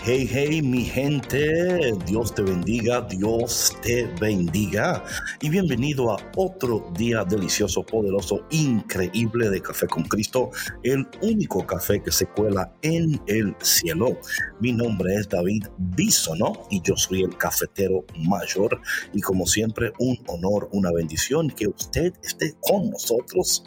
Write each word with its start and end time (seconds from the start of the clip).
Hey, 0.00 0.28
hey, 0.30 0.62
mi 0.62 0.84
gente, 0.84 1.92
Dios 2.06 2.32
te 2.32 2.42
bendiga, 2.42 3.02
Dios 3.02 3.76
te 3.82 4.06
bendiga. 4.20 5.04
Y 5.42 5.50
bienvenido 5.50 6.12
a 6.12 6.16
otro 6.36 6.88
día 6.96 7.24
delicioso, 7.24 7.82
poderoso, 7.82 8.46
increíble 8.50 9.50
de 9.50 9.60
Café 9.60 9.88
con 9.88 10.04
Cristo, 10.04 10.50
el 10.84 11.06
único 11.20 11.66
café 11.66 12.00
que 12.00 12.12
se 12.12 12.26
cuela 12.26 12.72
en 12.82 13.20
el 13.26 13.54
cielo. 13.60 14.16
Mi 14.60 14.72
nombre 14.72 15.14
es 15.16 15.28
David 15.28 15.66
Bisono 15.76 16.52
y 16.70 16.80
yo 16.80 16.96
soy 16.96 17.24
el 17.24 17.36
cafetero 17.36 18.04
mayor. 18.16 18.80
Y 19.12 19.20
como 19.20 19.46
siempre, 19.46 19.92
un 19.98 20.16
honor, 20.28 20.68
una 20.72 20.92
bendición 20.92 21.50
que 21.50 21.66
usted 21.66 22.14
esté 22.22 22.54
con 22.60 22.88
nosotros, 22.88 23.64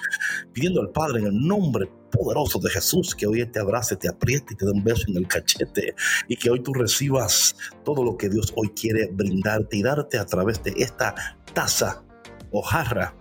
pidiendo 0.53 0.81
al 0.81 0.91
Padre 0.91 1.19
en 1.19 1.27
el 1.27 1.45
nombre 1.45 1.89
poderoso 2.11 2.59
de 2.59 2.69
Jesús, 2.69 3.15
que 3.15 3.25
hoy 3.25 3.45
te 3.45 3.59
abrace, 3.59 3.95
te 3.95 4.09
apriete 4.09 4.53
y 4.53 4.57
te 4.57 4.65
dé 4.65 4.71
un 4.71 4.83
beso 4.83 5.05
en 5.07 5.17
el 5.17 5.27
cachete 5.27 5.95
y 6.27 6.35
que 6.35 6.49
hoy 6.49 6.61
tú 6.61 6.73
recibas 6.73 7.55
todo 7.83 8.03
lo 8.03 8.17
que 8.17 8.29
Dios 8.29 8.53
hoy 8.55 8.69
quiere 8.69 9.07
brindarte 9.11 9.77
y 9.77 9.83
darte 9.83 10.19
a 10.19 10.25
través 10.25 10.61
de 10.63 10.73
esta 10.77 11.15
taza 11.53 12.03
o 12.51 12.61
jarra 12.61 13.15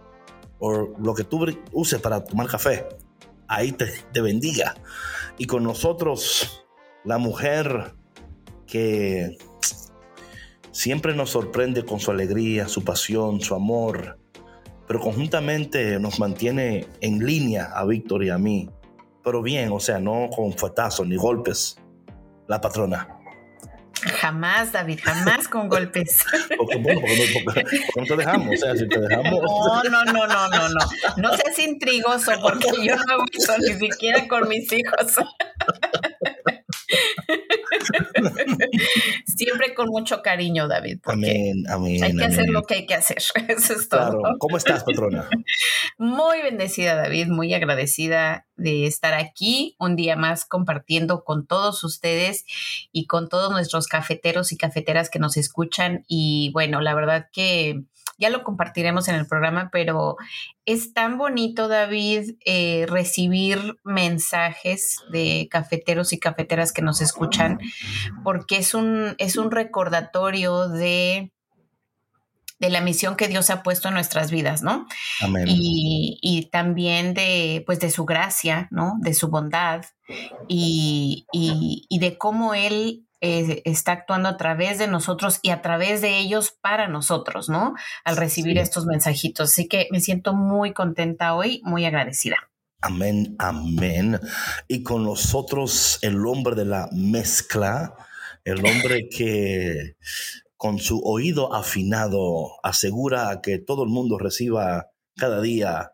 o 0.58 0.94
lo 0.98 1.14
que 1.14 1.24
tú 1.24 1.46
uses 1.72 2.00
para 2.00 2.22
tomar 2.22 2.48
café. 2.48 2.86
Ahí 3.48 3.72
te, 3.72 3.86
te 4.12 4.20
bendiga. 4.20 4.74
Y 5.38 5.46
con 5.46 5.64
nosotros, 5.64 6.64
la 7.05 7.18
mujer 7.18 7.94
que 8.66 9.38
siempre 10.70 11.14
nos 11.14 11.30
sorprende 11.30 11.84
con 11.84 11.98
su 11.98 12.11
alegría, 12.11 12.68
su 12.68 12.84
pasión, 12.84 13.41
su 13.41 13.55
amor, 13.55 14.18
pero 14.86 15.00
conjuntamente 15.00 15.98
nos 16.00 16.18
mantiene 16.18 16.86
en 17.00 17.24
línea 17.24 17.66
a 17.74 17.84
Víctor 17.86 18.24
y 18.24 18.30
a 18.30 18.38
mí 18.38 18.68
pero 19.31 19.42
bien, 19.42 19.70
o 19.70 19.78
sea, 19.78 20.00
no 20.00 20.28
con 20.28 20.53
fuetazos 20.53 21.06
ni 21.06 21.14
golpes. 21.14 21.77
La 22.48 22.61
patrona. 22.61 23.17
Jamás, 24.19 24.73
David, 24.73 24.98
jamás 25.05 25.47
con 25.47 25.69
golpes. 25.69 26.25
Porque, 26.59 26.78
bueno, 26.78 27.00
porque, 27.45 27.64
no 27.95 28.05
te 28.05 28.17
dejamos, 28.17 28.55
o 28.55 28.56
sea, 28.56 28.75
si 28.75 28.89
te 28.89 28.98
dejamos. 28.98 29.41
No, 29.41 29.83
no, 29.84 30.05
no, 30.06 30.27
no, 30.27 30.48
no, 30.48 30.69
no. 30.70 30.81
No 31.17 31.36
seas 31.36 31.58
intrigoso 31.61 32.33
porque 32.42 32.70
yo 32.83 32.97
no 32.97 33.12
hago 33.12 33.25
eso 33.33 33.55
ni 33.58 33.75
siquiera 33.75 34.27
con 34.27 34.48
mis 34.48 34.73
hijos. 34.73 35.14
Siempre 39.27 39.75
con 39.75 39.89
mucho 39.89 40.23
cariño, 40.23 40.69
David. 40.69 40.98
Amén, 41.05 41.65
amén. 41.69 42.03
Hay 42.03 42.17
que 42.17 42.25
amén. 42.25 42.33
hacer 42.33 42.48
lo 42.48 42.62
que 42.62 42.75
hay 42.75 42.86
que 42.86 42.95
hacer. 42.95 43.19
Eso 43.48 43.74
es 43.74 43.89
todo. 43.89 44.23
¿Cómo 44.39 44.57
estás, 44.57 44.85
patrona? 44.85 45.29
Muy 45.98 46.42
bendecida, 46.42 46.95
David, 46.95 47.29
muy 47.29 47.55
agradecida 47.55 48.47
de 48.57 48.86
estar 48.86 49.14
aquí 49.14 49.77
un 49.79 49.97
día 49.97 50.17
más 50.17 50.45
compartiendo 50.45 51.24
con 51.24 51.47
todos 51.47 51.83
ustedes 51.85 52.45
y 52.92 53.07
con 53.07 53.29
todos 53.29 53.51
nuestros 53.51 53.86
cafeteros 53.86 54.53
y 54.53 54.57
cafeteras 54.57 55.11
que 55.11 55.19
nos 55.19 55.36
escuchan. 55.36 56.05
Y 56.07 56.51
bueno, 56.53 56.80
la 56.80 56.95
verdad 56.95 57.29
que 57.33 57.83
ya 58.19 58.31
lo 58.31 58.43
compartiremos 58.45 59.09
en 59.09 59.15
el 59.15 59.27
programa, 59.27 59.71
pero 59.73 60.17
es 60.67 60.93
tan 60.93 61.19
bonito, 61.19 61.69
David, 61.69 62.37
eh, 62.45 62.87
recibir 62.89 63.77
mensajes 63.85 64.97
de 65.13 65.48
cafeteros 65.51 66.13
y 66.13 66.19
cafeteras 66.19 66.73
que 66.73 66.83
nos 66.83 67.01
escuchan, 67.01 67.59
porque 68.25 68.57
es 68.59 68.75
un, 68.75 69.15
es 69.19 69.37
un 69.37 69.51
recordatorio 69.51 70.69
de 70.69 71.33
de 72.61 72.69
la 72.69 72.83
misión 72.83 73.17
que 73.17 73.27
Dios 73.27 73.48
ha 73.48 73.63
puesto 73.63 73.89
en 73.89 73.95
nuestras 73.95 74.31
vidas, 74.31 74.63
¿no? 74.63 74.87
Amén. 75.23 75.47
Y, 75.48 76.19
y 76.21 76.51
también 76.51 77.15
de, 77.15 77.63
pues, 77.65 77.81
de 77.81 77.91
su 77.91 78.05
gracia, 78.05 78.69
¿no? 78.71 78.97
De 79.01 79.15
su 79.15 79.29
bondad 79.29 79.87
y, 80.47 81.27
y, 81.33 81.87
y 81.89 81.98
de 81.98 82.19
cómo 82.19 82.53
Él 82.53 83.07
eh, 83.20 83.63
está 83.64 83.92
actuando 83.92 84.29
a 84.29 84.36
través 84.36 84.79
de 84.79 84.86
nosotros 84.89 85.39
y 85.42 85.51
a 85.51 85.63
través 85.63 86.01
de 86.01 86.19
ellos 86.19 86.53
para 86.61 86.89
nosotros, 86.89 87.48
¿no? 87.48 87.75
Al 88.05 88.17
recibir 88.17 88.57
Sí. 88.57 88.61
estos 88.61 88.86
mensajitos. 88.86 89.51
Así 89.51 89.69
que 89.69 89.89
me 89.91 90.01
siento 90.01 90.33
muy 90.35 90.73
contenta 90.73 91.35
hoy, 91.35 91.61
muy 91.64 91.85
agradecida. 91.85 92.36
Amén, 92.83 93.36
amén. 93.39 94.19
Y 94.69 94.83
con 94.83 95.05
nosotros 95.05 95.98
el 96.03 96.25
hombre 96.27 96.55
de 96.55 96.64
la 96.64 96.89
mezcla, 96.92 97.95
el 98.45 98.64
hombre 98.64 99.09
que 99.11 99.97
con 100.57 100.79
su 100.79 101.01
oído 101.05 101.55
afinado 101.55 102.53
asegura 102.63 103.41
que 103.42 103.59
todo 103.59 103.85
el 103.85 103.91
mundo 103.91 104.19
reciba 104.19 104.91
cada 105.17 105.41
día 105.42 105.92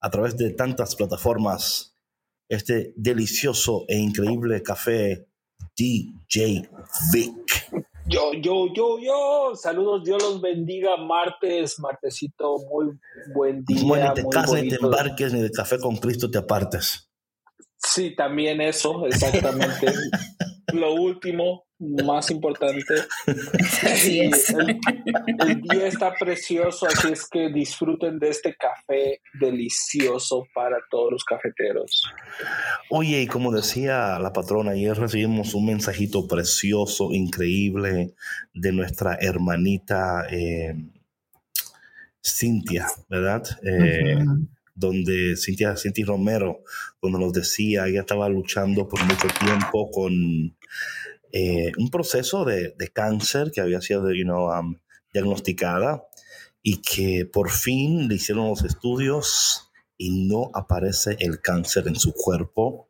a 0.00 0.10
través 0.10 0.36
de 0.36 0.50
tantas 0.50 0.94
plataformas 0.94 1.96
este 2.48 2.92
delicioso 2.96 3.84
e 3.88 3.98
increíble 3.98 4.62
café 4.62 5.26
DJ 5.76 6.68
Vic. 7.12 7.70
Yo, 8.06 8.32
yo, 8.32 8.72
yo, 8.74 8.98
yo. 8.98 9.52
Saludos, 9.54 10.02
Dios 10.04 10.22
los 10.22 10.40
bendiga. 10.40 10.96
Martes, 10.96 11.78
martesito, 11.78 12.56
muy 12.70 12.98
buen 13.34 13.64
día. 13.64 13.82
Bueno, 13.84 14.08
ni 14.08 14.14
te 14.14 14.28
cases, 14.28 14.62
ni 14.62 14.68
te 14.70 14.76
embarques, 14.76 15.32
ni 15.32 15.42
de 15.42 15.50
café 15.50 15.78
con 15.78 15.96
Cristo 15.96 16.30
te 16.30 16.38
apartes. 16.38 17.10
Sí, 17.76 18.16
también 18.16 18.60
eso, 18.60 19.06
exactamente. 19.06 19.92
Lo 20.72 20.94
último, 20.94 21.67
más 21.78 22.30
importante. 22.30 22.94
Así 23.82 24.20
es. 24.20 24.50
El, 24.50 24.80
el 25.38 25.60
día 25.62 25.86
está 25.86 26.12
precioso, 26.14 26.86
así 26.86 27.12
es 27.12 27.28
que 27.28 27.50
disfruten 27.50 28.18
de 28.18 28.30
este 28.30 28.56
café 28.56 29.20
delicioso 29.40 30.46
para 30.54 30.78
todos 30.90 31.12
los 31.12 31.24
cafeteros. 31.24 32.02
Oye, 32.90 33.22
y 33.22 33.26
como 33.26 33.52
decía 33.52 34.18
la 34.18 34.32
patrona, 34.32 34.72
ayer 34.72 34.96
recibimos 34.96 35.54
un 35.54 35.66
mensajito 35.66 36.26
precioso, 36.26 37.12
increíble, 37.12 38.14
de 38.52 38.72
nuestra 38.72 39.16
hermanita 39.20 40.26
eh, 40.30 40.74
Cintia, 42.22 42.86
¿verdad? 43.08 43.42
Eh. 43.62 44.16
Donde 44.74 45.36
Cintia, 45.36 45.76
Cintia 45.76 46.06
Romero, 46.06 46.62
donde 47.02 47.18
nos 47.18 47.32
decía, 47.32 47.86
ella 47.86 48.00
estaba 48.00 48.28
luchando 48.28 48.88
por 48.88 49.02
mucho 49.04 49.26
tiempo 49.40 49.90
con 49.90 50.56
eh, 51.32 51.72
un 51.78 51.90
proceso 51.90 52.44
de, 52.44 52.74
de 52.78 52.88
cáncer 52.88 53.50
que 53.52 53.60
había 53.60 53.80
sido 53.80 54.02
um, 54.02 54.76
diagnosticada 55.12 56.04
y 56.62 56.80
que 56.82 57.26
por 57.26 57.50
fin 57.50 58.08
le 58.08 58.16
hicieron 58.16 58.48
los 58.48 58.64
estudios 58.64 59.70
y 59.96 60.26
no 60.26 60.50
aparece 60.54 61.16
el 61.20 61.40
cáncer 61.40 61.88
en 61.88 61.96
su 61.96 62.12
cuerpo. 62.12 62.88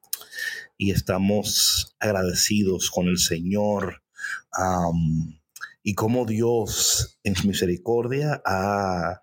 Y 0.77 0.93
estamos 0.93 1.97
agradecidos 1.98 2.91
con 2.91 3.09
el 3.09 3.18
Señor 3.18 4.03
um, 4.57 5.39
y 5.83 5.95
cómo 5.95 6.24
Dios 6.24 7.18
en 7.24 7.34
su 7.34 7.48
misericordia 7.48 8.41
ha 8.45 9.22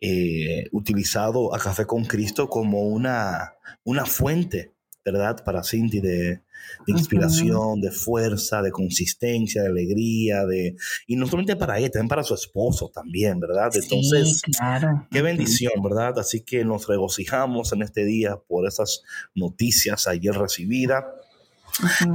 eh, 0.00 0.68
utilizado 0.72 1.54
a 1.54 1.58
Café 1.58 1.84
con 1.84 2.04
Cristo 2.04 2.48
como 2.48 2.82
una, 2.82 3.54
una 3.84 4.06
fuente, 4.06 4.74
¿verdad? 5.04 5.44
Para 5.44 5.64
Cindy 5.64 6.00
de, 6.00 6.42
de 6.86 6.92
inspiración, 6.92 7.80
de 7.80 7.90
fuerza, 7.90 8.62
de 8.62 8.70
consistencia, 8.70 9.62
de 9.62 9.68
alegría, 9.68 10.44
de 10.46 10.76
y 11.06 11.16
no 11.16 11.26
solamente 11.26 11.56
para 11.56 11.78
ella, 11.78 11.90
también 11.90 12.08
para 12.08 12.22
su 12.22 12.34
esposo 12.34 12.90
también, 12.92 13.40
¿verdad? 13.40 13.70
Entonces, 13.74 14.40
sí, 14.44 14.52
claro. 14.52 15.06
Qué 15.10 15.22
bendición, 15.22 15.82
¿verdad? 15.82 16.18
Así 16.18 16.42
que 16.42 16.64
nos 16.64 16.86
regocijamos 16.86 17.72
en 17.72 17.82
este 17.82 18.04
día 18.04 18.36
por 18.36 18.66
esas 18.66 19.02
noticias 19.34 20.06
ayer 20.06 20.34
recibidas 20.34 21.04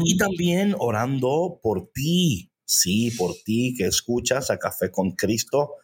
y 0.02 0.18
también 0.18 0.76
orando 0.78 1.60
por 1.62 1.90
ti, 1.94 2.50
Sí, 2.66 3.12
por 3.12 3.36
ti 3.46 3.76
que 3.78 3.86
escuchas 3.86 4.50
a 4.50 4.58
Café 4.58 4.90
con 4.90 5.12
Cristo, 5.12 5.76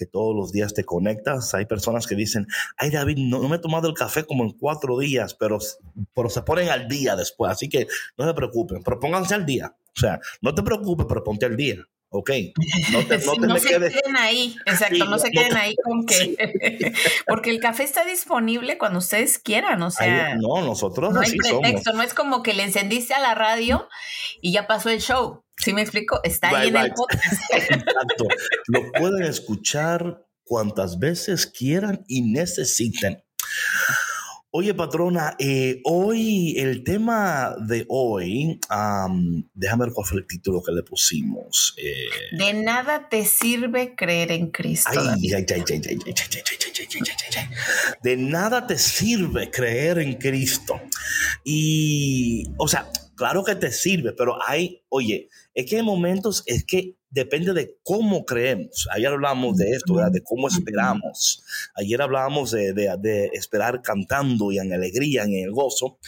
que 0.00 0.06
todos 0.06 0.34
los 0.34 0.50
días 0.50 0.72
te 0.72 0.84
conectas. 0.84 1.52
Hay 1.52 1.66
personas 1.66 2.06
que 2.06 2.14
dicen, 2.14 2.46
ay 2.78 2.90
David, 2.90 3.18
no, 3.18 3.46
me 3.48 3.56
he 3.56 3.58
tomado 3.58 3.86
el 3.86 3.94
café 3.94 4.24
como 4.24 4.44
en 4.44 4.52
cuatro 4.52 4.98
días, 4.98 5.34
pero, 5.34 5.58
pero 6.14 6.30
se 6.30 6.40
ponen 6.40 6.70
al 6.70 6.88
día 6.88 7.16
después. 7.16 7.52
Así 7.52 7.68
que 7.68 7.86
no 8.16 8.26
se 8.26 8.32
preocupen, 8.32 8.82
pero 8.82 8.98
pónganse 8.98 9.34
al 9.34 9.44
día. 9.44 9.76
O 9.94 10.00
sea, 10.00 10.18
no 10.40 10.54
te 10.54 10.62
preocupes, 10.62 11.04
pero 11.06 11.22
ponte 11.22 11.44
al 11.44 11.56
día. 11.56 11.76
Ok, 12.12 12.30
no, 12.90 13.06
te, 13.06 13.18
no, 13.18 13.56
se 13.60 13.68
queden 13.68 14.16
ahí, 14.16 14.56
exacto, 14.66 15.04
no 15.04 15.16
se 15.16 15.30
queden 15.30 15.56
ahí 15.56 15.76
con 15.76 16.06
que, 16.06 16.92
porque 17.28 17.50
el 17.50 17.60
café 17.60 17.84
está 17.84 18.04
disponible 18.04 18.78
cuando 18.78 18.98
ustedes 18.98 19.38
quieran, 19.38 19.80
o 19.80 19.92
sea, 19.92 20.34
no, 20.34 20.60
nosotros 20.60 21.14
no 21.14 21.20
hay 21.20 21.36
pretexto, 21.36 21.92
no 21.92 22.02
es 22.02 22.12
como 22.12 22.42
que 22.42 22.52
le 22.52 22.64
encendiste 22.64 23.14
a 23.14 23.20
la 23.20 23.36
radio 23.36 23.88
y 24.40 24.50
ya 24.50 24.66
pasó 24.66 24.90
el 24.90 25.00
show, 25.00 25.44
¿sí 25.62 25.72
me 25.72 25.82
explico? 25.82 26.20
Está 26.22 26.48
ahí 26.50 26.68
en 26.68 26.76
el 26.76 26.92
podcast. 26.92 27.40
Exacto, 27.52 28.28
lo 28.68 28.92
pueden 28.92 29.24
escuchar 29.24 30.26
cuantas 30.44 30.98
veces 30.98 31.46
quieran 31.46 32.04
y 32.08 32.22
necesiten. 32.22 33.22
Oye, 34.52 34.74
patrona, 34.74 35.36
eh, 35.38 35.80
hoy, 35.84 36.58
el 36.58 36.82
tema 36.82 37.54
de 37.60 37.86
hoy, 37.88 38.58
déjame 39.54 39.84
ver 39.84 39.94
cuál 39.94 40.08
fue 40.08 40.18
el 40.18 40.26
título 40.26 40.60
que 40.60 40.72
le 40.72 40.82
pusimos. 40.82 41.76
de 42.32 42.54
nada 42.54 43.08
te 43.08 43.24
sirve 43.24 43.94
creer 43.94 44.32
en 44.32 44.50
Cristo. 44.50 44.90
de 48.02 48.16
nada 48.16 48.66
te 48.66 48.76
sirve 48.76 49.52
creer 49.52 50.00
en 50.00 50.14
Cristo. 50.14 50.80
Y, 51.44 52.50
o 52.58 52.66
sea, 52.66 52.90
claro 53.14 53.44
que 53.44 53.54
te 53.54 53.70
sirve, 53.70 54.14
pero 54.14 54.36
hay, 54.44 54.82
oye, 54.88 55.28
es 55.54 55.66
que 55.66 55.76
hay 55.76 55.82
momentos, 55.82 56.42
es 56.46 56.64
que 56.64 56.96
depende 57.10 57.52
de 57.52 57.76
cómo 57.82 58.24
creemos. 58.24 58.88
Ayer 58.92 59.08
hablamos 59.08 59.56
de 59.56 59.70
esto, 59.70 59.94
de 60.10 60.22
cómo 60.22 60.48
esperamos. 60.48 61.44
Ayer 61.74 62.00
hablábamos 62.00 62.52
de, 62.52 62.72
de, 62.72 63.30
esperar 63.32 63.82
cantando 63.82 64.52
y 64.52 64.58
en 64.58 64.72
alegría, 64.72 65.24
en 65.24 65.34
el 65.34 65.50
gozo. 65.50 65.98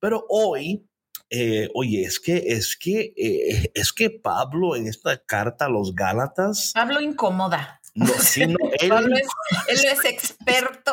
Pero 0.00 0.24
hoy, 0.28 0.84
eh, 1.30 1.68
oye, 1.74 2.02
es 2.02 2.18
que, 2.18 2.36
es 2.36 2.76
que, 2.76 3.12
eh, 3.16 3.70
es 3.74 3.92
que 3.92 4.10
Pablo 4.10 4.74
en 4.74 4.88
esta 4.88 5.16
carta 5.18 5.66
a 5.66 5.70
los 5.70 5.94
Gálatas. 5.94 6.72
Pablo 6.74 7.00
incomoda. 7.00 7.80
No, 7.94 8.06
sí, 8.06 8.46
no, 8.46 8.56
él, 8.80 8.88
Pablo 8.88 9.16
es, 9.16 9.28
él 9.68 9.90
es 9.92 10.04
experto 10.04 10.92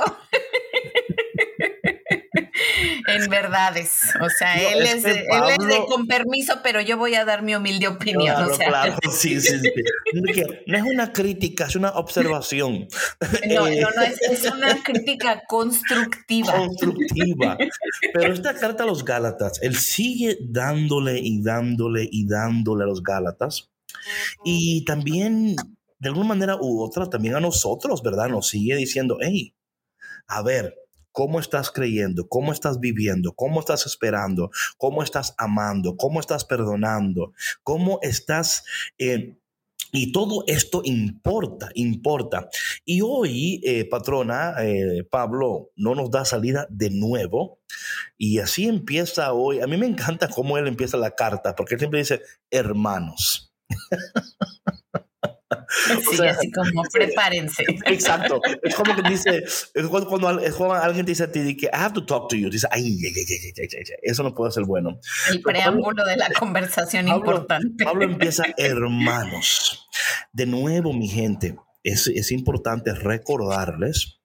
en 3.07 3.29
verdades. 3.29 3.99
O 4.21 4.29
sea, 4.29 4.55
él, 4.71 4.81
es, 4.83 5.03
de, 5.03 5.25
con 5.87 6.07
permiso, 6.07 6.59
pero 6.63 6.81
yo 6.81 6.97
voy 6.97 7.15
a 7.15 7.25
dar 7.25 7.43
mi 7.43 7.55
humilde 7.55 7.87
opinión. 7.87 8.35
Claro, 8.35 8.53
o 8.53 8.55
sea. 8.55 8.67
claro, 8.67 8.97
sí, 9.11 9.39
sí, 9.41 9.59
sí. 9.59 9.71
No 10.67 10.77
es 10.77 10.83
una 10.83 11.11
crítica, 11.11 11.65
es 11.65 11.75
una 11.75 11.91
observación. 11.91 12.87
No, 13.47 13.69
no, 13.69 13.89
no, 13.95 14.01
es, 14.01 14.51
una 14.51 14.83
crítica 14.83 15.43
constructiva. 15.47 16.53
Constructiva. 16.53 17.57
Pero 18.13 18.33
esta 18.33 18.55
carta 18.55 18.83
a 18.83 18.87
los 18.87 19.03
Gálatas, 19.03 19.59
él 19.61 19.75
sigue 19.75 20.37
dándole 20.41 21.19
y 21.19 21.41
dándole 21.41 22.07
y 22.11 22.27
dándole 22.27 22.83
a 22.83 22.87
los 22.87 23.03
Gálatas. 23.03 23.71
Y 24.43 24.85
también, 24.85 25.55
de 25.99 26.09
alguna 26.09 26.27
manera 26.27 26.57
u 26.59 26.81
otra, 26.81 27.09
también 27.09 27.35
a 27.35 27.39
nosotros, 27.39 28.01
¿verdad? 28.03 28.29
Nos 28.29 28.49
sigue 28.49 28.75
diciendo, 28.75 29.17
hey, 29.21 29.53
a 30.27 30.41
ver, 30.41 30.75
cómo 31.15 31.39
estás 31.39 31.71
creyendo, 31.71 32.27
cómo 32.27 32.51
estás 32.51 32.81
viviendo, 32.81 33.33
cómo 33.33 33.61
estás 33.61 33.85
esperando, 33.85 34.51
cómo 34.77 35.01
estás 35.01 35.33
amando, 35.37 35.95
cómo 35.95 36.19
estás 36.19 36.43
perdonando, 36.43 37.33
cómo 37.63 37.99
estás... 38.01 38.65
Eh, 38.99 39.37
y 39.93 40.11
todo 40.11 40.43
esto 40.47 40.81
importa, 40.83 41.69
importa. 41.73 42.49
Y 42.83 42.99
hoy, 42.99 43.61
eh, 43.63 43.87
patrona, 43.87 44.55
eh, 44.59 45.07
Pablo 45.09 45.71
no 45.77 45.95
nos 45.95 46.11
da 46.11 46.25
salida 46.25 46.67
de 46.69 46.89
nuevo. 46.89 47.59
Y 48.17 48.39
así 48.39 48.67
empieza 48.67 49.31
hoy. 49.31 49.61
A 49.61 49.67
mí 49.67 49.77
me 49.77 49.85
encanta 49.85 50.27
cómo 50.27 50.57
él 50.57 50.67
empieza 50.67 50.97
la 50.97 51.11
carta, 51.11 51.55
porque 51.55 51.75
él 51.75 51.79
siempre 51.79 51.99
dice, 51.99 52.21
hermanos. 52.51 53.53
Sí, 56.11 56.25
así 56.25 56.51
como 56.51 56.83
prepárense. 56.91 57.63
Exacto. 57.85 58.41
Es 58.63 58.75
como 58.75 58.95
que 58.95 59.09
dice, 59.09 59.43
cuando, 59.89 60.27
alguien 60.27 61.05
te 61.05 61.11
dice 61.11 61.23
a 61.23 61.31
ti 61.31 61.55
que 61.57 61.67
I 61.67 61.69
have 61.73 61.93
to 61.93 62.05
talk 62.05 62.29
to 62.29 62.35
you, 62.35 62.49
dice, 62.49 62.67
ay, 62.71 62.99
eso 64.01 64.23
no 64.23 64.33
puede 64.33 64.51
ser 64.51 64.63
bueno. 64.63 64.99
El 65.29 65.41
preámbulo 65.41 66.05
de 66.05 66.17
la 66.17 66.29
conversación 66.39 67.07
importante. 67.07 67.83
Pablo 67.83 68.05
empieza, 68.05 68.43
hermanos. 68.57 69.87
De 70.31 70.45
nuevo, 70.45 70.93
mi 70.93 71.07
gente, 71.07 71.55
es, 71.83 72.07
es 72.07 72.31
importante 72.31 72.93
recordarles 72.93 74.19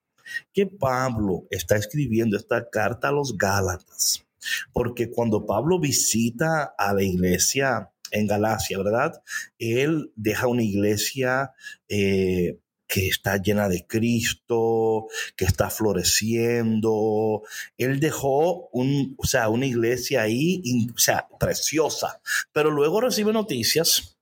que 0.52 0.66
Pablo 0.66 1.46
está 1.50 1.76
escribiendo 1.76 2.36
esta 2.36 2.68
carta 2.70 3.08
a 3.08 3.12
los 3.12 3.36
Gálatas. 3.36 4.24
Porque 4.72 5.10
cuando 5.10 5.44
Pablo 5.44 5.78
visita 5.78 6.74
a 6.78 6.94
la 6.94 7.02
iglesia 7.02 7.90
en 8.10 8.26
Galacia, 8.26 8.78
¿verdad? 8.78 9.22
Él 9.58 10.12
deja 10.16 10.46
una 10.46 10.62
iglesia 10.62 11.52
eh, 11.88 12.58
que 12.90 13.06
está 13.06 13.36
llena 13.36 13.68
de 13.68 13.86
Cristo, 13.86 15.06
que 15.36 15.44
está 15.44 15.70
floreciendo. 15.70 17.42
Él 17.78 18.00
dejó 18.00 18.68
un, 18.72 19.14
o 19.16 19.26
sea, 19.26 19.48
una 19.48 19.66
iglesia 19.66 20.22
ahí, 20.22 20.60
o 20.92 20.98
sea, 20.98 21.28
preciosa. 21.38 22.20
Pero 22.52 22.70
luego 22.70 23.00
recibe 23.00 23.32
noticias 23.32 24.18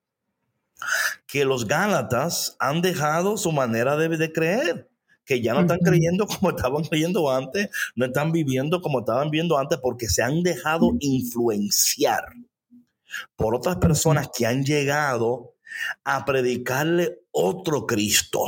que 1.27 1.47
los 1.47 1.67
Gálatas 1.67 2.57
han 2.61 2.83
dejado 2.83 3.39
su 3.39 3.53
manera 3.53 3.97
de, 3.97 4.09
de 4.17 4.33
creer 4.33 4.89
que 5.25 5.43
ya 5.43 5.53
no 5.53 5.61
están 5.61 5.79
creyendo 5.81 6.27
como 6.27 6.51
estaban 6.51 6.85
creyendo 6.85 7.31
antes, 7.31 7.69
no 7.97 8.07
están 8.07 8.33
viviendo 8.33 8.81
como 8.81 9.01
estaban 9.01 9.31
viviendo 9.31 9.59
antes 9.59 9.79
porque 9.83 10.09
se 10.09 10.23
han 10.23 10.43
dejado 10.43 10.93
influenciar 11.01 12.25
por 13.37 13.55
otras 13.55 13.77
personas 13.77 14.29
que 14.37 14.47
han 14.47 14.65
llegado 14.65 15.55
a 16.05 16.25
predicarle 16.25 17.21
otro 17.31 17.87
Cristo, 17.87 18.45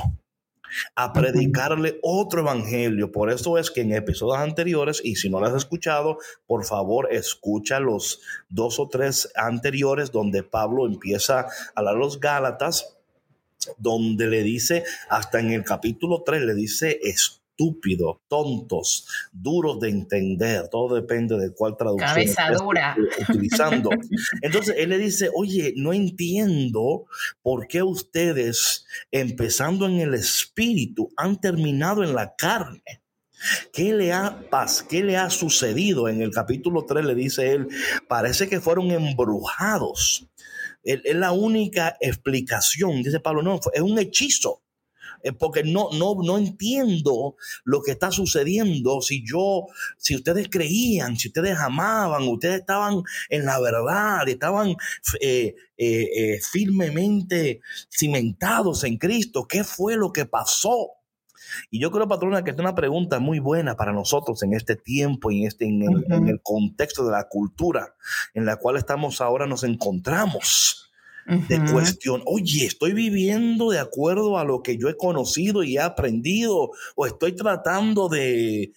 a 0.94 1.12
predicarle 1.12 1.98
otro 2.02 2.40
evangelio. 2.40 3.12
Por 3.12 3.30
eso 3.30 3.58
es 3.58 3.70
que 3.70 3.82
en 3.82 3.92
episodios 3.92 4.38
anteriores, 4.38 5.00
y 5.04 5.16
si 5.16 5.28
no 5.28 5.40
lo 5.40 5.46
has 5.46 5.54
escuchado, 5.54 6.18
por 6.46 6.64
favor 6.64 7.08
escucha 7.10 7.80
los 7.80 8.20
dos 8.48 8.78
o 8.78 8.88
tres 8.88 9.30
anteriores 9.34 10.10
donde 10.12 10.42
Pablo 10.42 10.86
empieza 10.86 11.40
a 11.40 11.48
hablar 11.74 11.96
los 11.96 12.20
Gálatas, 12.20 12.96
donde 13.76 14.26
le 14.26 14.42
dice, 14.42 14.84
hasta 15.08 15.40
en 15.40 15.50
el 15.50 15.64
capítulo 15.64 16.22
3, 16.24 16.42
le 16.42 16.54
dice, 16.54 16.98
esto 17.02 17.39
estúpidos, 17.60 18.16
tontos, 18.28 19.06
duros 19.32 19.80
de 19.80 19.90
entender. 19.90 20.68
Todo 20.68 20.94
depende 20.94 21.36
de 21.36 21.52
cuál 21.52 21.76
traducción 21.76 22.08
Cabeza 22.08 22.50
dura. 22.52 22.96
utilizando. 23.28 23.90
Entonces 24.42 24.74
él 24.78 24.90
le 24.90 24.98
dice, 24.98 25.30
oye, 25.34 25.74
no 25.76 25.92
entiendo 25.92 27.06
por 27.42 27.66
qué 27.66 27.82
ustedes, 27.82 28.86
empezando 29.10 29.86
en 29.86 30.00
el 30.00 30.14
espíritu, 30.14 31.12
han 31.16 31.40
terminado 31.40 32.02
en 32.02 32.14
la 32.14 32.34
carne. 32.34 32.82
¿Qué 33.72 33.94
le 33.94 34.12
ha 34.12 34.44
qué 34.88 35.02
le 35.02 35.16
ha 35.16 35.30
sucedido? 35.30 36.08
En 36.08 36.20
el 36.20 36.30
capítulo 36.30 36.84
3 36.84 37.04
le 37.06 37.14
dice 37.14 37.52
él, 37.52 37.68
parece 38.06 38.48
que 38.50 38.60
fueron 38.60 38.90
embrujados. 38.90 40.26
Es 40.82 41.14
la 41.14 41.32
única 41.32 41.96
explicación, 42.00 43.02
dice 43.02 43.20
Pablo, 43.20 43.42
no, 43.42 43.58
es 43.72 43.80
un 43.80 43.98
hechizo. 43.98 44.62
Eh, 45.22 45.32
porque 45.32 45.62
no, 45.62 45.88
no, 45.92 46.16
no 46.22 46.38
entiendo 46.38 47.36
lo 47.64 47.82
que 47.82 47.92
está 47.92 48.10
sucediendo. 48.10 49.00
Si 49.02 49.24
yo, 49.26 49.66
si 49.98 50.16
ustedes 50.16 50.48
creían, 50.50 51.16
si 51.16 51.28
ustedes 51.28 51.58
amaban, 51.58 52.26
ustedes 52.28 52.60
estaban 52.60 53.02
en 53.28 53.44
la 53.44 53.60
verdad, 53.60 54.28
estaban 54.28 54.76
eh, 55.20 55.54
eh, 55.76 56.40
firmemente 56.40 57.60
cimentados 57.90 58.84
en 58.84 58.96
Cristo, 58.98 59.46
¿qué 59.48 59.64
fue 59.64 59.96
lo 59.96 60.12
que 60.12 60.26
pasó? 60.26 60.92
Y 61.70 61.80
yo 61.80 61.90
creo, 61.90 62.06
patrona, 62.06 62.44
que 62.44 62.52
es 62.52 62.58
una 62.58 62.74
pregunta 62.74 63.18
muy 63.18 63.40
buena 63.40 63.76
para 63.76 63.92
nosotros 63.92 64.42
en 64.42 64.54
este 64.54 64.76
tiempo 64.76 65.30
y 65.30 65.40
en, 65.40 65.48
este, 65.48 65.64
en, 65.66 65.82
en 66.12 66.28
el 66.28 66.40
contexto 66.42 67.04
de 67.04 67.12
la 67.12 67.28
cultura 67.28 67.96
en 68.34 68.44
la 68.44 68.56
cual 68.56 68.76
estamos 68.76 69.20
ahora 69.20 69.46
nos 69.46 69.64
encontramos 69.64 70.89
de 71.30 71.70
cuestión, 71.70 72.22
oye, 72.26 72.66
estoy 72.66 72.92
viviendo 72.92 73.70
de 73.70 73.78
acuerdo 73.78 74.38
a 74.38 74.44
lo 74.44 74.62
que 74.62 74.76
yo 74.76 74.88
he 74.88 74.96
conocido 74.96 75.62
y 75.62 75.76
he 75.76 75.80
aprendido, 75.80 76.72
o 76.96 77.06
estoy 77.06 77.32
tratando 77.36 78.08
de, 78.08 78.72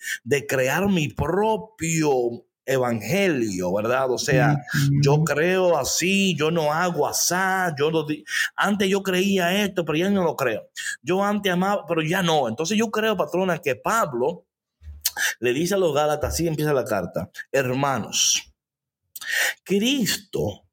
crear 0.48 0.88
mi 0.88 1.08
propio 1.08 2.46
evangelio, 2.66 3.74
¿verdad? 3.74 4.12
O 4.12 4.18
sea, 4.18 4.58
yo 5.02 5.24
creo 5.24 5.78
así, 5.78 6.36
yo 6.36 6.52
no 6.52 6.72
hago 6.72 7.08
así, 7.08 7.36
yo 7.78 7.92
no 7.92 8.06
antes 8.56 8.88
yo 8.88 9.02
creía 9.02 9.64
esto, 9.64 9.84
pero 9.84 9.98
ya 9.98 10.10
no 10.10 10.24
lo 10.24 10.36
creo. 10.36 10.70
Yo 11.02 11.24
antes 11.24 11.52
amaba, 11.52 11.86
pero 11.88 12.02
ya 12.02 12.22
no. 12.22 12.48
Entonces 12.48 12.78
yo 12.78 12.90
creo, 12.90 13.18
patrona, 13.18 13.58
que 13.58 13.76
Pablo 13.76 14.46
le 15.40 15.54
dice 15.54 15.74
a 15.74 15.78
los 15.78 15.94
Gálatas, 15.94 16.34
así 16.34 16.48
empieza 16.48 16.74
la 16.74 16.86
carta, 16.86 17.30
hermanos, 17.52 18.54
Cristo 19.64 20.64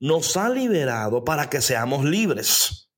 nos 0.00 0.36
ha 0.36 0.48
liberado 0.48 1.24
para 1.24 1.48
que 1.50 1.60
seamos 1.60 2.04
libres. 2.04 2.90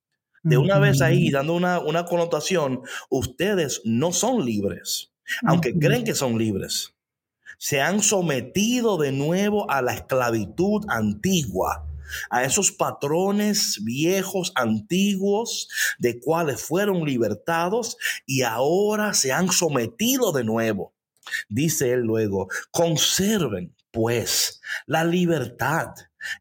De 0.43 0.57
una 0.57 0.79
vez 0.79 1.03
ahí, 1.03 1.31
dando 1.31 1.55
una, 1.55 1.81
una 1.81 2.07
connotación, 2.07 2.81
ustedes 3.11 3.83
no 3.85 4.13
son 4.13 4.45
libres, 4.45 5.13
aunque 5.45 5.79
creen 5.79 6.05
que 6.05 6.15
son 6.15 6.39
libres. 6.39 6.95
Se 7.59 7.83
han 7.83 8.03
sometido 8.03 8.97
de 8.97 9.13
nuevo 9.13 9.71
a 9.71 9.83
la 9.83 9.93
esclavitud 9.93 10.83
antigua 10.89 11.87
a 12.31 12.45
esos 12.45 12.73
patrones 12.73 13.81
viejos, 13.83 14.53
antiguos, 14.55 15.69
de 15.99 16.21
cuales 16.21 16.61
fueron 16.61 17.05
libertados 17.05 17.97
y 18.27 18.43
ahora 18.43 19.15
se 19.15 19.33
han 19.33 19.51
sometido 19.51 20.33
de 20.33 20.45
nuevo. 20.45 20.95
Dice 21.49 21.93
él 21.93 22.01
luego, 22.01 22.49
conserven 22.71 23.75
pues 23.91 24.61
la 24.87 25.05
libertad 25.05 25.95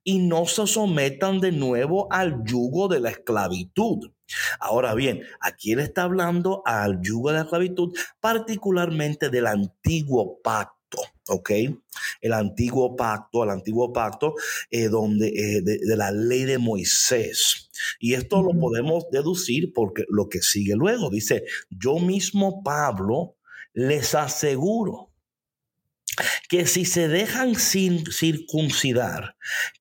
y 0.03 0.19
no 0.19 0.45
se 0.45 0.67
sometan 0.67 1.39
de 1.39 1.51
nuevo 1.51 2.12
al 2.12 2.43
yugo 2.43 2.88
de 2.88 3.00
la 3.00 3.09
esclavitud. 3.09 4.12
Ahora 4.59 4.93
bien, 4.93 5.21
aquí 5.39 5.71
él 5.71 5.79
está 5.79 6.03
hablando 6.03 6.62
al 6.65 7.01
yugo 7.01 7.29
de 7.29 7.38
la 7.38 7.43
esclavitud, 7.43 7.95
particularmente 8.19 9.29
del 9.29 9.48
antiguo 9.48 10.39
pacto. 10.41 10.79
¿ok? 11.27 11.51
El 12.21 12.33
antiguo 12.33 12.95
pacto, 12.95 13.43
el 13.43 13.51
antiguo 13.51 13.93
pacto 13.93 14.33
eh, 14.71 14.88
donde, 14.88 15.27
eh, 15.27 15.62
de, 15.62 15.77
de, 15.79 15.95
la 15.95 16.12
ley 16.12 16.45
de 16.45 16.57
Moisés. 16.57 17.69
Y 18.00 18.13
esto 18.13 18.41
lo 18.41 18.59
podemos 18.59 19.05
deducir 19.12 19.71
porque 19.74 20.05
lo 20.09 20.27
que 20.29 20.41
sigue 20.41 20.75
luego 20.75 21.09
dice, 21.09 21.43
yo 21.69 22.00
mismo 22.00 22.63
Pablo 22.63 23.36
les 23.74 24.15
aseguro 24.15 25.08
que 26.47 26.65
si 26.67 26.85
se 26.85 27.07
dejan 27.07 27.55
sin 27.55 28.05
circuncidar, 28.11 29.35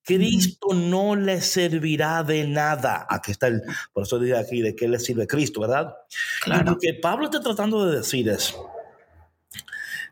Cristo 0.04 0.74
no 0.74 1.16
les 1.16 1.46
servirá 1.46 2.22
de 2.22 2.46
nada. 2.46 3.06
Aquí 3.08 3.32
está 3.32 3.48
el, 3.48 3.62
por 3.92 4.04
eso 4.04 4.18
dice 4.18 4.36
aquí 4.36 4.62
de 4.62 4.74
qué 4.74 4.88
le 4.88 4.98
sirve 4.98 5.26
Cristo, 5.26 5.60
¿verdad? 5.60 5.94
Claro. 6.42 6.62
Y 6.62 6.74
lo 6.74 6.78
que 6.78 6.94
Pablo 6.94 7.26
está 7.26 7.40
tratando 7.40 7.86
de 7.86 7.98
decir 7.98 8.28
es, 8.28 8.54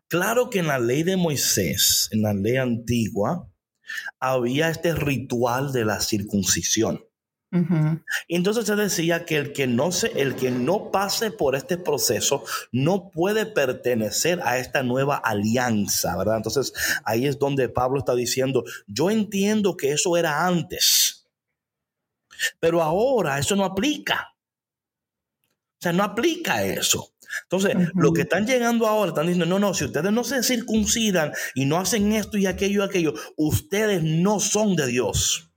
claro 0.08 0.50
que 0.50 0.60
en 0.60 0.66
la 0.66 0.78
ley 0.78 1.02
de 1.02 1.16
Moisés, 1.16 2.08
en 2.12 2.22
la 2.22 2.34
ley 2.34 2.56
antigua, 2.56 3.48
había 4.20 4.68
este 4.68 4.94
ritual 4.94 5.72
de 5.72 5.84
la 5.84 6.00
circuncisión. 6.00 7.05
Entonces 8.28 8.66
se 8.66 8.76
decía 8.76 9.24
que 9.24 9.36
el 9.36 9.52
que 9.52 9.66
no 9.66 9.92
se, 9.92 10.08
el 10.20 10.36
que 10.36 10.50
no 10.50 10.90
pase 10.90 11.30
por 11.30 11.54
este 11.54 11.78
proceso 11.78 12.44
no 12.72 13.10
puede 13.10 13.46
pertenecer 13.46 14.40
a 14.42 14.58
esta 14.58 14.82
nueva 14.82 15.16
alianza, 15.16 16.16
¿verdad? 16.16 16.38
Entonces 16.38 16.72
ahí 17.04 17.26
es 17.26 17.38
donde 17.38 17.68
Pablo 17.68 17.98
está 17.98 18.14
diciendo, 18.14 18.64
yo 18.86 19.10
entiendo 19.10 19.76
que 19.76 19.92
eso 19.92 20.16
era 20.16 20.46
antes, 20.46 21.26
pero 22.60 22.82
ahora 22.82 23.38
eso 23.38 23.56
no 23.56 23.64
aplica. 23.64 24.32
O 25.78 25.82
sea, 25.82 25.92
no 25.92 26.02
aplica 26.02 26.64
eso. 26.64 27.12
Entonces, 27.42 27.76
lo 27.94 28.12
que 28.12 28.22
están 28.22 28.46
llegando 28.46 28.86
ahora, 28.86 29.10
están 29.10 29.26
diciendo, 29.26 29.46
no, 29.46 29.58
no, 29.58 29.74
si 29.74 29.84
ustedes 29.84 30.10
no 30.12 30.24
se 30.24 30.42
circuncidan 30.42 31.32
y 31.54 31.66
no 31.66 31.78
hacen 31.78 32.12
esto 32.12 32.38
y 32.38 32.46
aquello 32.46 32.82
y 32.82 32.88
aquello, 32.88 33.14
ustedes 33.36 34.02
no 34.02 34.40
son 34.40 34.76
de 34.76 34.86
Dios. 34.86 35.50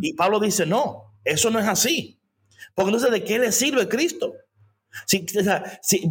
Y 0.00 0.14
Pablo 0.14 0.40
dice, 0.40 0.66
no, 0.66 1.14
eso 1.24 1.50
no 1.50 1.58
es 1.58 1.66
así. 1.66 2.18
Porque 2.74 2.90
entonces, 2.90 3.10
¿de 3.10 3.24
qué 3.24 3.38
le 3.38 3.52
sirve 3.52 3.88
Cristo? 3.88 4.34
Si, 5.06 5.26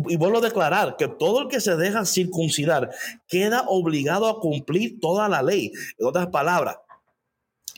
y 0.10 0.16
vuelvo 0.18 0.40
a 0.40 0.42
declarar 0.42 0.98
que 0.98 1.08
todo 1.08 1.44
el 1.44 1.48
que 1.48 1.62
se 1.62 1.75
deja 1.78 2.06
circuncidar 2.06 2.90
queda 3.28 3.63
obligado 3.68 4.28
a 4.28 4.40
cumplir 4.40 5.00
toda 5.00 5.30
la 5.30 5.42
ley. 5.42 5.72
En 5.98 6.06
otras 6.06 6.28
palabras, 6.28 6.78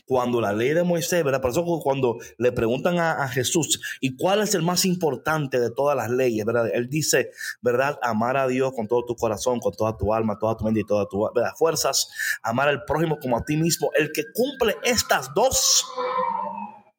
cuando 0.06 0.40
la 0.40 0.52
ley 0.52 0.70
de 0.70 0.84
Moisés, 0.84 1.22
¿verdad? 1.24 1.40
Por 1.40 1.50
eso 1.50 1.64
cuando 1.82 2.18
le 2.38 2.52
preguntan 2.52 2.98
a, 2.98 3.26
Jesús, 3.28 3.80
¿y 4.00 4.16
cuál 4.16 4.40
es 4.40 4.54
el 4.54 4.62
más 4.62 4.84
importante 4.84 5.58
de 5.58 5.70
todas 5.70 5.96
las 5.96 6.10
leyes, 6.10 6.46
¿verdad? 6.46 6.70
Él 6.72 6.88
dice, 6.88 7.30
¿verdad? 7.60 7.98
Amar 8.02 8.36
a 8.36 8.46
Dios 8.46 8.72
con 8.74 8.86
todo 8.86 9.04
tu 9.04 9.16
corazón, 9.16 9.58
con 9.58 9.72
toda 9.72 9.96
tu 9.96 10.14
alma, 10.14 10.38
toda 10.38 10.56
tu 10.56 10.64
mente 10.64 10.80
y 10.80 10.84
todas 10.84 11.08
tus 11.08 11.28
fuerzas. 11.58 12.08
Amar 12.42 12.68
al 12.68 12.84
prójimo 12.84 13.18
como 13.20 13.36
a 13.36 13.44
ti 13.44 13.56
mismo. 13.56 13.90
El 13.94 14.12
que 14.12 14.22
cumple 14.32 14.76
estas 14.84 15.34
dos, 15.34 15.84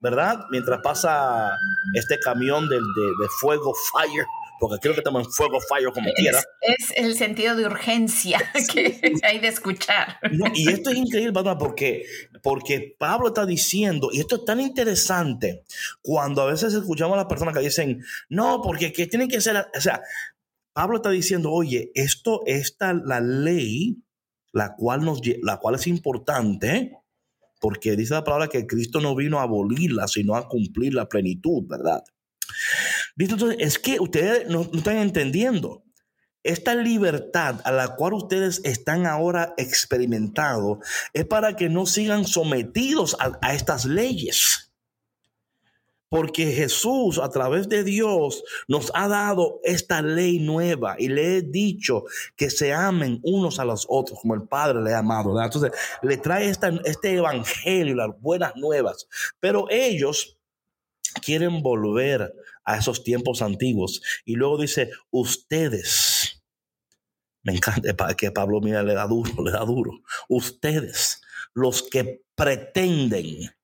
¿verdad? 0.02 0.40
Mientras 0.52 0.82
pasa 0.84 1.52
este 1.94 2.20
camión 2.20 2.68
de, 2.68 2.76
de, 2.76 2.82
de 2.82 3.28
fuego, 3.40 3.74
fire, 3.94 4.26
porque 4.60 4.80
quiero 4.80 4.96
que 4.96 5.02
tomen 5.02 5.26
fuego, 5.26 5.60
fire 5.62 5.92
como 5.94 6.12
quiera. 6.14 6.42
Es 6.62 6.94
el 6.96 7.16
sentido 7.16 7.56
de 7.56 7.66
urgencia 7.66 8.40
que 8.74 9.14
hay 9.24 9.40
de 9.40 9.48
escuchar. 9.48 10.20
y 10.54 10.70
esto 10.70 10.90
es 10.90 10.98
increíble, 10.98 11.34
porque, 11.60 12.04
porque 12.42 12.96
Pablo 12.98 13.28
está 13.28 13.46
diciendo, 13.46 14.10
y 14.12 14.20
esto 14.20 14.38
es 14.38 14.46
tan 14.46 14.60
interesante, 14.60 15.64
cuando 16.02 16.42
a 16.42 16.48
veces 16.48 16.74
escuchamos 16.74 17.14
a 17.16 17.18
las 17.18 17.28
personas 17.28 17.54
que 17.54 17.62
dicen, 17.62 18.04
no, 18.30 18.62
porque 18.62 18.92
que 18.92 19.08
tienen 19.08 19.28
que 19.28 19.42
ser, 19.42 19.68
o 19.76 19.82
sea, 19.82 20.02
Pablo 20.74 20.98
está 20.98 21.10
diciendo, 21.10 21.52
oye, 21.52 21.92
esto, 21.96 22.42
esta, 22.46 22.94
la 22.94 23.20
ley, 23.20 24.04
la 24.54 24.76
cual, 24.76 25.04
nos, 25.04 25.22
la 25.42 25.58
cual 25.58 25.76
es 25.76 25.88
importante, 25.88 26.94
porque 27.60 27.96
dice 27.96 28.14
la 28.14 28.24
palabra 28.24 28.48
que 28.48 28.68
Cristo 28.68 29.02
no 29.02 29.16
vino 29.16 29.40
a 29.40 29.44
abolirla, 29.44 30.08
sino 30.08 30.36
a 30.36 30.48
cumplir 30.48 30.94
la 30.94 31.10
plenitud, 31.10 31.64
¿verdad? 31.68 32.04
Entonces, 33.18 33.58
es 33.60 33.80
que 33.80 34.00
ustedes 34.00 34.48
no, 34.48 34.62
están 34.74 34.98
entendiendo. 34.98 35.84
Esta 36.44 36.76
libertad 36.76 37.60
a 37.66 37.72
la 37.72 37.96
cual 37.96 38.14
ustedes 38.14 38.62
están 38.64 39.06
ahora 39.06 39.54
experimentando 39.58 40.80
es 41.12 41.26
para 41.26 41.56
que 41.56 41.68
no 41.68 41.86
sigan 41.86 42.26
sometidos 42.26 43.18
a, 43.20 43.54
estas 43.54 43.84
leyes. 43.84 44.72
Porque 46.10 46.54
Jesús 46.54 47.20
a 47.22 47.30
través 47.30 47.68
de 47.68 47.84
Dios 47.84 48.46
nos 48.70 48.92
ha 48.94 49.10
dado 49.10 49.60
esta 49.66 50.02
ley 50.02 50.40
nueva 50.40 50.96
y 50.98 51.10
le 51.10 51.36
he 51.36 51.42
dicho 51.42 52.06
que 52.38 52.50
se 52.50 52.72
amen 52.72 53.20
unos 53.24 53.60
a 53.60 53.66
los 53.66 53.86
otros 53.90 54.20
como 54.22 54.34
el 54.34 54.44
Padre 54.44 54.82
le 54.82 54.94
ha 54.94 55.00
amado. 55.00 55.42
Entonces 55.44 55.72
le 56.02 56.16
trae 56.16 56.48
esta, 56.48 56.70
este 56.86 57.16
evangelio, 57.16 57.94
las 57.94 58.22
buenas 58.22 58.56
nuevas. 58.56 59.10
Pero 59.42 59.68
ellos 59.70 60.38
quieren 61.22 61.62
volver 61.62 62.34
a 62.68 62.78
esos 62.78 63.04
tiempos 63.04 63.42
antiguos. 63.42 64.02
Y 64.26 64.36
luego 64.36 64.60
dice, 64.60 64.92
ustedes, 65.10 66.44
me 67.42 67.54
encanta 67.54 68.14
que 68.16 68.32
Pablo 68.32 68.60
mira, 68.60 68.84
le 68.84 68.94
da 68.94 69.08
duro, 69.08 69.42
le 69.44 69.52
da 69.52 69.64
duro. 69.66 70.04
Ustedes, 70.28 71.22
los 71.54 71.82
que 71.82 72.22
pretenden 72.36 73.56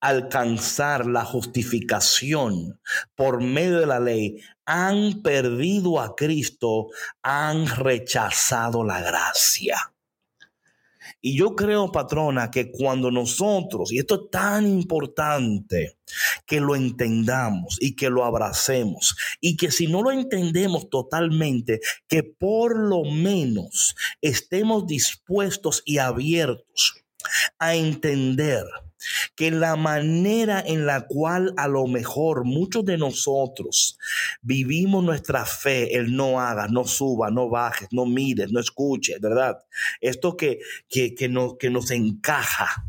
alcanzar 0.00 1.06
la 1.06 1.24
justificación 1.24 2.80
por 3.14 3.42
medio 3.42 3.80
de 3.80 3.86
la 3.86 4.00
ley, 4.00 4.40
han 4.64 5.22
perdido 5.22 6.00
a 6.00 6.16
Cristo, 6.16 6.88
han 7.22 7.66
rechazado 7.66 8.82
la 8.82 9.02
gracia. 9.02 9.92
Y 11.24 11.36
yo 11.36 11.54
creo, 11.54 11.92
patrona, 11.92 12.50
que 12.50 12.72
cuando 12.72 13.12
nosotros, 13.12 13.92
y 13.92 13.98
esto 13.98 14.24
es 14.24 14.30
tan 14.30 14.66
importante, 14.66 15.96
que 16.46 16.60
lo 16.60 16.74
entendamos 16.74 17.78
y 17.80 17.94
que 17.94 18.10
lo 18.10 18.24
abracemos, 18.24 19.16
y 19.40 19.56
que 19.56 19.70
si 19.70 19.86
no 19.86 20.02
lo 20.02 20.10
entendemos 20.10 20.90
totalmente, 20.90 21.80
que 22.08 22.24
por 22.24 22.76
lo 22.76 23.04
menos 23.04 23.94
estemos 24.20 24.86
dispuestos 24.88 25.82
y 25.86 25.98
abiertos 25.98 27.04
a 27.58 27.76
entender 27.76 28.64
que 29.34 29.50
la 29.50 29.76
manera 29.76 30.62
en 30.64 30.86
la 30.86 31.06
cual 31.06 31.54
a 31.56 31.68
lo 31.68 31.86
mejor 31.86 32.44
muchos 32.44 32.84
de 32.84 32.98
nosotros 32.98 33.98
vivimos 34.40 35.04
nuestra 35.04 35.44
fe, 35.44 35.96
el 35.96 36.14
no 36.14 36.40
hagas, 36.40 36.70
no 36.70 36.84
suba, 36.84 37.30
no 37.30 37.48
bajes, 37.48 37.88
no 37.92 38.06
mires, 38.06 38.52
no 38.52 38.60
escuches, 38.60 39.20
¿verdad? 39.20 39.58
Esto 40.00 40.36
que, 40.36 40.60
que, 40.88 41.14
que, 41.14 41.30
que 41.58 41.70
nos 41.70 41.90
encaja. 41.90 42.86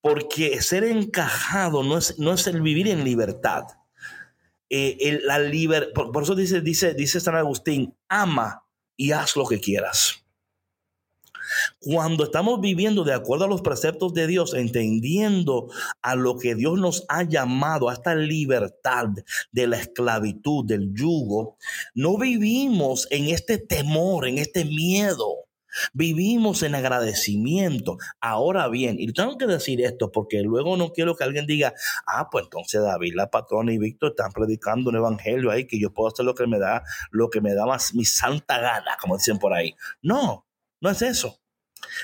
Porque 0.00 0.60
ser 0.62 0.84
encajado 0.84 1.82
no 1.82 1.98
es, 1.98 2.18
no 2.18 2.32
es 2.32 2.46
el 2.46 2.62
vivir 2.62 2.88
en 2.88 3.04
libertad. 3.04 3.64
Eh, 4.70 5.20
la 5.22 5.38
liber, 5.38 5.92
por, 5.92 6.22
eso 6.22 6.34
dice, 6.34 6.60
dice, 6.60 6.94
dice 6.94 7.20
San 7.20 7.36
Agustín, 7.36 7.94
ama 8.08 8.64
y 8.96 9.12
haz 9.12 9.36
lo 9.36 9.46
que 9.46 9.60
quieras. 9.60 10.23
Cuando 11.80 12.24
estamos 12.24 12.60
viviendo 12.60 13.04
de 13.04 13.14
acuerdo 13.14 13.44
a 13.44 13.48
los 13.48 13.62
preceptos 13.62 14.14
de 14.14 14.26
Dios, 14.26 14.54
entendiendo 14.54 15.70
a 16.02 16.14
lo 16.14 16.38
que 16.38 16.54
Dios 16.54 16.78
nos 16.78 17.04
ha 17.08 17.22
llamado, 17.22 17.88
a 17.88 17.94
esta 17.94 18.14
libertad 18.14 19.08
de 19.52 19.66
la 19.66 19.78
esclavitud, 19.78 20.64
del 20.64 20.94
yugo, 20.94 21.56
no 21.94 22.18
vivimos 22.18 23.06
en 23.10 23.26
este 23.26 23.58
temor, 23.58 24.26
en 24.26 24.38
este 24.38 24.64
miedo. 24.64 25.44
Vivimos 25.92 26.62
en 26.62 26.74
agradecimiento. 26.74 27.98
Ahora 28.20 28.68
bien, 28.68 28.96
y 28.98 29.12
tengo 29.12 29.36
que 29.36 29.46
decir 29.46 29.80
esto 29.80 30.12
porque 30.12 30.40
luego 30.42 30.76
no 30.76 30.92
quiero 30.92 31.16
que 31.16 31.24
alguien 31.24 31.46
diga, 31.46 31.74
ah, 32.06 32.28
pues 32.30 32.44
entonces 32.44 32.82
David, 32.82 33.14
la 33.14 33.30
patrona 33.30 33.72
y 33.72 33.78
Víctor 33.78 34.10
están 34.10 34.30
predicando 34.32 34.90
un 34.90 34.96
evangelio 34.96 35.50
ahí 35.50 35.66
que 35.66 35.80
yo 35.80 35.92
puedo 35.92 36.08
hacer 36.08 36.24
lo 36.24 36.34
que 36.34 36.46
me 36.46 36.58
da, 36.58 36.84
lo 37.10 37.28
que 37.28 37.40
me 37.40 37.54
da 37.54 37.66
más 37.66 37.94
mi 37.94 38.04
santa 38.04 38.60
gana, 38.60 38.96
como 39.00 39.16
dicen 39.16 39.38
por 39.38 39.52
ahí. 39.52 39.74
No, 40.00 40.46
no 40.80 40.90
es 40.90 41.02
eso. 41.02 41.40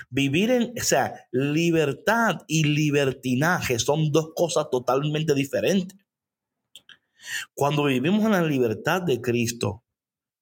Vivir 0.08 0.50
en, 0.50 0.74
o 0.78 0.82
sea, 0.82 1.26
libertad 1.30 2.42
y 2.46 2.64
libertinaje 2.64 3.78
son 3.78 4.10
dos 4.12 4.30
cosas 4.34 4.66
totalmente 4.70 5.34
diferentes. 5.34 5.98
Cuando 7.54 7.84
vivimos 7.84 8.24
en 8.24 8.32
la 8.32 8.42
libertad 8.42 9.02
de 9.02 9.20
Cristo, 9.20 9.84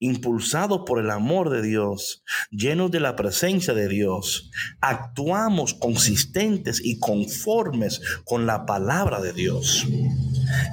impulsados 0.00 0.82
por 0.86 1.00
el 1.00 1.10
amor 1.10 1.50
de 1.50 1.62
Dios, 1.62 2.22
llenos 2.50 2.90
de 2.90 3.00
la 3.00 3.16
presencia 3.16 3.74
de 3.74 3.88
Dios, 3.88 4.50
actuamos 4.80 5.74
consistentes 5.74 6.80
y 6.84 6.98
conformes 6.98 8.00
con 8.24 8.46
la 8.46 8.64
palabra 8.64 9.20
de 9.20 9.32
Dios. 9.32 9.86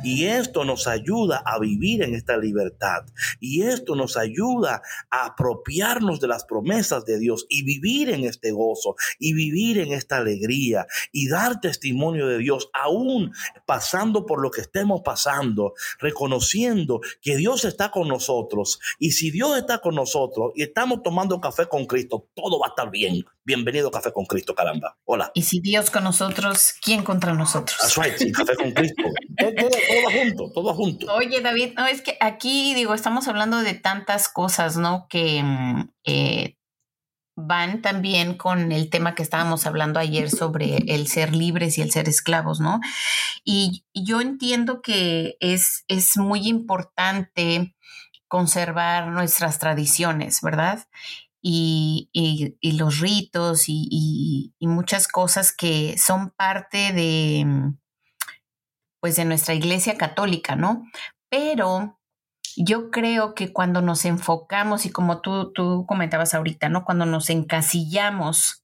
Y 0.04 0.26
esto 0.26 0.64
nos 0.64 0.88
ayuda 0.88 1.42
a 1.46 1.60
vivir 1.60 2.04
en 2.04 2.14
esta 2.14 2.38
libertad. 2.38 3.06
Y 3.40 3.64
esto 3.64 3.96
nos 3.96 4.18
ayuda 4.18 4.82
a 5.10 5.26
apropiarnos 5.26 6.20
de 6.20 6.28
las 6.28 6.46
promesas 6.46 7.06
de 7.06 7.20
Dios 7.20 7.46
y 7.50 7.64
vivir 7.64 8.10
en 8.10 8.24
este 8.24 8.52
gozo 8.52 8.96
y 9.20 9.34
vivir 9.34 9.80
en 9.80 9.92
esta 9.92 10.18
alegría 10.18 10.88
y 11.12 11.28
dar 11.28 11.60
testimonio 11.60 12.28
de 12.28 12.38
Dios, 12.38 12.70
aún 12.74 13.34
pasando 13.66 14.26
por 14.26 14.42
lo 14.42 14.52
que 14.52 14.62
estemos 14.62 15.02
pasando, 15.04 15.74
reconociendo 16.00 17.02
que 17.22 17.38
Dios 17.38 17.66
está 17.66 17.92
con 17.92 18.08
nosotros 18.08 18.80
y 19.00 19.12
si 19.12 19.32
Dios 19.32 19.58
está 19.58 19.80
con 19.80 19.96
nosotros 19.96 20.52
y 20.56 20.64
estamos 20.64 21.04
tomando 21.04 21.40
café 21.42 21.68
con 21.68 21.86
Cristo, 21.86 22.28
todo 22.36 22.60
va 22.60 22.68
a 22.68 22.70
estar 22.70 22.90
bien. 22.90 23.26
Bienvenido 23.48 23.90
a 23.90 23.92
Café 23.92 24.12
con 24.12 24.26
Cristo, 24.26 24.56
caramba. 24.56 24.98
Hola. 25.04 25.32
Y 25.36 25.44
si 25.44 25.60
Dios 25.60 25.92
con 25.92 26.04
nosotros, 26.04 26.74
¿quién 26.82 27.04
contra 27.04 27.32
nosotros? 27.32 27.78
That's 27.80 27.96
right, 27.96 28.18
sí, 28.18 28.32
Café 28.32 28.56
con 28.56 28.72
Cristo. 28.72 29.04
todo, 29.38 29.70
todo, 29.70 30.12
junto, 30.12 30.52
todo 30.52 30.74
junto. 30.74 31.14
Oye, 31.14 31.42
David, 31.42 31.74
no, 31.78 31.86
es 31.86 32.02
que 32.02 32.18
aquí, 32.22 32.74
digo, 32.74 32.96
estamos 32.96 33.28
hablando 33.28 33.60
de 33.60 33.76
tantas 33.76 34.30
cosas, 34.30 34.78
¿no? 34.78 35.06
Que 35.12 35.44
mm, 35.44 35.90
eh, 36.06 36.58
van 37.36 37.84
también 37.84 38.36
con 38.36 38.72
el 38.72 38.90
tema 38.90 39.14
que 39.14 39.22
estábamos 39.22 39.68
hablando 39.68 40.00
ayer 40.00 40.32
sobre 40.32 40.78
el 40.78 41.06
ser 41.06 41.36
libres 41.36 41.78
y 41.78 41.84
el 41.84 41.92
ser 41.92 42.10
esclavos, 42.10 42.60
¿no? 42.60 42.80
Y, 43.44 43.86
y 43.94 44.06
yo 44.06 44.22
entiendo 44.22 44.82
que 44.82 45.38
es, 45.40 45.86
es 45.88 46.18
muy 46.18 46.48
importante 46.48 47.76
conservar 48.28 49.10
nuestras 49.10 49.60
tradiciones, 49.60 50.42
¿verdad? 50.42 50.88
Y, 51.48 52.10
y, 52.12 52.72
los 52.72 53.00
ritos 53.00 53.66
y, 53.70 54.52
y, 54.58 54.68
muchas 54.68 55.08
cosas 55.08 55.56
que 55.56 55.96
son 55.96 56.32
parte 56.32 56.92
de, 56.92 57.46
pues, 59.00 59.16
de 59.16 59.26
nuestra 59.26 59.54
iglesia 59.54 59.96
católica, 59.96 60.56
¿no? 60.56 60.84
Pero 61.30 62.00
yo 62.58 62.90
creo 62.90 63.36
que 63.36 63.54
cuando 63.54 63.84
nos 63.84 64.06
enfocamos 64.06 64.88
y 64.88 64.90
como 64.90 65.22
tú, 65.22 65.52
tú 65.54 65.86
comentabas 65.88 66.34
ahorita, 66.34 66.68
¿no? 66.70 66.84
Cuando 66.84 67.06
nos 67.06 67.30
encasillamos 67.30 68.64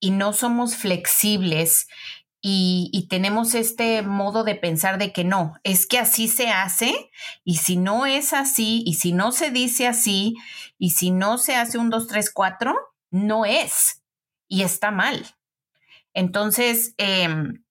y 0.00 0.10
no 0.10 0.32
somos 0.32 0.76
flexibles 0.76 1.86
y, 2.46 3.06
tenemos 3.08 3.54
este 3.54 4.02
modo 4.02 4.44
de 4.44 4.54
pensar 4.54 4.98
de 4.98 5.14
que 5.14 5.24
no, 5.24 5.54
es 5.62 5.86
que 5.86 5.98
así 5.98 6.28
se 6.28 6.48
hace 6.50 7.10
y 7.42 7.56
si 7.56 7.78
no 7.78 8.04
es 8.04 8.34
así 8.34 8.82
y 8.84 8.94
si 8.94 9.12
no 9.12 9.32
se 9.32 9.50
dice 9.50 9.86
así 9.86 10.36
y 10.76 10.90
si 10.90 11.10
no 11.10 11.38
se 11.38 11.54
hace 11.54 11.78
un 11.78 11.88
2, 11.88 12.06
3, 12.06 12.30
4, 12.30 12.76
no 13.10 13.46
es 13.46 14.02
y 14.46 14.60
está 14.60 14.90
mal. 14.90 15.24
Entonces, 16.12 16.94
em, 16.98 17.64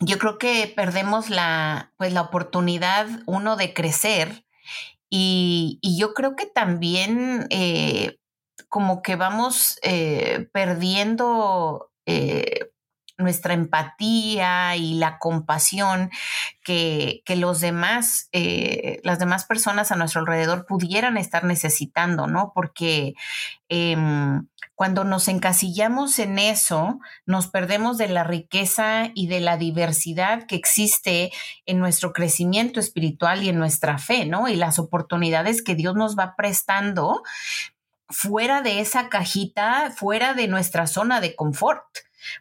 yo 0.00 0.18
creo 0.18 0.36
que 0.36 0.70
perdemos 0.76 1.30
la, 1.30 1.94
pues, 1.96 2.12
la 2.12 2.20
oportunidad, 2.20 3.06
uno, 3.24 3.56
de 3.56 3.72
crecer 3.72 4.44
y, 5.08 5.80
yo 5.98 6.12
creo 6.12 6.36
que 6.36 6.44
también 6.44 7.46
eh, 7.48 8.18
como 8.68 9.00
que 9.00 9.16
vamos 9.16 9.78
eh, 9.82 10.50
perdiendo 10.52 11.90
eh, 12.04 12.69
nuestra 13.20 13.54
empatía 13.54 14.76
y 14.76 14.94
la 14.94 15.18
compasión 15.18 16.10
que, 16.62 17.22
los 17.36 17.60
demás, 17.60 18.28
eh, 18.32 19.00
las 19.02 19.18
demás 19.18 19.44
personas 19.44 19.90
a 19.90 19.96
nuestro 19.96 20.20
alrededor 20.20 20.66
pudieran 20.66 21.16
estar 21.16 21.44
necesitando, 21.44 22.26
¿no? 22.26 22.52
Porque 22.54 23.14
em, 23.68 24.46
cuando 24.74 25.04
nos 25.04 25.28
encasillamos 25.28 26.18
en 26.18 26.38
eso, 26.38 27.00
nos 27.26 27.48
perdemos 27.48 27.98
de 27.98 28.08
la 28.08 28.24
riqueza 28.24 29.10
y 29.14 29.26
de 29.26 29.40
la 29.40 29.56
diversidad 29.56 30.46
que 30.46 30.56
existe 30.56 31.32
en 31.66 31.78
nuestro 31.78 32.12
crecimiento 32.12 32.80
espiritual 32.80 33.42
y 33.42 33.50
en 33.50 33.58
nuestra 33.58 33.98
fe, 33.98 34.24
¿no? 34.24 34.48
Y 34.48 34.56
las 34.56 34.78
oportunidades 34.78 35.62
que 35.62 35.74
Dios 35.74 35.96
nos 35.96 36.18
va 36.18 36.34
prestando 36.36 37.22
fuera 38.08 38.62
de 38.62 38.80
esa 38.80 39.08
cajita, 39.08 39.92
fuera 39.94 40.34
de 40.34 40.48
nuestra 40.48 40.86
zona 40.86 41.20
de 41.20 41.36
confort 41.36 41.84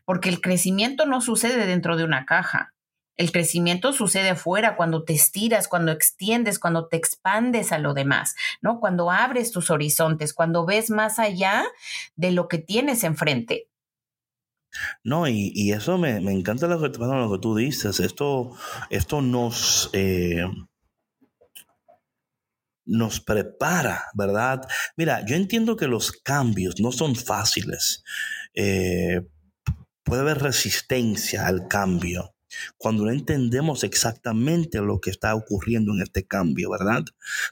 porque 0.06 0.30
el 0.30 0.42
crecimiento 0.42 1.06
no 1.06 1.22
sucede 1.22 1.66
dentro 1.66 1.98
de 1.98 2.04
una 2.04 2.26
caja. 2.26 2.74
El 3.20 3.34
crecimiento 3.34 3.92
sucede 3.92 4.30
afuera 4.30 4.78
cuando 4.78 5.04
te 5.04 5.12
estiras, 5.12 5.68
cuando 5.68 5.92
extiendes, 5.92 6.58
cuando 6.58 6.88
te 6.88 6.96
expandes 6.96 7.74
a 7.74 7.78
lo 7.78 7.94
demás, 7.94 8.36
¿no? 8.62 8.80
Cuando 8.80 9.12
abres 9.12 9.52
tus 9.52 9.70
horizontes, 9.70 10.34
cuando 10.34 10.66
ves 10.66 10.90
más 10.90 11.20
allá 11.20 11.66
de 12.16 12.32
lo 12.32 12.48
que 12.48 12.60
tienes 12.60 13.04
enfrente. 13.04 13.68
No, 15.04 15.28
y, 15.28 15.72
eso 15.74 15.98
me, 15.98 16.18
encanta 16.18 16.68
lo 16.68 16.80
que, 16.80 16.98
lo 16.98 17.32
que, 17.32 17.40
tú 17.40 17.56
dices. 17.56 18.00
Esto, 18.00 18.56
esto 18.90 19.22
nos, 19.22 19.90
eh, 19.92 20.46
nos 22.86 23.20
prepara, 23.20 24.06
¿verdad? 24.14 24.62
Mira, 24.96 25.26
yo 25.26 25.36
entiendo 25.36 25.76
que 25.76 25.88
los 25.88 26.12
cambios 26.12 26.80
no 26.80 26.92
son 26.92 27.16
fáciles. 27.16 28.04
Eh, 28.54 29.28
puede 30.04 30.22
haber 30.22 30.40
resistencia 30.40 31.48
al 31.48 31.68
cambio 31.68 32.34
cuando 32.78 33.06
no 33.06 33.12
entendemos 33.12 33.84
exactamente 33.84 34.80
lo 34.80 35.00
que 35.00 35.10
está 35.10 35.36
ocurriendo 35.36 35.94
en 35.94 36.02
este 36.02 36.26
cambio, 36.26 36.72
¿verdad? 36.72 37.06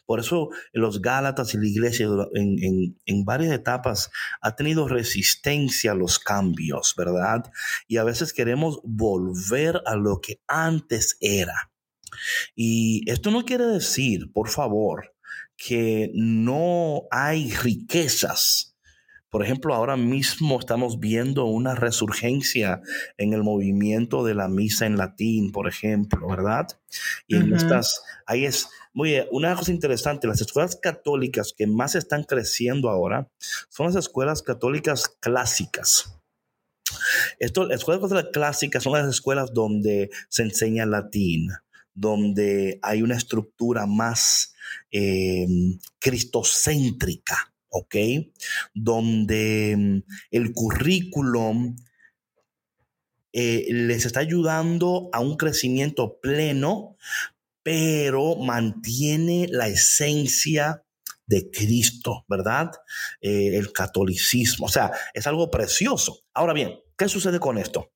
Por 0.06 0.20
eso 0.20 0.50
los 0.74 1.02
Gálatas 1.02 1.54
y 1.54 1.58
la 1.58 1.68
iglesia 1.68 2.08
en, 2.34 2.96
en, 3.06 3.26
varias 3.26 3.54
etapas 3.54 4.10
ha 4.42 4.56
tenido 4.56 4.88
resistencia 4.88 5.92
a 5.92 5.96
los 5.96 6.20
cambios, 6.20 6.96
¿verdad? 6.98 7.52
Y 7.88 7.98
a 7.98 8.04
veces 8.04 8.34
queremos 8.34 8.80
volver 8.84 9.82
a 9.86 9.96
lo 9.96 10.20
que 10.22 10.42
antes 10.48 11.18
era. 11.22 11.72
Y 12.56 13.10
esto 13.10 13.32
no 13.32 13.46
quiere 13.46 13.66
decir, 13.66 14.32
por 14.32 14.50
favor, 14.50 15.14
que 15.56 16.12
no 16.14 17.04
hay 17.12 17.52
riquezas 17.52 18.67
por 19.30 19.44
ejemplo, 19.44 19.74
ahora 19.74 19.98
mismo 19.98 20.60
estamos 20.60 21.00
viendo 21.00 21.46
una 21.46 21.76
resurgencia 21.76 22.82
en 23.18 23.34
el 23.34 23.44
movimiento 23.44 24.24
de 24.24 24.36
la 24.36 24.48
misa 24.48 24.86
en 24.86 24.98
latín, 24.98 25.52
por 25.52 25.68
ejemplo, 25.68 26.28
¿verdad? 26.28 26.68
Y 27.28 27.36
en 27.36 27.54
estas, 27.54 28.02
ahí 28.26 28.46
es, 28.46 28.70
muy 28.94 29.16
una 29.32 29.56
cosa 29.56 29.72
interesante, 29.72 30.28
las 30.28 30.42
escuelas 30.42 30.76
católicas 30.76 31.54
que 31.56 31.68
más 31.68 31.96
están 31.96 32.24
creciendo 32.24 32.90
ahora 32.90 33.30
son 33.70 33.88
las 33.88 33.96
escuelas 33.96 34.42
católicas 34.42 35.08
clásicas. 35.20 36.18
Esto, 37.38 37.66
las 37.66 37.80
escuelas 37.80 38.02
católicas 38.02 38.32
clásicas 38.32 38.84
son 38.84 38.94
las 38.94 39.08
escuelas 39.08 39.54
donde 39.54 40.10
se 40.30 40.44
enseña 40.44 40.86
latín, 40.86 41.50
donde 41.94 42.80
hay 42.82 43.02
una 43.02 43.18
estructura 43.18 43.86
más 43.86 44.56
eh, 44.92 45.48
cristocéntrica. 46.00 47.54
¿Ok? 47.70 47.96
Donde 48.74 49.76
mm, 49.78 50.12
el 50.32 50.54
currículum 50.54 51.76
eh, 53.34 53.68
les 53.70 54.06
está 54.06 54.22
ayudando 54.22 55.10
a 55.14 55.20
un 55.20 55.38
crecimiento 55.38 56.20
pleno, 56.20 56.98
pero 57.62 58.36
mantiene 58.38 59.48
la 59.50 59.68
esencia 59.68 60.84
de 61.28 61.52
Cristo, 61.52 62.26
¿verdad? 62.28 62.72
Eh, 63.22 63.58
el 63.58 63.74
catolicismo, 63.74 64.66
o 64.66 64.70
sea, 64.70 64.92
es 65.14 65.28
algo 65.28 65.52
precioso. 65.52 66.24
Ahora 66.34 66.54
bien, 66.54 66.80
¿qué 66.98 67.10
sucede 67.10 67.40
con 67.40 67.58
esto? 67.58 67.92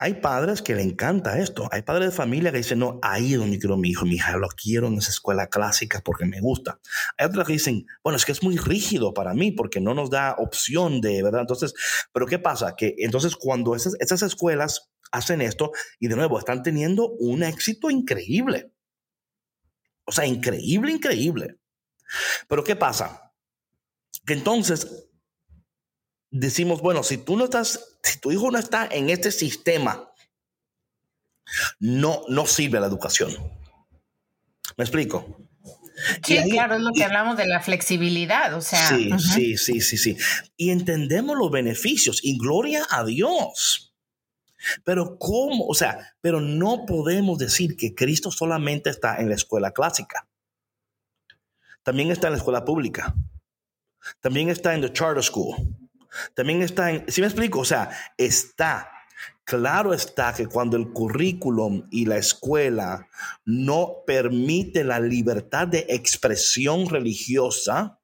Hay 0.00 0.14
padres 0.14 0.62
que 0.62 0.76
le 0.76 0.82
encanta 0.82 1.38
esto. 1.38 1.68
Hay 1.72 1.82
padres 1.82 2.10
de 2.10 2.16
familia 2.16 2.52
que 2.52 2.58
dicen, 2.58 2.78
no, 2.78 3.00
ahí 3.02 3.32
es 3.32 3.38
donde 3.40 3.58
quiero 3.58 3.76
mi 3.76 3.90
hijo, 3.90 4.06
mi 4.06 4.14
hija, 4.14 4.36
lo 4.36 4.48
quiero 4.48 4.86
en 4.86 4.98
esa 4.98 5.10
escuela 5.10 5.48
clásica 5.48 6.00
porque 6.04 6.24
me 6.24 6.40
gusta. 6.40 6.78
Hay 7.16 7.26
otros 7.26 7.46
que 7.46 7.54
dicen, 7.54 7.84
bueno, 8.04 8.16
es 8.16 8.24
que 8.24 8.32
es 8.32 8.42
muy 8.42 8.56
rígido 8.58 9.12
para 9.12 9.34
mí 9.34 9.50
porque 9.50 9.80
no 9.80 9.94
nos 9.94 10.08
da 10.08 10.36
opción 10.38 11.00
de, 11.00 11.22
¿verdad? 11.22 11.40
Entonces, 11.40 11.74
pero 12.12 12.26
¿qué 12.26 12.38
pasa? 12.38 12.76
Que 12.76 12.94
entonces 12.98 13.34
cuando 13.34 13.74
esas, 13.74 13.96
esas 13.98 14.22
escuelas 14.22 14.88
hacen 15.10 15.40
esto 15.40 15.72
y 15.98 16.06
de 16.06 16.16
nuevo 16.16 16.38
están 16.38 16.62
teniendo 16.62 17.10
un 17.18 17.42
éxito 17.42 17.90
increíble. 17.90 18.72
O 20.04 20.12
sea, 20.12 20.26
increíble, 20.26 20.92
increíble. 20.92 21.58
Pero 22.48 22.62
¿qué 22.62 22.76
pasa? 22.76 23.32
Que 24.24 24.34
entonces 24.34 25.08
decimos, 26.30 26.80
bueno, 26.80 27.02
si 27.02 27.18
tú 27.18 27.36
no 27.36 27.44
estás, 27.44 27.97
si 28.02 28.20
tu 28.20 28.30
hijo 28.30 28.50
no 28.50 28.58
está 28.58 28.86
en 28.90 29.10
este 29.10 29.30
sistema, 29.30 30.10
no, 31.80 32.22
no 32.28 32.46
sirve 32.46 32.80
la 32.80 32.86
educación. 32.86 33.30
¿Me 34.76 34.84
explico? 34.84 35.48
Sí, 36.24 36.38
claro, 36.50 36.76
es 36.76 36.80
lo 36.80 36.92
que 36.92 37.04
hablamos 37.04 37.36
de 37.36 37.46
la 37.46 37.60
flexibilidad, 37.60 38.54
o 38.54 38.60
sea. 38.60 38.88
Sí, 38.88 39.10
sí, 39.18 39.56
sí, 39.56 39.80
sí, 39.80 39.96
sí. 39.96 40.16
Y 40.56 40.70
entendemos 40.70 41.36
los 41.36 41.50
beneficios 41.50 42.20
y 42.22 42.38
gloria 42.38 42.86
a 42.88 43.04
Dios. 43.04 43.94
Pero 44.84 45.18
¿cómo? 45.18 45.66
O 45.66 45.74
sea, 45.74 46.14
pero 46.20 46.40
no 46.40 46.84
podemos 46.86 47.38
decir 47.38 47.76
que 47.76 47.94
Cristo 47.94 48.30
solamente 48.30 48.90
está 48.90 49.16
en 49.16 49.28
la 49.28 49.34
escuela 49.34 49.72
clásica. 49.72 50.28
También 51.82 52.10
está 52.10 52.28
en 52.28 52.34
la 52.34 52.38
escuela 52.38 52.64
pública. 52.64 53.14
También 54.20 54.48
está 54.50 54.74
en 54.74 54.82
the 54.82 54.92
charter 54.92 55.22
school. 55.22 55.56
También 56.34 56.62
está 56.62 56.90
en, 56.90 57.04
¿sí 57.08 57.20
me 57.20 57.26
explico? 57.26 57.60
O 57.60 57.64
sea, 57.64 57.90
está 58.16 58.90
Claro 59.48 59.94
está 59.94 60.34
que 60.34 60.46
cuando 60.46 60.76
el 60.76 60.92
currículum 60.92 61.88
y 61.90 62.04
la 62.04 62.18
escuela 62.18 63.08
no 63.46 64.02
permite 64.06 64.84
la 64.84 65.00
libertad 65.00 65.66
de 65.66 65.86
expresión 65.88 66.86
religiosa, 66.86 67.98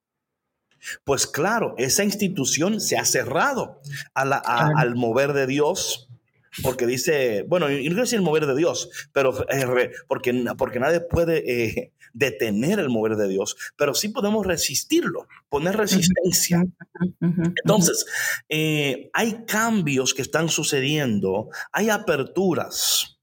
pues 1.05 1.27
claro, 1.27 1.75
esa 1.77 2.03
institución 2.03 2.81
se 2.81 2.97
ha 2.97 3.05
cerrado 3.05 3.83
al 4.15 4.95
mover 4.97 5.35
de 5.35 5.47
Dios 5.47 6.09
porque 6.63 6.87
dice, 6.87 7.45
bueno, 7.49 7.69
no 7.69 8.01
decir 8.01 8.19
el 8.19 8.25
mover 8.25 8.47
de 8.47 8.57
Dios, 8.57 8.89
pero 9.13 9.47
eh, 9.51 9.91
porque, 10.09 10.47
porque 10.57 10.81
nadie 10.81 11.01
puede 11.01 11.43
eh, 11.47 11.93
detener 12.15 12.79
el 12.79 12.89
mover 12.89 13.17
de 13.17 13.29
Dios, 13.29 13.57
pero 13.77 13.93
sí 13.93 14.09
podemos 14.09 14.47
resistirlo, 14.47 15.27
poner 15.51 15.77
resistencia. 15.77 16.65
Entonces, 17.21 18.07
eh, 18.49 19.11
hay 19.13 19.45
cambios 19.47 20.15
que 20.15 20.23
están 20.23 20.49
sucediendo, 20.49 21.51
hay 21.73 21.91
aperturas. 21.91 23.19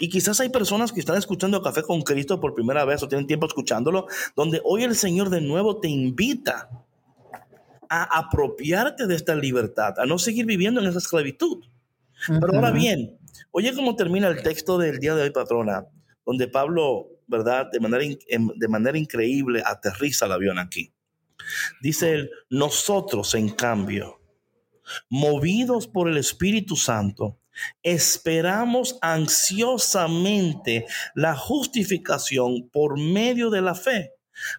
Y 0.00 0.08
quizás 0.08 0.40
hay 0.40 0.48
personas 0.48 0.92
que 0.92 1.00
están 1.00 1.16
escuchando 1.16 1.62
Café 1.62 1.82
con 1.82 2.02
Cristo 2.02 2.40
por 2.40 2.54
primera 2.54 2.84
vez 2.84 3.02
o 3.02 3.08
tienen 3.08 3.26
tiempo 3.26 3.46
escuchándolo, 3.46 4.06
donde 4.36 4.60
hoy 4.64 4.84
el 4.84 4.94
Señor 4.94 5.30
de 5.30 5.40
nuevo 5.40 5.80
te 5.80 5.88
invita 5.88 6.70
a 7.88 8.18
apropiarte 8.18 9.06
de 9.06 9.14
esta 9.14 9.34
libertad, 9.34 9.98
a 9.98 10.06
no 10.06 10.18
seguir 10.18 10.46
viviendo 10.46 10.80
en 10.80 10.86
esa 10.86 10.98
esclavitud. 10.98 11.64
Pero 12.26 12.54
ahora 12.54 12.70
bien, 12.70 13.18
oye 13.50 13.74
cómo 13.74 13.96
termina 13.96 14.28
el 14.28 14.42
texto 14.42 14.78
del 14.78 14.98
día 14.98 15.14
de 15.14 15.22
hoy, 15.22 15.30
patrona, 15.30 15.86
donde 16.24 16.48
Pablo, 16.48 17.08
¿verdad? 17.26 17.68
De 17.72 17.80
manera, 17.80 18.04
de 18.04 18.68
manera 18.68 18.98
increíble 18.98 19.62
aterriza 19.64 20.26
el 20.26 20.32
avión 20.32 20.58
aquí. 20.58 20.92
Dice 21.80 22.12
él, 22.12 22.30
nosotros 22.50 23.34
en 23.34 23.50
cambio, 23.50 24.20
movidos 25.08 25.86
por 25.86 26.08
el 26.08 26.16
Espíritu 26.16 26.76
Santo, 26.76 27.38
esperamos 27.82 28.98
ansiosamente 29.00 30.86
la 31.14 31.36
justificación 31.36 32.68
por 32.70 32.98
medio 32.98 33.50
de 33.50 33.62
la 33.62 33.74
fe. 33.74 34.12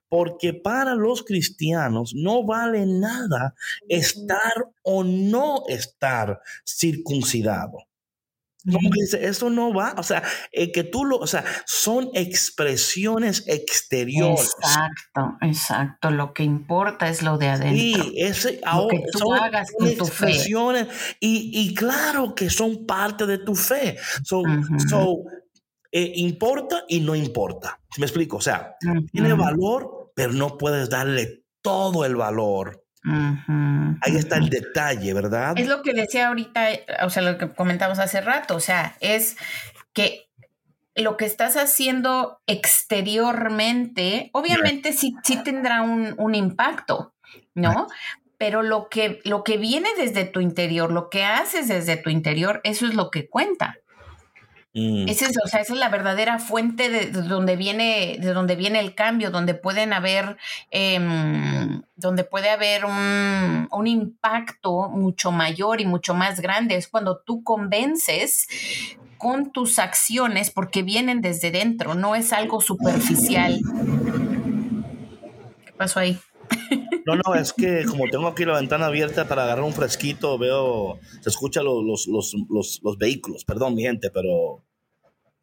Porque 0.07 0.53
para 0.53 0.95
los 0.95 1.23
cristianos 1.23 2.13
no 2.15 2.45
vale 2.45 2.85
nada 2.85 3.55
estar 3.89 4.71
o 4.83 5.03
no 5.03 5.63
estar 5.67 6.39
circuncidado. 6.65 7.79
Dice, 8.65 9.25
eso 9.27 9.49
no 9.49 9.73
va, 9.73 9.93
o 9.97 10.03
sea, 10.03 10.23
eh, 10.51 10.71
que 10.71 10.83
tú 10.83 11.05
lo, 11.05 11.17
o 11.17 11.27
sea, 11.27 11.43
son 11.65 12.09
expresiones 12.13 13.43
exteriores. 13.47 14.55
Exacto, 14.59 15.37
exacto. 15.41 16.11
Lo 16.11 16.33
que 16.33 16.43
importa 16.43 17.09
es 17.09 17.21
lo 17.21 17.37
de 17.37 17.49
adentro. 17.49 18.03
Sí, 18.03 18.13
ese, 18.17 18.59
lo 18.73 18.87
que 18.87 19.03
tú 19.11 19.33
hagas 19.33 19.71
con 19.77 19.95
tu 19.95 20.05
fe. 20.05 20.31
Y, 21.19 21.51
y, 21.53 21.73
claro 21.75 22.33
que 22.33 22.49
son 22.49 22.85
parte 22.85 23.25
de 23.25 23.37
tu 23.37 23.55
fe. 23.55 23.97
So, 24.23 24.43
so 24.89 25.23
eh, 25.91 26.11
importa 26.15 26.83
y 26.87 26.99
no 26.99 27.15
importa. 27.15 27.79
¿Me 27.97 28.05
explico? 28.05 28.37
O 28.37 28.41
sea, 28.41 28.75
tiene 29.11 29.33
valor, 29.33 30.11
pero 30.15 30.33
no 30.33 30.57
puedes 30.57 30.89
darle 30.89 31.45
todo 31.61 32.03
el 32.05 32.15
valor. 32.15 32.84
Ahí 34.01 34.15
está 34.15 34.37
el 34.37 34.49
detalle, 34.49 35.13
¿verdad? 35.13 35.53
Es 35.57 35.67
lo 35.67 35.81
que 35.81 35.93
decía 35.93 36.27
ahorita, 36.27 36.67
o 37.03 37.09
sea, 37.09 37.21
lo 37.23 37.37
que 37.37 37.49
comentamos 37.49 37.99
hace 37.99 38.21
rato, 38.21 38.55
o 38.55 38.59
sea, 38.59 38.95
es 38.99 39.37
que 39.93 40.25
lo 40.95 41.17
que 41.17 41.25
estás 41.25 41.57
haciendo 41.57 42.39
exteriormente, 42.47 44.29
obviamente 44.33 44.93
sí, 44.93 45.15
sí 45.23 45.43
tendrá 45.43 45.81
un, 45.81 46.35
impacto, 46.35 47.13
¿no? 47.53 47.87
Pero 48.37 48.63
lo 48.63 48.89
que, 48.89 49.19
lo 49.23 49.43
que 49.43 49.57
viene 49.57 49.89
desde 49.97 50.25
tu 50.25 50.39
interior, 50.39 50.91
lo 50.91 51.09
que 51.09 51.23
haces 51.23 51.67
desde 51.67 51.97
tu 51.97 52.09
interior, 52.09 52.61
eso 52.63 52.85
es 52.87 52.95
lo 52.95 53.11
que 53.11 53.29
cuenta. 53.29 53.77
Mm. 54.77 55.07
Es, 55.07 55.21
o 55.21 55.47
sea, 55.47 55.61
esa 55.61 55.73
es 55.73 55.79
la 55.79 55.87
verdadera 55.87 56.37
fuente 56.37 56.89
de, 56.89 57.09
donde 57.09 57.55
viene, 57.55 58.17
de 58.19 58.33
donde 58.33 58.57
viene 58.57 58.81
el 58.81 58.93
cambio, 58.93 59.31
donde 59.31 59.53
pueden 59.53 59.93
haber, 59.93 60.35
em, 60.69 61.81
donde 61.95 62.25
puede 62.25 62.49
haber 62.49 62.83
un, 62.83 63.69
un, 63.71 63.87
impacto 63.87 64.89
mucho 64.89 65.31
mayor 65.31 65.79
y 65.79 65.85
mucho 65.85 66.13
más 66.13 66.41
grande. 66.41 66.75
Es 66.75 66.89
cuando 66.89 67.19
tú 67.19 67.41
convences 67.41 68.49
con 69.17 69.53
tus 69.53 69.79
acciones 69.79 70.51
porque 70.51 70.83
vienen 70.83 71.21
desde 71.21 71.51
dentro, 71.51 71.95
no 71.95 72.13
es 72.13 72.33
algo 72.33 72.59
superficial. 72.59 73.61
¿Qué 75.65 75.71
pasó 75.71 76.01
ahí? 76.01 76.19
No, 77.05 77.15
no, 77.15 77.35
es 77.35 77.53
que 77.53 77.85
como 77.85 78.05
tengo 78.09 78.27
aquí 78.27 78.45
la 78.45 78.59
ventana 78.59 78.87
abierta 78.87 79.27
para 79.27 79.43
agarrar 79.43 79.63
un 79.63 79.73
fresquito, 79.73 80.39
veo, 80.39 80.99
se 81.21 81.29
escuchan 81.29 81.63
los, 81.63 82.07
los, 82.07 82.97
vehículos, 82.97 83.45
perdón 83.45 83.75
mi 83.75 83.83
gente, 83.83 84.09
pero 84.09 84.63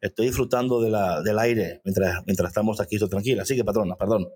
estoy 0.01 0.27
disfrutando 0.27 0.81
de 0.81 0.89
la, 0.89 1.21
del 1.21 1.39
aire 1.39 1.81
mientras, 1.85 2.21
mientras 2.25 2.49
estamos 2.49 2.81
aquí, 2.81 2.95
estoy 2.95 3.09
tranquila. 3.09 3.43
Así 3.43 3.55
que, 3.55 3.63
patrona, 3.63 3.95
perdón. 3.95 4.27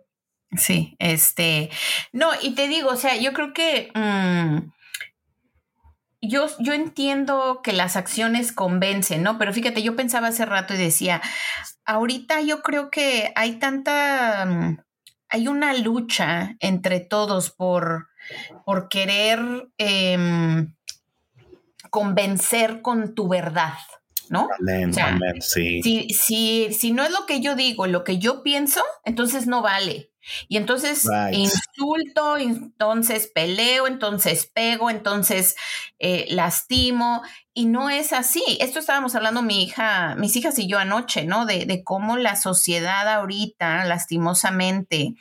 Sí, 0.56 0.96
este, 1.00 1.70
no, 2.14 2.30
y 2.42 2.56
te 2.56 2.70
digo, 2.70 2.92
o 2.92 2.96
sea, 2.96 3.18
yo 3.18 3.34
creo 3.34 3.54
que 3.54 3.92
mm, 3.94 4.72
yo, 6.22 6.48
yo 6.60 6.74
entiendo 6.74 7.60
que 7.62 7.74
las 7.74 7.98
acciones 7.98 8.54
convencen, 8.54 9.24
¿no? 9.24 9.38
Pero 9.38 9.52
fíjate, 9.52 9.84
yo 9.84 9.98
pensaba 9.98 10.30
hace 10.30 10.46
rato 10.46 10.74
y 10.74 10.78
decía, 10.78 11.22
ahorita 11.86 12.42
yo 12.42 12.62
creo 12.62 12.90
que 12.90 13.34
hay 13.36 13.60
tanta 13.60 14.46
mm, 14.46 14.87
hay 15.30 15.48
una 15.48 15.74
lucha 15.74 16.56
entre 16.60 17.00
todos 17.00 17.52
por, 17.52 18.08
por 18.66 18.90
querer 18.90 19.40
em, 19.78 20.74
convencer 21.90 22.82
con 22.82 23.16
tu 23.16 23.28
verdad, 23.28 23.78
¿no? 24.30 24.50
Amén, 24.60 24.92
amén, 25.00 25.42
sí. 25.42 25.82
Si, 25.82 26.10
si, 26.10 26.74
si, 26.74 26.92
no 26.92 27.04
es 27.04 27.12
lo 27.12 27.26
que 27.26 27.42
yo 27.42 27.56
digo, 27.56 27.88
lo 27.88 28.04
que 28.04 28.20
yo 28.20 28.44
pienso, 28.44 28.84
entonces 29.06 29.48
no 29.48 29.62
vale. 29.62 30.12
Y 30.48 30.58
entonces 30.58 31.08
insulto, 31.32 32.38
entonces 32.38 33.28
peleo, 33.28 33.88
entonces 33.88 34.50
pego, 34.54 34.90
entonces 34.90 35.56
eh, 36.00 36.26
lastimo. 36.30 37.22
Y 37.54 37.66
no 37.66 37.90
es 37.90 38.14
así. 38.14 38.44
Esto 38.60 38.80
estábamos 38.80 39.16
hablando 39.16 39.42
mi 39.42 39.64
hija, 39.64 40.16
mis 40.16 40.36
hijas 40.36 40.60
y 40.60 40.68
yo 40.68 40.80
anoche, 40.80 41.26
¿no? 41.26 41.46
De, 41.46 41.66
de 41.66 41.84
cómo 41.84 42.18
la 42.18 42.36
sociedad 42.36 43.08
ahorita, 43.08 43.84
lastimosamente, 43.86 45.16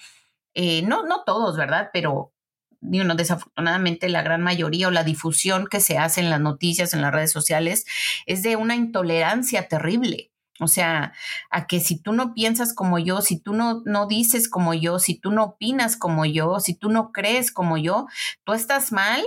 eh, 0.54 0.82
no, 0.82 1.04
no 1.04 1.22
todos, 1.24 1.56
¿verdad? 1.56 1.90
Pero 1.92 2.32
desafortunadamente 2.80 4.08
la 4.08 4.22
gran 4.22 4.42
mayoría 4.42 4.88
o 4.88 4.90
la 4.90 5.04
difusión 5.04 5.66
que 5.66 5.80
se 5.80 5.98
hace 5.98 6.20
en 6.20 6.30
las 6.30 6.40
noticias, 6.40 6.94
en 6.94 7.02
las 7.02 7.12
redes 7.12 7.32
sociales, 7.32 7.84
es 8.26 8.42
de 8.42 8.56
una 8.56 8.76
intolerancia 8.76 9.68
terrible. 9.68 10.30
O 10.60 10.68
sea, 10.68 11.12
a 11.50 11.66
que 11.66 11.80
si 11.80 12.00
tú 12.00 12.12
no 12.12 12.34
piensas 12.34 12.74
como 12.74 12.98
yo, 12.98 13.20
si 13.20 13.38
tú 13.38 13.52
no, 13.52 13.82
no 13.84 14.06
dices 14.06 14.48
como 14.48 14.74
yo, 14.74 14.98
si 14.98 15.18
tú 15.18 15.30
no 15.30 15.44
opinas 15.44 15.96
como 15.96 16.24
yo, 16.24 16.60
si 16.60 16.74
tú 16.74 16.88
no 16.88 17.12
crees 17.12 17.52
como 17.52 17.76
yo, 17.76 18.06
tú 18.44 18.52
estás 18.52 18.92
mal 18.92 19.22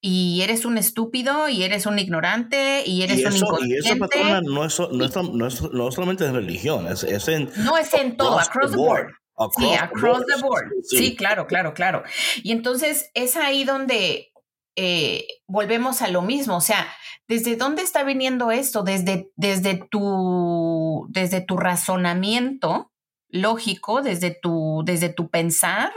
y 0.00 0.42
eres 0.42 0.64
un 0.64 0.78
estúpido 0.78 1.48
y 1.48 1.62
eres 1.62 1.86
un 1.86 1.98
ignorante 1.98 2.82
y 2.86 3.02
eres 3.02 3.24
un 3.24 3.36
inconsciente. 3.36 3.88
Y 3.88 3.92
eso, 3.92 3.98
patrona, 3.98 4.40
no 4.42 4.64
es, 4.64 4.78
no, 4.78 5.46
es, 5.46 5.62
no, 5.72 5.90
solamente 5.90 6.26
en 6.26 6.34
religión, 6.34 6.86
es, 6.88 7.04
en... 7.28 7.50
No, 7.56 7.78
es 7.78 7.92
en 7.94 8.16
todo, 8.16 8.38
across 8.38 8.72
the 8.72 8.76
board 8.76 9.08
sí, 9.56 9.74
across 9.74 10.24
the 10.26 10.40
board. 10.42 10.72
Sí. 10.82 11.16
claro, 11.16 11.46
claro, 11.46 11.74
claro. 11.74 12.02
Y 12.42 12.52
entonces 12.52 13.10
es 13.14 13.36
ahí 13.36 13.64
donde 13.64 14.32
eh, 14.76 15.26
volvemos 15.46 16.02
a 16.02 16.08
lo 16.08 16.22
mismo. 16.22 16.56
O 16.56 16.60
sea, 16.60 16.86
¿desde 17.26 17.56
dónde 17.56 17.82
está 17.82 18.04
viniendo 18.04 18.50
esto? 18.50 18.82
Desde, 18.82 19.30
desde, 19.36 19.74
tu, 19.90 21.06
desde 21.08 21.40
tu 21.40 21.56
razonamiento 21.56 22.92
lógico, 23.28 24.02
desde 24.02 24.30
tu, 24.30 24.82
desde 24.84 25.08
tu 25.08 25.28
pensar 25.28 25.92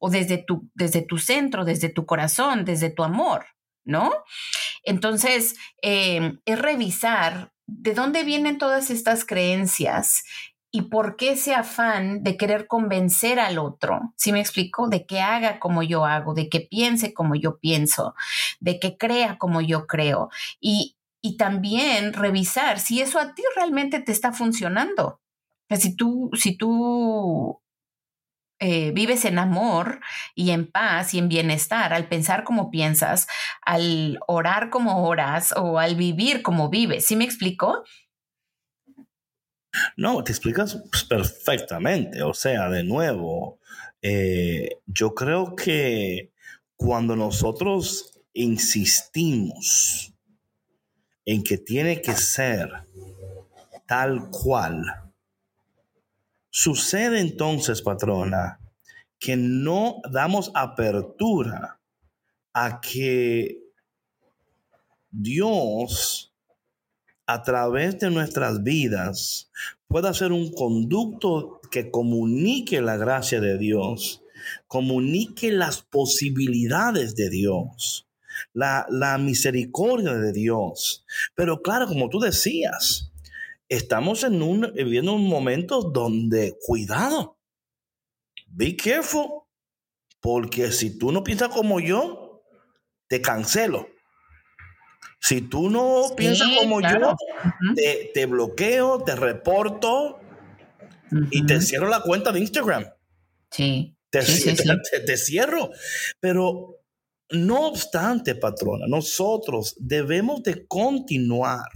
o 0.00 0.10
desde 0.10 0.38
tu, 0.38 0.68
desde 0.74 1.02
tu 1.02 1.18
centro, 1.18 1.64
desde 1.64 1.88
tu 1.88 2.06
corazón, 2.06 2.64
desde 2.64 2.90
tu 2.90 3.04
amor, 3.04 3.46
¿no? 3.84 4.12
Entonces, 4.82 5.56
eh, 5.82 6.38
es 6.44 6.58
revisar 6.58 7.52
de 7.66 7.94
dónde 7.94 8.24
vienen 8.24 8.58
todas 8.58 8.90
estas 8.90 9.24
creencias 9.24 10.24
y 10.74 10.82
por 10.82 11.14
qué 11.14 11.30
ese 11.30 11.54
afán 11.54 12.24
de 12.24 12.36
querer 12.36 12.66
convencer 12.66 13.38
al 13.38 13.60
otro, 13.60 14.12
¿sí 14.16 14.32
me 14.32 14.40
explico? 14.40 14.88
De 14.88 15.06
que 15.06 15.20
haga 15.20 15.60
como 15.60 15.84
yo 15.84 16.04
hago, 16.04 16.34
de 16.34 16.48
que 16.48 16.62
piense 16.62 17.14
como 17.14 17.36
yo 17.36 17.60
pienso, 17.60 18.16
de 18.58 18.80
que 18.80 18.96
crea 18.96 19.38
como 19.38 19.60
yo 19.60 19.86
creo. 19.86 20.30
Y, 20.58 20.96
y 21.22 21.36
también 21.36 22.12
revisar 22.12 22.80
si 22.80 23.00
eso 23.00 23.20
a 23.20 23.36
ti 23.36 23.44
realmente 23.54 24.00
te 24.00 24.10
está 24.10 24.32
funcionando. 24.32 25.20
si 25.70 25.94
tú, 25.94 26.30
si 26.34 26.56
tú 26.56 27.62
eh, 28.58 28.90
vives 28.90 29.24
en 29.26 29.38
amor 29.38 30.00
y 30.34 30.50
en 30.50 30.68
paz 30.68 31.14
y 31.14 31.18
en 31.18 31.28
bienestar 31.28 31.92
al 31.92 32.08
pensar 32.08 32.42
como 32.42 32.72
piensas, 32.72 33.28
al 33.62 34.18
orar 34.26 34.70
como 34.70 35.06
oras 35.06 35.54
o 35.56 35.78
al 35.78 35.94
vivir 35.94 36.42
como 36.42 36.68
vives. 36.68 37.06
¿Sí 37.06 37.14
me 37.14 37.24
explico? 37.24 37.84
No, 39.96 40.22
te 40.22 40.32
explicas 40.32 40.82
perfectamente. 41.08 42.22
O 42.22 42.34
sea, 42.34 42.68
de 42.68 42.84
nuevo, 42.84 43.58
eh, 44.02 44.80
yo 44.86 45.14
creo 45.14 45.56
que 45.56 46.32
cuando 46.76 47.16
nosotros 47.16 48.20
insistimos 48.32 50.12
en 51.24 51.42
que 51.42 51.58
tiene 51.58 52.02
que 52.02 52.12
ser 52.14 52.70
tal 53.86 54.30
cual, 54.30 54.84
sucede 56.50 57.20
entonces, 57.20 57.82
patrona, 57.82 58.60
que 59.18 59.36
no 59.36 60.00
damos 60.10 60.50
apertura 60.54 61.80
a 62.52 62.80
que 62.80 63.58
Dios 65.10 66.33
a 67.26 67.42
través 67.42 67.98
de 67.98 68.10
nuestras 68.10 68.62
vidas 68.62 69.50
pueda 69.88 70.12
ser 70.12 70.32
un 70.32 70.52
conducto 70.52 71.60
que 71.70 71.90
comunique 71.90 72.80
la 72.80 72.96
gracia 72.96 73.40
de 73.40 73.58
Dios, 73.58 74.22
comunique 74.66 75.52
las 75.52 75.82
posibilidades 75.82 77.14
de 77.14 77.30
Dios, 77.30 78.08
la, 78.52 79.18
misericordia 79.18 80.14
de 80.14 80.32
Dios. 80.32 81.04
Pero 81.34 81.62
claro, 81.62 81.86
como 81.86 82.08
tú 82.08 82.18
decías, 82.18 83.12
estamos 83.68 84.24
en 84.24 84.42
un, 84.42 84.72
viviendo 84.74 85.14
un 85.14 85.28
momento 85.28 85.82
donde, 85.82 86.58
cuidado, 86.66 87.38
be 88.46 88.76
careful, 88.76 89.44
porque 90.20 90.72
si 90.72 90.98
tú 90.98 91.12
no 91.12 91.24
piensas 91.24 91.48
como 91.48 91.80
yo, 91.80 92.42
te 93.08 93.20
cancelo. 93.20 93.93
Si 95.24 95.40
tú 95.40 95.70
no 95.70 96.14
piensas 96.14 96.48
como 96.60 96.82
yo, 96.82 97.16
te, 98.12 98.26
bloqueo, 98.26 99.02
te 99.04 99.16
reporto 99.16 100.20
y 101.30 101.46
te 101.46 101.62
cierro 101.62 101.88
la 101.88 102.02
cuenta 102.02 102.30
de 102.30 102.40
Instagram. 102.40 102.84
Sí. 103.50 103.96
Te, 104.10 104.20
te, 105.06 105.16
cierro. 105.16 105.70
Pero 106.20 106.78
no 107.30 107.68
obstante, 107.68 108.34
patrona, 108.34 108.84
nosotros 108.86 109.74
debemos 109.78 110.42
de 110.42 110.66
continuar 110.66 111.70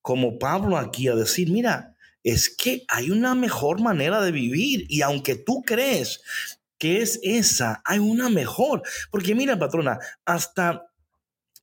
como 0.00 0.38
Pablo 0.38 0.78
aquí 0.78 1.08
a 1.08 1.14
decir, 1.14 1.50
mira, 1.50 1.94
es 2.24 2.48
que 2.48 2.86
hay 2.88 3.10
una 3.10 3.34
mejor 3.34 3.82
manera 3.82 4.22
de 4.22 4.32
vivir 4.32 4.86
y 4.88 5.02
aunque 5.02 5.36
tú 5.36 5.60
crees 5.60 6.22
que 6.78 7.02
es 7.02 7.20
esa, 7.22 7.82
hay 7.84 7.98
una 7.98 8.30
mejor. 8.30 8.82
Porque 9.10 9.34
mira, 9.34 9.58
patrona, 9.58 9.98
hasta 10.24 10.86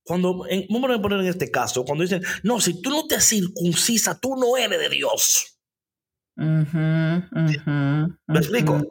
cuando, 0.10 0.44
vamos 0.72 0.90
a 0.90 1.02
poner 1.04 1.20
en 1.20 1.28
este 1.28 1.52
caso, 1.52 1.86
cuando 1.86 2.04
dicen, 2.04 2.24
no, 2.42 2.60
si 2.60 2.82
tú 2.82 2.90
no 2.90 3.06
te 3.06 3.22
circuncisa, 3.22 4.20
tú 4.20 4.36
no 4.36 4.58
eres 4.58 4.80
de 4.80 4.90
Dios. 4.90 5.60
¿Me 6.36 7.30
explico? 8.28 8.82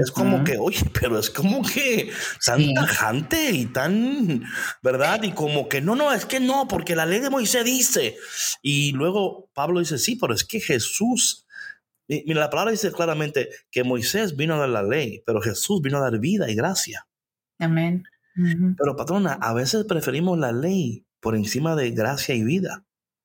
Es 0.00 0.10
como 0.10 0.42
que, 0.42 0.56
oye, 0.56 0.90
pero 0.98 1.18
es 1.18 1.28
como 1.28 1.60
que 1.62 2.10
tan 2.46 2.72
tajante 2.72 3.50
y 3.50 3.66
tan, 3.66 4.42
¿verdad? 4.82 5.22
Y 5.24 5.32
como 5.32 5.68
que 5.68 5.82
no, 5.82 5.96
no, 5.96 6.14
es 6.14 6.24
que 6.24 6.40
no, 6.40 6.66
porque 6.66 6.96
la 6.96 7.04
ley 7.04 7.20
de 7.20 7.28
Moisés 7.28 7.66
dice. 7.66 8.16
Y 8.62 8.92
luego 8.92 9.50
Pablo 9.52 9.80
dice, 9.80 9.98
sí, 9.98 10.16
pero 10.16 10.32
es 10.32 10.44
que 10.44 10.60
Jesús, 10.60 11.46
mira, 12.08 12.40
la 12.40 12.48
palabra 12.48 12.72
dice 12.72 12.90
claramente 12.90 13.50
que 13.70 13.84
Moisés 13.84 14.34
vino 14.34 14.54
a 14.54 14.60
dar 14.60 14.70
la 14.70 14.82
ley, 14.82 15.22
pero 15.26 15.42
Jesús 15.42 15.82
vino 15.82 15.98
a 15.98 16.10
dar 16.10 16.18
vida 16.18 16.50
y 16.50 16.54
gracia. 16.54 17.06
Amén. 17.58 18.04
Pero 18.34 18.96
patrona, 18.96 19.34
a 19.34 19.54
veces 19.54 19.84
preferimos 19.84 20.38
la 20.38 20.52
ley 20.52 21.06
por 21.20 21.36
encima 21.36 21.76
de 21.76 21.90
gracia 21.92 22.34
y 22.34 22.42
vida. 22.42 22.84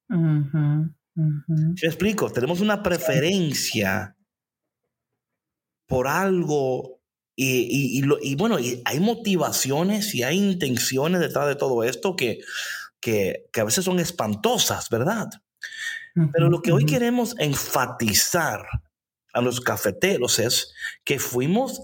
Uh 0.10 0.88
explico? 1.82 2.30
Tenemos 2.32 2.62
una 2.62 2.82
preferencia 2.82 4.16
por 5.88 6.08
algo 6.08 7.02
y, 7.36 8.02
y, 8.02 8.36
bueno, 8.36 8.58
hay 8.58 9.00
motivaciones 9.00 10.14
y 10.14 10.24
hay 10.24 10.38
intenciones 10.38 11.22
detrás 11.22 11.48
de 11.48 11.56
todo 11.56 11.84
esto 11.84 12.16
que, 12.18 12.40
que, 13.00 13.48
que 13.54 13.62
a 13.62 13.64
veces 13.64 13.86
son 13.86 14.00
espantosas, 14.00 14.90
¿verdad? 14.90 15.30
Pero 16.34 16.50
lo 16.50 16.62
que 16.62 16.74
hoy 16.74 16.86
queremos 16.86 17.36
enfatizar 17.40 18.66
a 19.34 19.42
los 19.42 19.62
cafeteros 19.62 20.40
es 20.40 20.74
que 21.06 21.18
fuimos 21.18 21.82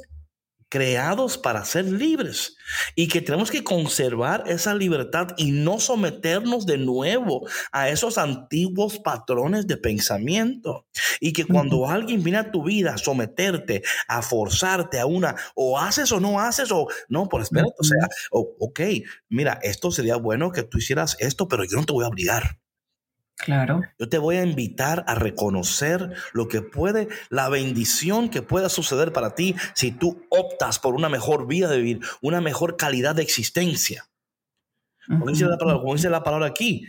creados 0.75 1.37
para 1.37 1.63
ser 1.63 1.85
libres 1.85 2.57
y 2.95 3.07
que 3.07 3.21
tenemos 3.21 3.49
que 3.49 3.63
conservar 3.63 4.43
esa 4.45 4.75
libertad 4.75 5.29
y 5.37 5.51
no 5.51 5.79
someternos 5.79 6.65
de 6.65 6.77
nuevo 6.77 7.47
a 7.71 7.87
esos 7.87 8.17
antiguos 8.17 8.99
patrones 8.99 9.67
de 9.67 9.77
pensamiento. 9.77 10.85
Y 11.21 11.31
que 11.31 11.45
cuando 11.45 11.87
alguien 11.87 12.23
viene 12.23 12.39
a 12.39 12.51
tu 12.51 12.61
vida 12.61 12.95
a 12.95 12.97
someterte, 12.97 13.83
a 14.09 14.21
forzarte 14.21 14.99
a 14.99 15.05
una, 15.05 15.37
o 15.55 15.79
haces 15.79 16.11
o 16.11 16.19
no 16.19 16.41
haces, 16.41 16.69
o 16.73 16.87
no, 17.07 17.29
por 17.29 17.41
espérate, 17.41 17.71
o 17.79 17.83
sea, 17.85 18.09
ok, 18.31 18.81
mira, 19.29 19.57
esto 19.63 19.91
sería 19.91 20.17
bueno 20.17 20.51
que 20.51 20.63
tú 20.63 20.79
hicieras 20.79 21.15
esto, 21.19 21.47
pero 21.47 21.63
yo 21.63 21.77
no 21.77 21.85
te 21.85 21.93
voy 21.93 22.03
a 22.03 22.09
obligar. 22.09 22.59
Claro. 23.37 23.81
Yo 23.99 24.07
te 24.07 24.17
voy 24.17 24.37
a 24.37 24.43
invitar 24.43 25.03
a 25.07 25.15
reconocer 25.15 26.13
lo 26.33 26.47
que 26.47 26.61
puede, 26.61 27.09
la 27.29 27.49
bendición 27.49 28.29
que 28.29 28.41
pueda 28.41 28.69
suceder 28.69 29.11
para 29.11 29.35
ti 29.35 29.55
si 29.73 29.91
tú 29.91 30.25
optas 30.29 30.79
por 30.79 30.95
una 30.95 31.09
mejor 31.09 31.45
vida 31.45 31.67
de 31.69 31.77
vivir, 31.77 31.99
una 32.21 32.39
mejor 32.39 32.77
calidad 32.77 33.15
de 33.15 33.23
existencia. 33.23 34.07
Como 35.07 35.27
dice, 35.27 35.45
la 35.45 35.57
palabra, 35.57 35.93
dice 35.93 36.09
la 36.09 36.23
palabra 36.23 36.47
aquí, 36.47 36.87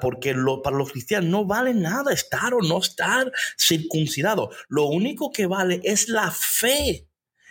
porque 0.00 0.34
para 0.64 0.76
los 0.76 0.90
cristianos 0.90 1.28
no 1.28 1.44
vale 1.44 1.74
nada 1.74 2.12
estar 2.12 2.54
o 2.54 2.62
no 2.62 2.78
estar 2.78 3.30
circuncidado. 3.58 4.50
Lo 4.68 4.86
único 4.86 5.30
que 5.30 5.46
vale 5.46 5.80
es 5.84 6.08
la 6.08 6.30
fe. 6.30 7.06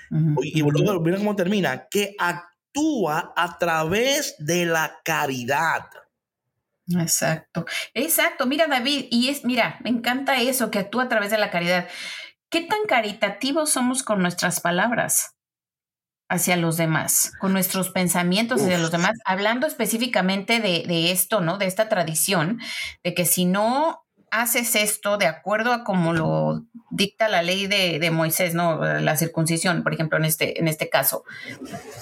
Y 0.10 0.64
mira 0.64 1.18
cómo 1.18 1.36
termina, 1.36 1.88
que 1.88 2.16
actúa 2.18 3.34
a 3.36 3.58
través 3.60 4.36
de 4.40 4.66
la 4.66 5.00
caridad. 5.04 5.86
Exacto, 7.00 7.66
exacto. 7.94 8.46
Mira, 8.46 8.68
David, 8.68 9.06
y 9.10 9.30
es, 9.30 9.46
mira, 9.46 9.80
me 9.84 9.90
encanta 9.90 10.42
eso 10.42 10.72
que 10.72 10.80
actúa 10.80 11.04
a 11.04 11.10
través 11.10 11.32
de 11.32 11.38
la 11.38 11.52
caridad. 11.52 11.88
¿Qué 12.50 12.62
tan 12.62 12.80
caritativos 12.88 13.70
somos 13.72 14.04
con 14.04 14.22
nuestras 14.22 14.60
palabras 14.60 15.36
hacia 16.30 16.58
los 16.58 16.76
demás, 16.76 17.32
con 17.40 17.54
nuestros 17.54 17.90
pensamientos 17.90 18.62
hacia 18.62 18.78
los 18.78 18.92
demás? 18.92 19.18
Hablando 19.26 19.68
específicamente 19.68 20.60
de, 20.60 21.12
esto, 21.12 21.40
¿no? 21.40 21.58
De 21.58 21.66
esta 21.66 21.88
tradición, 21.88 22.60
de 23.04 23.14
que 23.14 23.26
si 23.26 23.46
no 23.46 24.06
haces 24.32 24.76
esto 24.76 25.18
de 25.18 25.28
acuerdo 25.28 25.72
a 25.72 25.84
como 25.86 26.14
lo 26.14 26.66
dicta 26.90 27.30
la 27.30 27.42
ley 27.42 27.68
de, 27.68 28.00
de, 28.00 28.12
Moisés, 28.12 28.54
¿no? 28.54 28.84
La 28.84 29.16
circuncisión, 29.16 29.82
por 29.82 29.94
ejemplo, 29.94 30.18
en 30.18 30.26
este, 30.26 30.60
en 30.60 30.68
este 30.68 30.90
caso, 30.90 31.24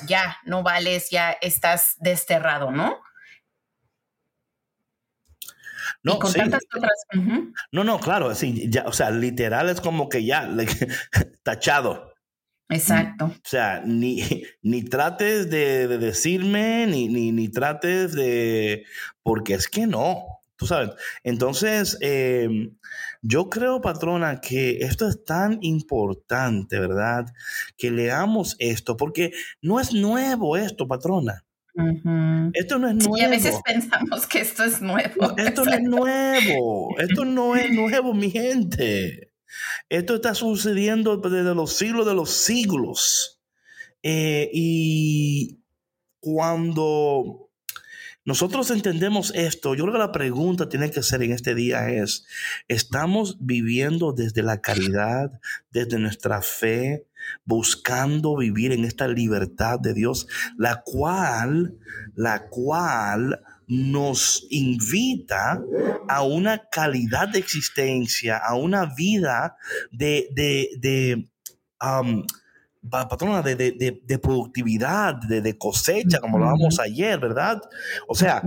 ya 0.07 0.37
no 0.45 0.63
vales, 0.63 1.09
ya 1.11 1.31
estás 1.41 1.95
desterrado, 1.99 2.71
¿no? 2.71 2.99
No, 6.03 6.19
No, 7.71 7.83
no, 7.83 7.99
claro, 7.99 8.33
sí, 8.33 8.69
ya, 8.69 8.85
o 8.85 8.93
sea, 8.93 9.11
literal 9.11 9.69
es 9.69 9.81
como 9.81 10.07
que 10.07 10.23
ya, 10.23 10.49
tachado. 11.43 12.13
Exacto. 12.69 13.25
O 13.25 13.41
sea, 13.43 13.81
ni, 13.83 14.43
ni 14.61 14.83
trates 14.83 15.49
de, 15.49 15.87
decirme, 15.87 16.85
ni, 16.87 17.07
ni, 17.07 17.31
ni, 17.31 17.49
trates 17.49 18.13
de, 18.13 18.85
porque 19.23 19.55
es 19.55 19.67
que 19.67 19.87
no, 19.87 20.41
tú 20.55 20.67
sabes. 20.67 20.91
Entonces, 21.23 21.97
em, 22.01 22.77
yo 23.21 23.49
creo, 23.49 23.81
patrona, 23.81 24.39
que 24.39 24.77
esto 24.81 25.07
es 25.07 25.25
tan 25.25 25.57
importante, 25.61 26.79
¿verdad? 26.79 27.25
Que 27.75 27.91
leamos 27.91 28.55
esto, 28.59 28.95
porque 28.95 29.31
no 29.61 29.79
es 29.79 29.93
nuevo 29.93 30.55
esto, 30.55 30.87
patrona. 30.87 31.43
Esto 32.53 32.79
no 32.79 32.89
es 32.89 32.95
nuevo. 32.95 33.17
Y 33.17 33.21
a 33.21 33.29
veces 33.29 33.55
pensamos 33.65 34.27
que 34.27 34.39
esto 34.39 34.63
es 34.63 34.81
nuevo. 34.81 35.33
esto 35.37 35.65
no 35.65 35.73
es 35.73 35.81
nuevo. 35.81 36.99
Esto 36.99 37.25
no 37.25 37.55
es 37.55 37.71
nuevo, 37.71 38.13
mi 38.13 38.31
gente. 38.31 39.31
Esto 39.89 40.15
está 40.15 40.35
sucediendo 40.35 41.17
desde 41.17 41.55
los 41.55 41.73
siglos 41.73 42.05
de 42.05 42.13
los 42.13 42.31
siglos. 42.31 43.41
Eh, 44.03 44.49
y 44.53 45.59
cuando 46.19 47.49
nosotros 48.25 48.69
entendemos 48.69 49.33
esto, 49.33 49.73
yo 49.73 49.85
creo 49.85 49.93
que 49.93 49.99
la 49.99 50.11
pregunta 50.11 50.69
tiene 50.69 50.91
que 50.91 51.01
ser 51.01 51.23
en 51.23 51.31
este 51.31 51.55
día 51.55 51.89
es, 51.89 52.27
¿estamos 52.67 53.37
viviendo 53.39 54.13
desde 54.13 54.43
la 54.43 54.61
caridad, 54.61 55.39
desde 55.71 55.97
nuestra 55.97 56.41
fe, 56.41 57.07
buscando 57.45 58.37
vivir 58.37 58.71
en 58.71 58.85
esta 58.85 59.07
libertad 59.07 59.79
de 59.79 59.93
Dios, 59.93 60.27
la 60.57 60.81
cual, 60.83 61.77
la 62.15 62.47
cual 62.49 63.41
nos 63.67 64.47
invita 64.49 65.61
a 66.07 66.23
una 66.23 66.69
calidad 66.69 67.29
de 67.29 67.39
existencia, 67.39 68.37
a 68.37 68.55
una 68.55 68.93
vida 68.95 69.57
de, 69.91 70.27
de, 70.33 70.69
de 70.79 71.29
um, 71.79 72.25
patrona, 72.89 73.41
de, 73.43 73.55
de, 73.55 74.19
productividad, 74.19 75.15
de, 75.15 75.57
cosecha, 75.57 76.19
como 76.19 76.39
lo 76.39 76.45
hablamos 76.45 76.79
ayer, 76.79 77.19
¿verdad? 77.19 77.61
O 78.07 78.15
sea, 78.15 78.41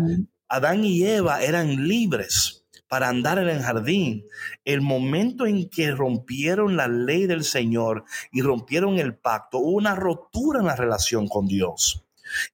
Adán 0.49 0.85
y 0.85 1.05
Eva 1.05 1.43
eran 1.43 1.87
libres 1.87 2.62
para 2.93 3.09
andar 3.09 3.39
en 3.39 3.49
el 3.49 3.63
jardín. 3.63 4.27
El 4.67 4.83
momento 4.83 5.47
en 5.47 5.71
que 5.71 5.93
rompieron 5.93 6.77
la 6.77 6.89
ley 6.89 7.25
del 7.25 7.43
Señor 7.43 8.05
y 8.31 8.43
rompieron 8.43 8.99
el 8.99 9.15
pacto, 9.17 9.61
hubo 9.61 9.79
una 9.79 9.95
rotura 9.95 10.61
en 10.61 10.67
la 10.67 10.77
relación 10.77 11.27
con 11.27 11.47
Dios. 11.47 12.02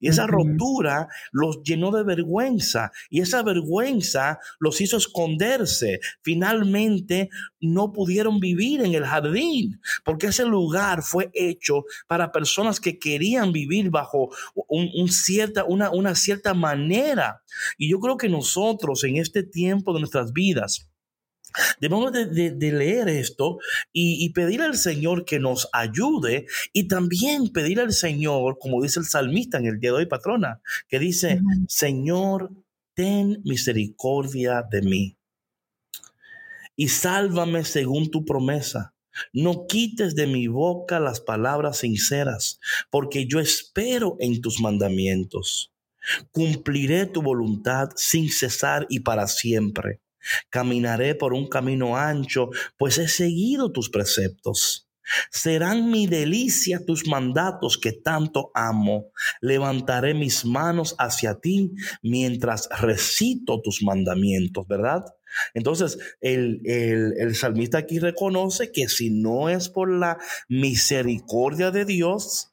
Y 0.01 0.09
esa 0.09 0.27
rotura 0.27 1.09
los 1.33 1.62
llenó 1.62 1.91
de 1.91 2.05
vergüenza 2.05 2.91
y 3.11 3.21
esa 3.21 3.43
vergüenza 3.43 4.38
los 4.59 4.81
hizo 4.81 4.97
esconderse. 4.97 6.01
Finalmente 6.23 7.31
no 7.61 7.93
pudieron 7.93 8.41
vivir 8.41 8.83
en 8.83 8.95
el 8.95 9.05
jardín 9.05 9.81
porque 10.05 10.29
ese 10.29 10.45
lugar 10.45 11.03
fue 11.03 11.31
hecho 11.35 11.85
para 12.07 12.33
personas 12.33 12.81
que 12.81 12.99
querían 12.99 13.53
vivir 13.53 13.91
bajo 13.91 14.31
un, 14.69 15.09
cierta, 15.09 15.64
una, 15.64 15.91
una 15.91 16.14
cierta 16.14 16.55
manera. 16.55 17.43
Y 17.77 17.91
yo 17.91 17.99
creo 18.01 18.17
que 18.17 18.29
nosotros 18.29 19.05
en 19.05 19.17
este 19.17 19.43
tiempo 19.43 19.93
de 19.93 20.01
nuestras 20.01 20.33
vidas, 20.33 20.88
Debemos 21.81 22.12
de, 22.12 22.73
leer 22.73 23.09
esto 23.09 23.59
y, 23.92 24.31
pedir 24.33 24.62
al 24.62 24.77
Señor 24.77 25.25
que 25.25 25.38
nos 25.38 25.68
ayude 25.73 26.47
y 26.73 26.88
también 26.88 27.49
pedir 27.53 27.81
al 27.81 27.92
Señor, 27.92 28.59
como 28.59 28.83
dice 28.83 29.01
el 29.01 29.07
salmista 29.07 29.59
en 29.59 29.66
el 29.66 29.81
día 29.81 29.90
de 29.90 29.99
hoy, 29.99 30.07
patrona, 30.07 30.61
que 30.88 30.99
dice, 30.99 31.40
Señor, 31.68 32.53
ten 32.94 33.40
misericordia 33.44 34.64
de 34.71 34.83
mí 34.83 35.18
y 36.79 36.88
sálvame 36.88 37.64
según 37.64 38.09
tu 38.09 38.25
promesa. 38.25 38.94
No 39.33 39.66
quites 39.66 40.14
de 40.14 40.29
mi 40.29 40.47
boca 40.47 41.01
las 41.01 41.21
palabras 41.21 41.79
sinceras, 41.79 42.61
porque 42.88 43.27
yo 43.27 43.40
espero 43.40 44.16
en 44.21 44.40
tus 44.40 44.61
mandamientos. 44.61 45.73
Cumpliré 46.31 47.07
tu 47.07 47.21
voluntad 47.21 47.88
sin 47.97 48.31
cesar 48.31 48.87
y 48.88 49.01
para 49.01 49.27
siempre. 49.27 50.01
Caminaré 50.51 51.14
por 51.14 51.35
un 51.35 51.49
camino 51.49 51.97
ancho, 51.97 52.51
pues 52.77 52.99
he 52.99 53.09
seguido 53.09 53.73
tus 53.73 53.91
preceptos. 53.91 54.88
Serán 55.31 55.91
mi 55.91 56.07
delicia 56.07 56.85
tus 56.85 57.07
mandatos 57.07 57.79
que 57.79 57.93
tanto 57.93 58.51
amo. 58.55 59.11
Levantaré 59.41 60.14
mis 60.14 60.45
manos 60.45 60.95
hacia 60.99 61.41
ti 61.41 61.73
mientras 62.03 62.69
recito 62.81 63.61
tus 63.62 63.83
mandamientos, 63.83 64.67
¿verdad? 64.67 65.05
Entonces, 65.55 65.99
el, 66.21 66.61
el, 66.64 67.35
salmista 67.35 67.79
aquí 67.79 67.99
reconoce 67.99 68.73
que 68.73 68.88
si 68.88 69.11
no 69.11 69.49
es 69.49 69.69
por 69.69 69.91
la 69.91 70.19
misericordia 70.49 71.71
de 71.71 71.85
Dios, 71.85 72.53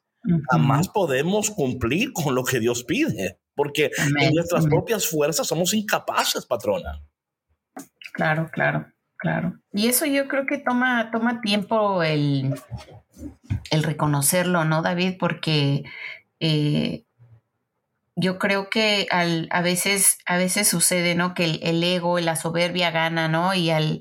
jamás 0.50 0.88
podemos 0.88 1.50
cumplir 1.50 2.12
con 2.12 2.34
lo 2.34 2.44
que 2.44 2.60
Dios 2.60 2.84
pide, 2.84 3.40
porque 3.54 3.90
en 4.20 4.34
nuestras 4.34 4.66
propias 4.66 5.06
fuerzas 5.06 5.46
somos 5.46 5.72
incapaces, 5.72 6.44
patrona. 6.44 7.02
Claro, 8.16 8.48
claro, 8.50 8.86
claro. 9.18 9.58
Y 9.72 9.88
eso 9.88 10.06
yo 10.06 10.26
creo 10.26 10.46
que 10.46 10.56
toma, 10.56 11.10
toma 11.10 11.42
tiempo 11.42 12.02
el, 12.02 12.54
el 13.70 13.82
reconocerlo, 13.82 14.64
¿no, 14.64 14.80
David? 14.80 15.16
Porque 15.20 15.84
eh, 16.40 17.04
yo 18.18 18.38
creo 18.38 18.70
que 18.70 19.06
al, 19.10 19.46
a, 19.50 19.60
veces, 19.60 20.16
a 20.24 20.38
veces 20.38 20.66
sucede, 20.66 21.14
¿no? 21.14 21.34
Que 21.34 21.44
el, 21.44 21.60
el, 21.62 21.84
ego, 21.84 22.18
la 22.18 22.34
soberbia 22.34 22.90
gana, 22.90 23.28
¿no? 23.28 23.54
Y 23.54 23.68
al, 23.68 24.00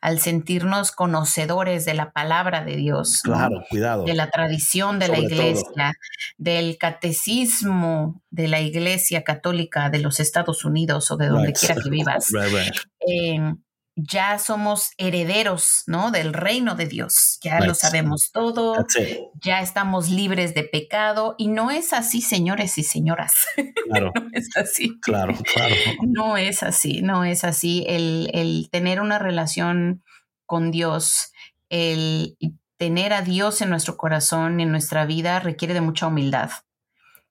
al 0.00 0.20
sentirnos 0.20 0.92
conocedores 0.92 1.84
de 1.84 1.94
la 1.94 2.12
palabra 2.12 2.64
de 2.64 2.76
Dios. 2.76 3.22
Claro, 3.22 3.64
cuidado. 3.68 4.04
De 4.04 4.14
la 4.14 4.30
tradición 4.30 5.00
de 5.00 5.08
la 5.08 5.18
iglesia, 5.18 5.94
del 6.38 6.78
catecismo 6.78 8.22
de 8.30 8.46
la 8.46 8.60
iglesia 8.60 9.24
católica 9.24 9.90
de 9.90 9.98
los 9.98 10.20
Estados 10.20 10.64
Unidos 10.64 11.10
o 11.10 11.16
de 11.16 11.26
donde 11.26 11.52
quiera 11.52 11.74
que 11.74 11.90
vivas. 11.90 12.30
Em, 13.08 13.56
ya 13.96 14.38
somos 14.38 14.90
herederos, 14.98 15.82
¿no? 15.86 16.10
Del 16.10 16.34
reino 16.34 16.74
de 16.74 16.86
Dios. 16.86 17.38
Ya 17.40 17.60
lo 17.60 17.74
sabemos 17.74 18.30
todo. 18.30 18.86
Ya 19.42 19.62
estamos 19.62 20.10
libres 20.10 20.54
de 20.54 20.64
pecado. 20.64 21.34
Y 21.38 21.48
no 21.48 21.70
es 21.70 21.94
así, 21.94 22.20
señores 22.20 22.78
y 22.78 22.82
señoras. 22.82 23.32
Claro. 23.86 24.10
no 24.20 24.28
es 24.32 24.48
así. 24.56 24.98
Claro, 25.00 25.32
claro. 25.54 25.74
No 26.02 26.36
es 26.36 26.64
así, 26.64 27.02
no 27.02 27.22
es 27.22 27.44
así. 27.44 27.84
El, 27.86 28.28
el 28.34 28.68
tener 28.72 29.00
una 29.00 29.20
relación 29.20 30.02
con 30.44 30.72
Dios, 30.72 31.32
el 31.68 32.36
tener 32.76 33.12
a 33.12 33.22
Dios 33.22 33.60
en 33.60 33.70
nuestro 33.70 33.96
corazón, 33.96 34.58
en 34.58 34.72
nuestra 34.72 35.06
vida, 35.06 35.38
requiere 35.38 35.72
de 35.72 35.82
mucha 35.82 36.08
humildad 36.08 36.50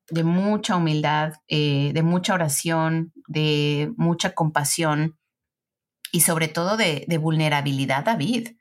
de 0.09 0.23
mucha 0.23 0.75
humildad, 0.75 1.33
eh, 1.47 1.91
de 1.93 2.03
mucha 2.03 2.35
oración, 2.35 3.11
de 3.27 3.91
mucha 3.97 4.33
compasión 4.33 5.17
y 6.15 6.21
sobre 6.21 6.47
todo 6.47 6.77
de, 6.77 7.05
vulnerabilidad, 7.19 8.05
David. 8.05 8.51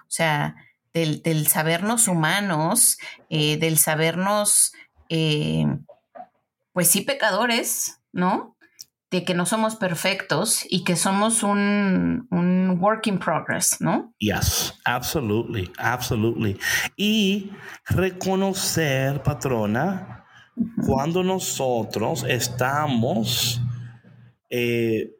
O 0.00 0.10
sea, 0.10 0.56
del, 0.92 1.46
sabernos 1.46 2.08
humanos, 2.08 2.98
eh, 3.30 3.56
del 3.56 3.78
sabernos, 3.78 4.72
eh, 5.08 5.64
pues 6.72 6.90
sí, 6.90 7.02
pecadores, 7.02 8.00
¿no? 8.10 8.56
De 9.12 9.24
que 9.24 9.32
no 9.32 9.46
somos 9.46 9.76
perfectos 9.76 10.66
y 10.68 10.82
que 10.82 10.96
somos 10.96 11.44
un, 11.44 12.26
un 12.32 12.78
work 12.80 13.06
in 13.06 13.20
progress, 13.20 13.76
¿no? 13.78 14.12
Yes, 14.18 14.74
absolutely, 14.84 15.70
absolutely. 15.78 16.58
Y 16.96 17.52
reconocer, 17.86 19.22
patrona, 19.22 20.24
cuando 20.84 21.22
nosotros 21.22 22.24
estamos 22.28 23.60
eh, 24.50 25.12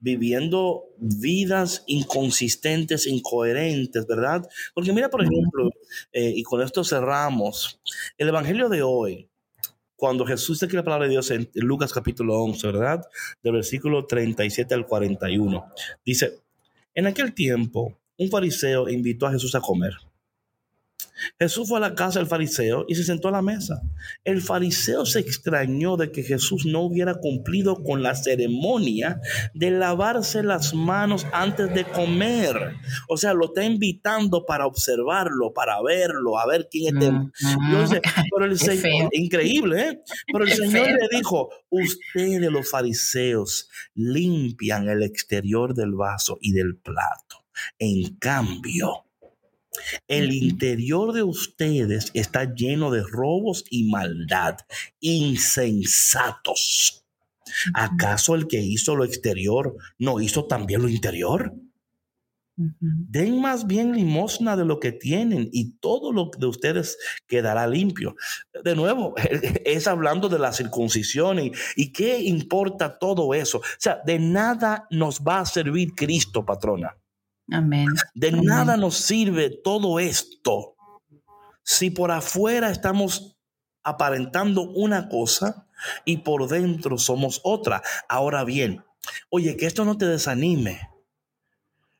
viviendo 0.00 0.84
vidas 0.98 1.84
inconsistentes, 1.86 3.06
incoherentes, 3.06 4.06
¿verdad? 4.06 4.48
Porque 4.74 4.92
mira, 4.92 5.10
por 5.10 5.22
ejemplo, 5.22 5.70
eh, 6.12 6.32
y 6.34 6.42
con 6.42 6.62
esto 6.62 6.82
cerramos, 6.82 7.80
el 8.18 8.28
Evangelio 8.28 8.68
de 8.68 8.82
hoy, 8.82 9.28
cuando 9.94 10.24
Jesús 10.24 10.58
dice 10.58 10.76
la 10.76 10.82
palabra 10.82 11.06
de 11.06 11.12
Dios 11.12 11.30
en 11.30 11.50
Lucas 11.54 11.92
capítulo 11.92 12.42
11, 12.42 12.66
¿verdad? 12.68 13.02
Del 13.42 13.52
versículo 13.52 14.06
37 14.06 14.74
al 14.74 14.86
41, 14.86 15.66
dice, 16.04 16.40
en 16.94 17.06
aquel 17.06 17.34
tiempo, 17.34 17.98
un 18.16 18.30
fariseo 18.30 18.88
invitó 18.88 19.26
a 19.26 19.32
Jesús 19.32 19.54
a 19.54 19.60
comer. 19.60 19.92
Jesús 21.38 21.68
fue 21.68 21.78
a 21.78 21.80
la 21.80 21.94
casa 21.94 22.18
del 22.18 22.28
fariseo 22.28 22.84
y 22.88 22.94
se 22.94 23.04
sentó 23.04 23.28
a 23.28 23.32
la 23.32 23.42
mesa. 23.42 23.82
El 24.24 24.40
fariseo 24.40 25.06
se 25.06 25.20
extrañó 25.20 25.96
de 25.96 26.10
que 26.10 26.22
Jesús 26.22 26.66
no 26.66 26.80
hubiera 26.80 27.14
cumplido 27.14 27.82
con 27.82 28.02
la 28.02 28.14
ceremonia 28.14 29.20
de 29.54 29.70
lavarse 29.70 30.42
las 30.42 30.74
manos 30.74 31.26
antes 31.32 31.72
de 31.74 31.84
comer. 31.84 32.76
O 33.08 33.16
sea, 33.16 33.34
lo 33.34 33.46
está 33.46 33.64
invitando 33.64 34.44
para 34.46 34.66
observarlo, 34.66 35.52
para 35.52 35.80
verlo, 35.82 36.38
a 36.38 36.46
ver 36.46 36.68
quién 36.70 36.98
es. 37.02 37.10
Mm, 37.10 37.92
pero 38.34 38.44
el 38.46 38.58
Señor, 38.58 39.10
increíble, 39.12 39.82
¿eh? 39.82 40.02
Pero 40.32 40.44
el 40.44 40.52
Señor 40.52 40.88
le 40.88 41.08
dijo, 41.16 41.50
ustedes 41.68 42.50
los 42.50 42.70
fariseos 42.70 43.68
limpian 43.94 44.88
el 44.88 45.02
exterior 45.02 45.74
del 45.74 45.94
vaso 45.94 46.38
y 46.40 46.52
del 46.52 46.76
plato. 46.76 47.44
En 47.78 48.16
cambio, 48.16 49.04
el 50.08 50.32
interior 50.32 51.12
de 51.12 51.22
ustedes 51.22 52.10
está 52.14 52.54
lleno 52.54 52.90
de 52.90 53.02
robos 53.02 53.64
y 53.70 53.84
maldad, 53.84 54.56
insensatos. 55.00 57.04
¿Acaso 57.74 58.34
el 58.34 58.46
que 58.46 58.60
hizo 58.60 58.96
lo 58.96 59.04
exterior 59.04 59.76
no 59.98 60.20
hizo 60.20 60.46
también 60.46 60.82
lo 60.82 60.88
interior? 60.88 61.52
Den 62.56 63.40
más 63.40 63.66
bien 63.66 63.94
limosna 63.94 64.54
de 64.54 64.66
lo 64.66 64.80
que 64.80 64.92
tienen 64.92 65.48
y 65.50 65.78
todo 65.78 66.12
lo 66.12 66.30
de 66.36 66.46
ustedes 66.46 66.98
quedará 67.26 67.66
limpio. 67.66 68.16
De 68.62 68.76
nuevo, 68.76 69.14
es 69.64 69.86
hablando 69.86 70.28
de 70.28 70.38
la 70.38 70.52
circuncisión 70.52 71.38
y, 71.38 71.52
y 71.74 71.92
qué 71.92 72.20
importa 72.20 72.98
todo 72.98 73.32
eso. 73.32 73.58
O 73.58 73.62
sea, 73.78 74.02
de 74.04 74.18
nada 74.18 74.86
nos 74.90 75.20
va 75.20 75.40
a 75.40 75.46
servir 75.46 75.94
Cristo, 75.94 76.44
patrona. 76.44 76.96
Amén. 77.52 77.88
De 78.14 78.32
nada 78.32 78.76
nos 78.76 78.96
sirve 78.96 79.50
todo 79.50 79.98
esto 79.98 80.76
si 81.62 81.90
por 81.90 82.10
afuera 82.10 82.70
estamos 82.70 83.36
aparentando 83.82 84.62
una 84.62 85.08
cosa 85.08 85.68
y 86.04 86.18
por 86.18 86.48
dentro 86.48 86.98
somos 86.98 87.40
otra. 87.44 87.82
Ahora 88.08 88.44
bien, 88.44 88.84
oye, 89.30 89.56
que 89.56 89.66
esto 89.66 89.84
no 89.84 89.96
te 89.96 90.06
desanime, 90.06 90.80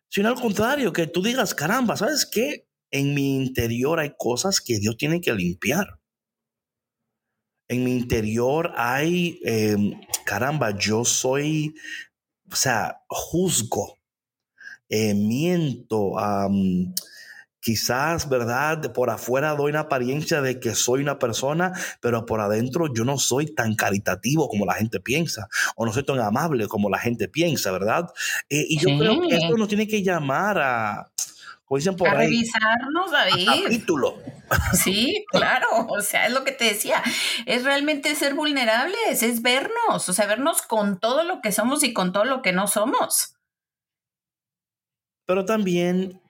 sino 0.09 0.29
al 0.29 0.41
contrario, 0.41 0.93
que 0.93 1.07
tú 1.07 1.23
digas, 1.23 1.55
caramba, 1.55 1.97
¿sabes 1.97 2.27
qué? 2.27 2.69
En 2.91 3.15
mi 3.15 3.37
interior 3.37 4.01
hay 4.01 4.15
cosas 4.19 4.61
que 4.61 4.79
Dios 4.81 4.97
tiene 4.97 5.21
que 5.21 5.33
limpiar. 5.33 6.01
En 7.69 7.85
mi 7.85 7.97
interior 7.97 8.73
hay, 8.77 9.39
em, 9.45 10.01
caramba, 10.25 10.77
yo 10.77 11.05
soy, 11.05 11.77
o 12.51 12.57
sea, 12.57 13.05
juzgo 13.09 14.00
eh, 14.91 15.15
miento, 15.15 16.13
Quizás, 17.63 18.27
¿verdad? 18.31 18.91
Por 18.95 19.11
afuera 19.11 19.55
doy 19.55 19.71
una 19.71 19.81
apariencia 19.81 20.41
de 20.41 20.59
que 20.59 20.75
soy 20.75 21.03
una 21.03 21.19
persona, 21.19 21.73
pero 22.01 22.25
por 22.25 22.41
adentro 22.41 22.87
yo 22.93 23.05
no 23.05 23.19
soy 23.19 23.55
tan 23.55 23.75
caritativo 23.75 24.49
como 24.49 24.65
la 24.65 24.73
gente 24.73 24.99
piensa, 24.99 25.47
o 25.77 25.85
no 25.85 25.93
soy 25.93 26.05
tan 26.05 26.19
amable 26.21 26.69
como 26.69 26.89
la 26.89 26.99
gente 26.99 27.29
piensa, 27.29 27.71
¿verdad? 27.71 28.11
Eh, 28.49 28.65
y 28.67 28.79
yo 28.79 28.97
creo 28.99 29.21
que 29.21 29.37
esto 29.37 29.59
nos 29.59 29.69
tiene 29.69 29.87
que 29.87 30.03
llamar 30.03 30.59
a, 30.59 31.11
dicen 31.77 31.97
por 31.97 32.09
a 32.09 32.19
ahí, 32.19 32.29
revisarnos, 32.29 33.11
David. 33.11 33.65
capítulo. 33.65 34.19
Sí, 34.73 35.25
claro, 35.31 35.87
o 35.89 36.01
sea, 36.01 36.27
es 36.27 36.33
lo 36.33 36.45
que 36.45 36.53
te 36.53 36.65
decía, 36.65 37.03
es 37.47 37.63
realmente 37.63 38.15
ser 38.15 38.35
vulnerables, 38.35 39.23
es 39.23 39.43
vernos, 39.43 40.09
o 40.09 40.13
sea, 40.13 40.27
vernos 40.27 40.63
con 40.63 40.99
todo 40.99 41.25
lo 41.25 41.43
que 41.43 41.53
somos 41.53 41.85
y 41.85 41.93
con 41.93 42.13
todo 42.13 42.25
lo 42.25 42.41
que 42.41 42.53
no 42.53 42.67
somos. 42.67 43.35
Pero 45.31 45.45
también 45.45 46.21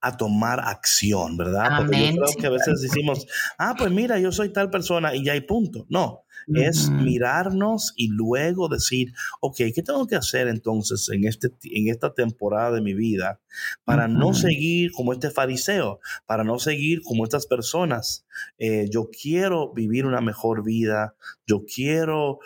a 0.00 0.16
tomar 0.16 0.60
acción, 0.60 1.36
¿verdad? 1.36 1.78
Porque 1.78 2.12
yo 2.12 2.22
creo 2.22 2.36
que 2.38 2.46
a 2.46 2.50
veces 2.50 2.80
decimos, 2.80 3.26
ah, 3.58 3.74
pues 3.76 3.90
mira, 3.90 4.20
yo 4.20 4.30
soy 4.30 4.50
tal 4.50 4.70
persona 4.70 5.12
y 5.16 5.24
ya 5.24 5.32
hay 5.32 5.40
punto. 5.40 5.84
No, 5.88 6.22
es 6.54 6.90
mirarnos 6.90 7.92
y 7.96 8.06
luego 8.06 8.68
decir, 8.68 9.12
ok, 9.40 9.56
¿qué 9.74 9.82
tengo 9.84 10.06
que 10.06 10.14
hacer 10.14 10.46
entonces 10.46 11.08
en, 11.08 11.26
este, 11.26 11.48
en 11.64 11.88
esta 11.88 12.14
temporada 12.14 12.70
de 12.70 12.82
mi 12.82 12.94
vida 12.94 13.40
para 13.84 14.06
no 14.06 14.32
seguir 14.32 14.92
como 14.92 15.12
este 15.12 15.30
fariseo, 15.30 15.98
para 16.24 16.44
no 16.44 16.60
seguir 16.60 17.02
como 17.02 17.24
estas 17.24 17.48
personas? 17.48 18.26
Eh, 18.58 18.88
yo 18.88 19.10
quiero 19.10 19.72
vivir 19.72 20.06
una 20.06 20.20
mejor 20.20 20.62
vida, 20.62 21.16
yo 21.48 21.64
quiero 21.64 22.38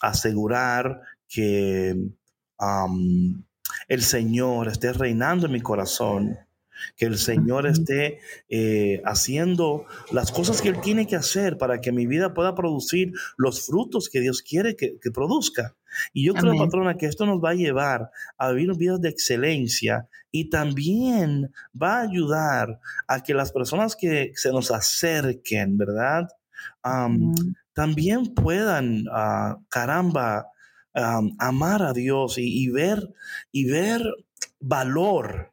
asegurar 0.00 1.00
que 1.26 1.96
el 3.92 4.00
Señor 4.00 4.68
esté 4.68 4.90
reinando 4.94 5.44
en 5.44 5.52
mi 5.52 5.60
corazón 5.60 6.38
que 6.96 7.04
el 7.04 7.18
Señor 7.18 7.66
esté 7.66 8.20
eh, 8.48 9.02
haciendo 9.04 9.84
las 10.10 10.32
cosas 10.32 10.62
que 10.62 10.70
Él 10.70 10.80
tiene 10.80 11.06
que 11.06 11.14
hacer 11.14 11.58
para 11.58 11.82
que 11.82 11.92
mi 11.92 12.06
vida 12.06 12.32
pueda 12.32 12.54
producir 12.54 13.12
los 13.36 13.66
frutos 13.66 14.08
que 14.08 14.20
Dios 14.20 14.40
quiere 14.40 14.76
que, 14.76 14.98
produzca. 15.12 15.76
Y 16.14 16.24
yo 16.24 16.32
creo, 16.32 16.56
patrona, 16.56 16.96
que 16.96 17.04
esto 17.04 17.26
nos 17.26 17.38
va 17.44 17.50
a 17.50 17.54
llevar 17.54 18.10
a 18.38 18.50
vivir 18.52 18.74
vidas 18.78 19.00
de 19.02 19.10
excelencia 19.10 20.08
y 20.30 20.48
también 20.48 21.52
va 21.80 21.98
a 21.98 22.02
ayudar 22.02 22.80
a 23.06 23.22
que 23.22 23.34
las 23.34 23.52
personas 23.52 23.94
que 23.94 24.32
se 24.34 24.52
nos 24.52 24.70
acerquen, 24.70 25.76
¿verdad? 25.76 26.28
También 27.74 28.34
puedan, 28.34 29.04
ah, 29.12 29.58
caramba, 29.68 30.51
amar 30.94 31.82
a 31.82 31.92
Dios 31.92 32.38
y, 32.38 32.64
y, 32.64 32.68
ver, 32.68 33.14
y 33.50 33.64
ver 33.64 34.02
valor 34.60 35.52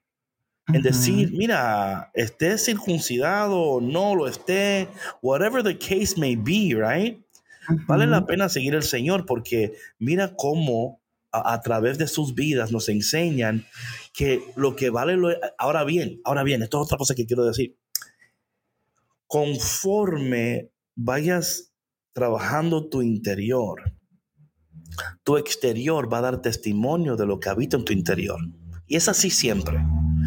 en 0.74 0.82
decir, 0.82 1.32
mira, 1.34 2.12
esté 2.14 2.58
circuncidado 2.58 3.60
o 3.60 3.82
no 3.82 4.16
lo 4.16 4.28
esté, 4.28 4.88
whatever 5.22 5.64
the 5.64 5.78
case 5.78 6.16
may 6.18 6.36
be, 6.36 6.76
right? 6.76 7.20
Vale 7.88 8.08
la 8.08 8.26
pena 8.26 8.50
seguir 8.50 8.76
al 8.76 8.84
Señor 8.84 9.26
porque 9.26 9.74
mira 10.00 10.36
cómo 10.36 11.02
a, 11.32 11.62
través 11.62 11.98
de 11.98 12.08
sus 12.08 12.34
vidas 12.34 12.72
nos 12.72 12.90
enseñan 12.90 13.66
que 14.14 14.44
lo 14.56 14.76
que 14.76 14.90
vale 14.90 15.16
lo... 15.16 15.30
Ahora 15.58 15.84
bien, 15.84 16.20
ahora 16.24 16.44
bien, 16.44 16.64
esto 16.64 16.80
es 16.80 16.86
otra 16.86 16.98
cosa 16.98 17.16
que 17.16 17.26
quiero 17.26 17.46
decir. 17.46 17.78
Conforme 19.28 20.72
vayas 20.96 21.72
trabajando 22.14 22.90
tu 22.90 23.04
interior, 23.04 23.94
tu 25.24 25.38
exterior 25.38 26.12
va 26.12 26.20
a 26.20 26.22
dar 26.22 26.42
testimonio 26.42 27.16
de 27.16 27.26
lo 27.26 27.40
que 27.40 27.50
habita 27.50 27.78
en 27.78 27.86
tu 27.86 27.94
interior. 27.94 28.40
Y 28.88 28.96
es 28.96 29.08
así 29.08 29.30
siempre. 29.30 29.80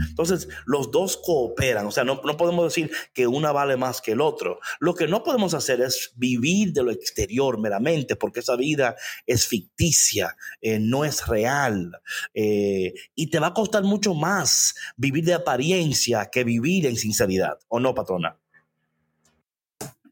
Entonces, 0.08 0.48
los 0.66 0.90
dos 0.90 1.16
cooperan, 1.16 1.86
o 1.86 1.90
sea, 1.90 2.04
no, 2.04 2.20
podemos 2.20 2.64
decir 2.64 2.90
que 3.12 3.26
una 3.26 3.52
vale 3.52 3.76
más 3.76 4.00
que 4.00 4.12
el 4.12 4.20
otro. 4.20 4.58
Lo 4.80 4.94
que 4.94 5.06
no 5.06 5.22
podemos 5.22 5.54
hacer 5.54 5.80
es 5.80 6.12
vivir 6.16 6.72
de 6.72 6.82
lo 6.82 6.90
exterior 6.90 7.58
meramente, 7.60 8.16
porque 8.16 8.40
esa 8.40 8.56
vida 8.56 8.96
es 9.26 9.46
ficticia, 9.46 10.36
eh, 10.60 10.78
no 10.78 11.04
es 11.04 11.26
real, 11.26 11.92
eh, 12.34 12.94
y 13.14 13.30
te 13.30 13.38
va 13.38 13.48
a 13.48 13.54
costar 13.54 13.82
mucho 13.84 14.14
más 14.14 14.74
vivir 14.96 15.24
de 15.24 15.34
apariencia 15.34 16.28
que 16.30 16.44
vivir 16.44 16.86
en 16.86 16.96
sinceridad, 16.96 17.58
¿o 17.68 17.80
no, 17.80 17.94
patrona? 17.94 18.41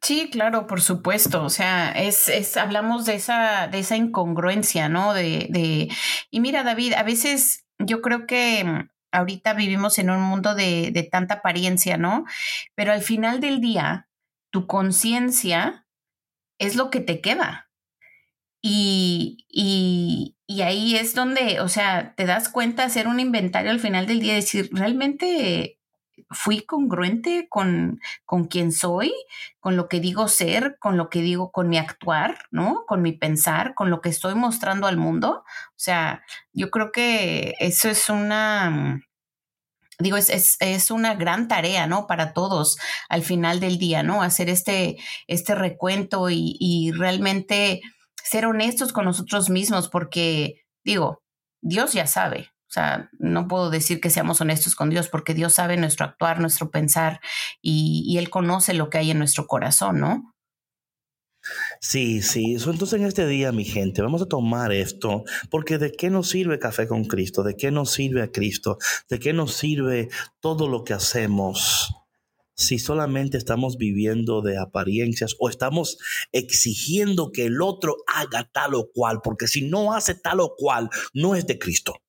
Sí, 0.03 0.31
claro, 0.31 0.67
por 0.67 0.81
supuesto. 0.81 1.43
O 1.45 1.51
sea, 1.51 1.93
es, 1.93 2.29
es 2.29 2.57
hablamos 2.57 3.05
de 3.05 3.15
esa, 3.15 3.69
de 3.69 3.81
esa 3.81 3.97
incongruencia, 3.97 4.89
¿no? 4.89 5.13
De, 5.15 5.47
de, 5.51 5.89
y 6.31 6.41
mira, 6.41 6.63
David, 6.65 6.95
a 6.95 7.03
veces 7.03 7.67
yo 7.79 8.01
creo 8.01 8.27
que 8.27 8.87
ahorita 9.13 9.53
vivimos 9.55 9.99
en 9.99 10.11
un 10.11 10.23
mundo 10.23 10.55
de, 10.55 10.91
de 10.93 11.03
tanta 11.03 11.35
apariencia, 11.35 11.97
¿no? 11.99 12.25
Pero 12.75 12.93
al 12.93 13.03
final 13.03 13.41
del 13.41 13.61
día, 13.61 14.09
tu 14.51 14.67
conciencia 14.67 15.87
es 16.59 16.77
lo 16.77 16.91
que 16.91 17.01
te 17.01 17.21
queda. 17.21 17.71
Y, 18.63 19.47
y, 19.49 20.37
y, 20.47 20.63
ahí 20.63 20.97
es 20.97 21.15
donde, 21.15 21.61
o 21.61 21.69
sea, 21.69 22.15
te 22.15 22.27
das 22.27 22.51
cuenta 22.51 22.85
hacer 22.85 23.09
un 23.09 23.19
inventario 23.19 23.71
al 23.71 23.81
final 23.81 24.07
del 24.07 24.21
día, 24.21 24.35
decir, 24.35 24.69
realmente 24.73 25.80
fui 26.31 26.63
congruente 26.63 27.47
con, 27.49 28.01
con 28.25 28.47
quien 28.47 28.73
soy, 28.73 29.13
con 29.61 29.77
lo 29.77 29.89
que 29.89 30.01
digo 30.01 30.29
ser, 30.29 30.77
con 30.79 30.97
lo 30.97 31.09
que 31.09 31.21
digo, 31.23 31.51
con 31.53 31.69
mi 31.69 31.79
actuar, 31.79 32.47
¿no? 32.51 32.85
Con 32.87 33.03
mi 33.03 33.13
pensar, 33.13 33.75
con 33.75 33.91
lo 33.91 34.01
que 34.01 34.09
estoy 34.09 34.35
mostrando 34.35 34.87
al 34.87 34.97
mundo. 34.97 35.45
O 35.71 35.79
sea, 35.79 36.23
yo 36.53 36.71
creo 36.71 36.93
que 36.93 37.55
eso 37.59 37.89
es 37.89 38.09
una, 38.09 39.01
digo, 39.99 40.17
es, 40.17 40.29
es, 40.31 40.57
es, 40.61 40.91
una 40.91 41.15
gran 41.15 41.49
tarea, 41.49 41.87
¿no? 41.87 42.07
Para 42.07 42.33
todos 42.33 42.79
al 43.09 43.23
final 43.23 43.61
del 43.61 43.79
día, 43.79 44.03
¿no? 44.03 44.23
Hacer 44.23 44.49
este, 44.49 44.97
este 45.27 45.55
recuento 45.55 46.31
y, 46.31 46.57
y 46.59 46.93
realmente 46.93 47.81
ser 48.23 48.47
honestos 48.47 48.93
con 48.93 49.05
nosotros 49.05 49.51
mismos, 49.51 49.89
porque, 49.89 50.63
digo, 50.85 51.23
Dios 51.61 51.93
ya 51.93 52.07
sabe, 52.07 52.51
o 52.71 52.73
sea, 52.73 53.11
no 53.19 53.49
puedo 53.49 53.69
decir 53.69 54.01
que 54.01 54.11
seamos 54.11 54.41
honestos 54.41 54.77
con 54.77 54.91
Dios 54.91 55.09
porque 55.09 55.35
Dios 55.35 55.55
sabe 55.55 55.77
nuestro 55.77 56.07
actuar, 56.07 56.39
nuestro 56.39 56.71
pensar 56.71 57.21
y, 57.61 58.17
Él 58.17 58.31
conoce 58.31 58.75
lo 58.75 58.91
que 58.91 58.99
hay 58.99 59.11
en 59.11 59.19
nuestro 59.19 59.49
corazón, 59.49 59.99
¿no? 59.99 60.37
Sí, 61.81 62.23
sí. 62.23 62.55
Entonces 62.55 62.93
en 62.93 63.07
este 63.07 63.27
día, 63.27 63.51
mi 63.51 63.65
gente, 63.65 64.03
vamos 64.03 64.23
a 64.23 64.27
tomar 64.27 64.71
esto, 64.71 65.25
porque 65.51 65.79
¿de 65.79 65.91
qué 65.91 66.11
nos 66.11 66.29
sirve 66.29 66.61
café 66.61 66.87
con 66.87 67.07
Cristo? 67.07 67.43
¿De 67.43 67.57
qué 67.57 67.73
nos 67.73 67.91
sirve 67.91 68.23
a 68.23 68.31
Cristo? 68.31 68.79
¿De 69.09 69.19
qué 69.19 69.33
nos 69.33 69.55
sirve 69.55 70.09
todo 70.39 70.69
lo 70.69 70.85
que 70.85 70.95
hacemos? 70.95 71.93
Si 72.55 72.79
solamente 72.79 73.37
estamos 73.37 73.79
viviendo 73.79 74.43
de 74.43 74.59
apariencias 74.59 75.35
o 75.41 75.49
estamos 75.49 75.99
exigiendo 76.31 77.33
que 77.33 77.47
el 77.47 77.63
otro 77.63 77.97
haga 78.07 78.49
tal 78.53 78.77
o 78.77 78.93
cual, 78.95 79.23
porque 79.25 79.49
si 79.49 79.63
no 79.63 79.93
hace 79.93 80.15
tal 80.15 80.39
o 80.39 80.55
cual, 80.57 80.89
no 81.15 81.35
es 81.35 81.49
de 81.49 81.59
Cristo. 81.59 82.01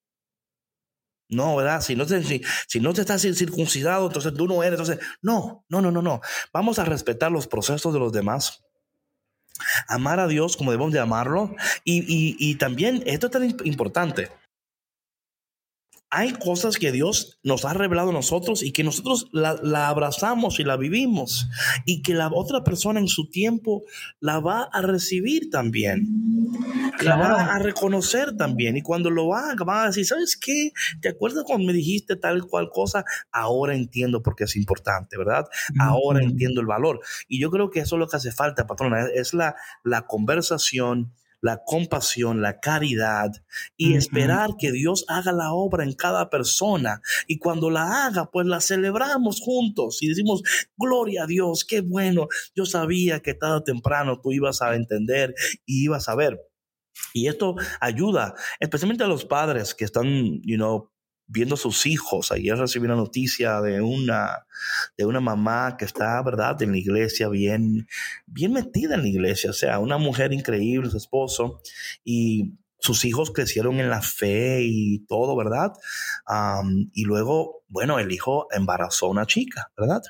No, 1.32 1.56
¿verdad? 1.56 1.82
Si 1.82 1.96
no, 1.96 2.06
te, 2.06 2.22
si, 2.68 2.80
no 2.80 2.94
te 2.94 3.02
estás 3.02 3.22
circuncidado, 3.22 4.08
entonces 4.08 4.34
tú 4.34 4.48
no 4.48 4.62
eres. 4.64 4.80
Entonces, 4.80 5.04
no, 5.22 5.66
no, 5.70 5.82
no, 5.82 5.90
no, 5.90 6.02
no. 6.02 6.22
Vamos 6.54 6.78
a 6.78 6.86
respetar 6.86 7.32
los 7.32 7.48
procesos 7.48 7.94
de 7.94 8.00
los 8.00 8.12
demás. 8.12 8.64
Amar 9.88 10.20
a 10.20 10.28
Dios 10.28 10.58
como 10.58 10.72
debemos 10.72 10.92
de 10.92 11.00
amarlo. 11.00 11.56
Y, 11.86 12.00
y, 12.02 12.36
y 12.38 12.56
también, 12.56 13.02
esto 13.06 13.28
es 13.28 13.32
tan 13.32 13.44
importante 13.66 14.30
hay 16.14 16.34
cosas 16.34 16.76
que 16.76 16.92
Dios 16.92 17.40
nos 17.42 17.64
ha 17.64 17.74
revelado 17.74 18.10
a 18.10 18.14
nosotros 18.14 18.64
y 18.64 18.74
que 18.74 18.84
nosotros 18.84 19.30
la, 19.32 19.88
abrazamos 19.88 20.60
y 20.60 20.66
la 20.66 20.76
vivimos 20.76 21.48
y 21.86 22.02
que 22.02 22.14
la 22.14 22.30
otra 22.32 22.66
persona 22.66 23.00
en 23.00 23.08
su 23.08 23.30
tiempo 23.30 23.84
la 24.20 24.42
va 24.42 24.64
a 24.64 24.82
recibir 24.82 25.50
también. 25.50 26.08
La 27.02 27.16
va 27.16 27.56
a 27.56 27.60
reconocer 27.60 28.36
también. 28.36 28.76
Y 28.76 28.82
cuando 28.82 29.10
lo 29.10 29.34
haga, 29.34 29.64
va 29.64 29.84
a 29.84 29.88
decir, 29.88 30.06
¿sabes 30.06 30.36
qué? 30.36 30.74
¿Te 31.02 31.08
acuerdas 31.08 31.46
cuando 31.48 31.66
me 31.66 31.74
dijiste 31.74 32.18
tal 32.18 32.46
cual 32.46 32.70
cosa? 32.70 33.06
Ahora 33.32 33.74
entiendo 33.74 34.22
por 34.22 34.36
qué 34.36 34.44
es 34.44 34.58
importante, 34.58 35.18
¿verdad? 35.18 35.46
Ahora 35.80 36.22
entiendo 36.22 36.60
el 36.60 36.68
valor. 36.68 37.00
Y 37.30 37.40
yo 37.40 37.50
creo 37.50 37.70
que 37.70 37.80
eso 37.80 37.96
es 37.96 38.00
lo 38.02 38.08
que 38.10 38.18
hace 38.18 38.34
falta, 38.34 38.68
patrona. 38.68 39.06
Es 39.16 39.34
la, 39.34 39.56
la 39.86 40.06
conversación 40.08 41.14
la 41.42 41.62
compasión, 41.66 42.42
la 42.42 42.60
caridad 42.60 43.32
y 43.76 43.96
esperar 43.96 44.52
que 44.58 44.72
Dios 44.72 45.06
haga 45.08 45.32
la 45.32 45.54
obra 45.54 45.84
en 45.84 45.94
cada 45.94 46.30
persona. 46.30 47.02
Y 47.28 47.40
cuando 47.40 47.70
la 47.70 48.06
haga, 48.06 48.30
pues 48.32 48.48
la 48.48 48.62
celebramos 48.62 49.42
juntos 49.42 50.02
y 50.02 50.08
decimos, 50.08 50.44
gloria 50.78 51.24
a 51.24 51.28
Dios, 51.28 51.66
qué 51.66 51.82
bueno. 51.82 52.28
Yo 52.56 52.66
sabía 52.66 53.22
que 53.22 53.34
tarde 53.34 53.58
o 53.58 53.64
temprano 53.64 54.22
tú 54.22 54.32
ibas 54.32 54.62
a 54.62 54.76
entender 54.76 55.34
y 55.66 55.84
ibas 55.86 56.08
a 56.08 56.16
ver. 56.16 56.40
Y 57.14 57.28
esto 57.28 57.56
ayuda, 57.80 58.36
especialmente 58.60 59.04
a 59.04 59.08
los 59.08 59.26
padres 59.26 59.74
que 59.74 59.86
están, 59.86 60.42
you 60.44 60.56
know, 60.56 60.91
viendo 61.32 61.56
a 61.56 61.58
sus 61.58 61.86
hijos. 61.86 62.32
Ayer 62.32 62.58
recibí 62.58 62.86
una 62.86 62.96
noticia 62.96 63.62
de 63.62 63.82
una, 63.82 64.46
de 64.98 65.06
una 65.06 65.22
mamá 65.22 65.78
que 65.78 65.86
está, 65.86 66.22
¿verdad?, 66.22 66.62
en 66.62 66.72
la 66.72 66.78
iglesia, 66.78 67.30
bien, 67.30 67.88
bien 68.26 68.52
metida 68.52 68.96
en 68.96 69.02
la 69.02 69.08
iglesia, 69.08 69.50
o 69.52 69.54
sea, 69.54 69.80
una 69.80 69.98
mujer 69.98 70.34
increíble, 70.34 70.90
su 70.90 70.98
esposo, 70.98 71.62
y 72.04 72.54
sus 72.80 73.06
hijos 73.06 73.32
crecieron 73.32 73.80
en 73.80 73.90
la 73.90 74.02
fe 74.02 74.62
y 74.64 75.06
todo, 75.06 75.36
¿verdad? 75.36 75.74
y 76.94 77.04
luego, 77.06 77.64
bueno, 77.68 78.00
el 78.00 78.12
hijo 78.12 78.48
embarazó 78.52 79.06
a 79.08 79.10
una 79.10 79.26
chica, 79.26 79.72
¿verdad? 79.78 80.02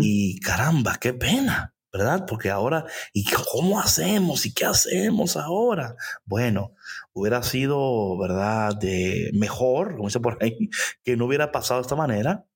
Y 0.00 0.38
caramba, 0.38 0.98
qué 1.00 1.14
pena, 1.14 1.73
¿verdad? 1.94 2.26
Porque 2.26 2.50
ahora, 2.50 2.86
¿y 3.12 3.24
cómo 3.52 3.78
hacemos? 3.78 4.46
¿Y 4.46 4.52
qué 4.52 4.64
hacemos 4.64 5.36
ahora? 5.36 5.94
Bueno, 6.24 6.74
hubiera 7.12 7.40
sido, 7.44 8.18
¿verdad? 8.18 8.76
De 8.76 9.30
mejor, 9.32 9.94
como 9.94 10.08
dice 10.08 10.18
por 10.18 10.36
ahí, 10.42 10.70
que 11.04 11.16
no 11.16 11.26
hubiera 11.26 11.52
pasado 11.52 11.78
de 11.78 11.82
esta 11.82 11.94
manera, 11.94 12.46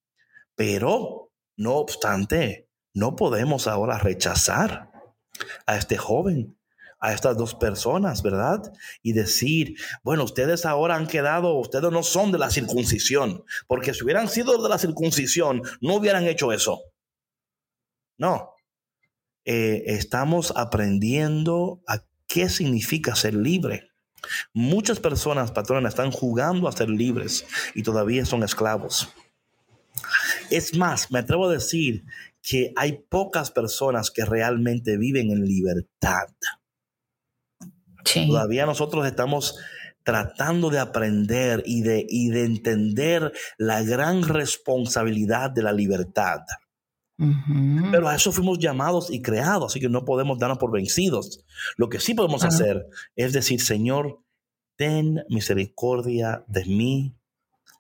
pero 0.56 1.30
no 1.56 1.76
obstante, 1.76 2.68
no 2.94 3.14
podemos 3.14 3.68
ahora 3.68 3.98
rechazar 3.98 4.90
a 5.66 5.76
este 5.76 5.96
joven 5.96 6.56
a 7.00 7.12
estas 7.12 7.36
dos 7.36 7.54
personas, 7.54 8.22
¿verdad? 8.22 8.60
Y 9.04 9.12
decir, 9.12 9.76
bueno, 10.02 10.24
ustedes 10.24 10.66
ahora 10.66 10.96
han 10.96 11.06
quedado, 11.06 11.54
ustedes 11.54 11.92
no 11.92 12.02
son 12.02 12.32
de 12.32 12.38
la 12.38 12.50
circuncisión, 12.50 13.44
porque 13.68 13.94
si 13.94 14.02
hubieran 14.02 14.28
sido 14.28 14.60
de 14.60 14.68
la 14.68 14.78
circuncisión, 14.78 15.62
no 15.80 15.94
hubieran 15.94 16.26
hecho 16.26 16.50
eso. 16.50 16.80
No. 18.16 18.57
Eh, 19.50 19.94
estamos 19.94 20.52
aprendiendo 20.56 21.80
a 21.88 22.04
qué 22.26 22.50
significa 22.50 23.16
ser 23.16 23.32
libre. 23.32 23.92
Muchas 24.52 25.00
personas, 25.00 25.52
patronas, 25.52 25.94
están 25.94 26.10
jugando 26.10 26.68
a 26.68 26.72
ser 26.72 26.90
libres 26.90 27.46
y 27.74 27.82
todavía 27.82 28.26
son 28.26 28.42
esclavos. 28.42 29.08
Es 30.50 30.76
más, 30.76 31.10
me 31.10 31.20
atrevo 31.20 31.48
a 31.48 31.52
decir 31.52 32.04
que 32.42 32.74
hay 32.76 32.98
pocas 33.08 33.50
personas 33.50 34.10
que 34.10 34.26
realmente 34.26 34.98
viven 34.98 35.30
en 35.30 35.46
libertad. 35.46 36.28
Todavía 38.26 38.66
nosotros 38.66 39.06
estamos 39.06 39.58
tratando 40.04 40.68
de 40.68 40.78
aprender 40.78 41.62
y 41.64 41.80
de, 41.80 42.04
y 42.06 42.28
de 42.28 42.44
entender 42.44 43.32
la 43.56 43.82
gran 43.82 44.24
responsabilidad 44.24 45.50
de 45.50 45.62
la 45.62 45.72
libertad. 45.72 46.40
Pero 47.90 48.08
a 48.08 48.14
eso 48.14 48.30
fuimos 48.30 48.60
llamados 48.60 49.10
y 49.10 49.20
creados, 49.20 49.72
así 49.72 49.80
que 49.80 49.88
no 49.88 50.04
podemos 50.04 50.38
darnos 50.38 50.58
por 50.58 50.70
vencidos. 50.70 51.44
Lo 51.76 51.88
que 51.88 51.98
sí 51.98 52.14
podemos 52.14 52.44
hacer 52.44 52.86
es 53.16 53.32
decir, 53.32 53.60
Señor, 53.60 54.22
ten 54.76 55.24
misericordia 55.28 56.44
de 56.46 56.64
mí, 56.64 57.16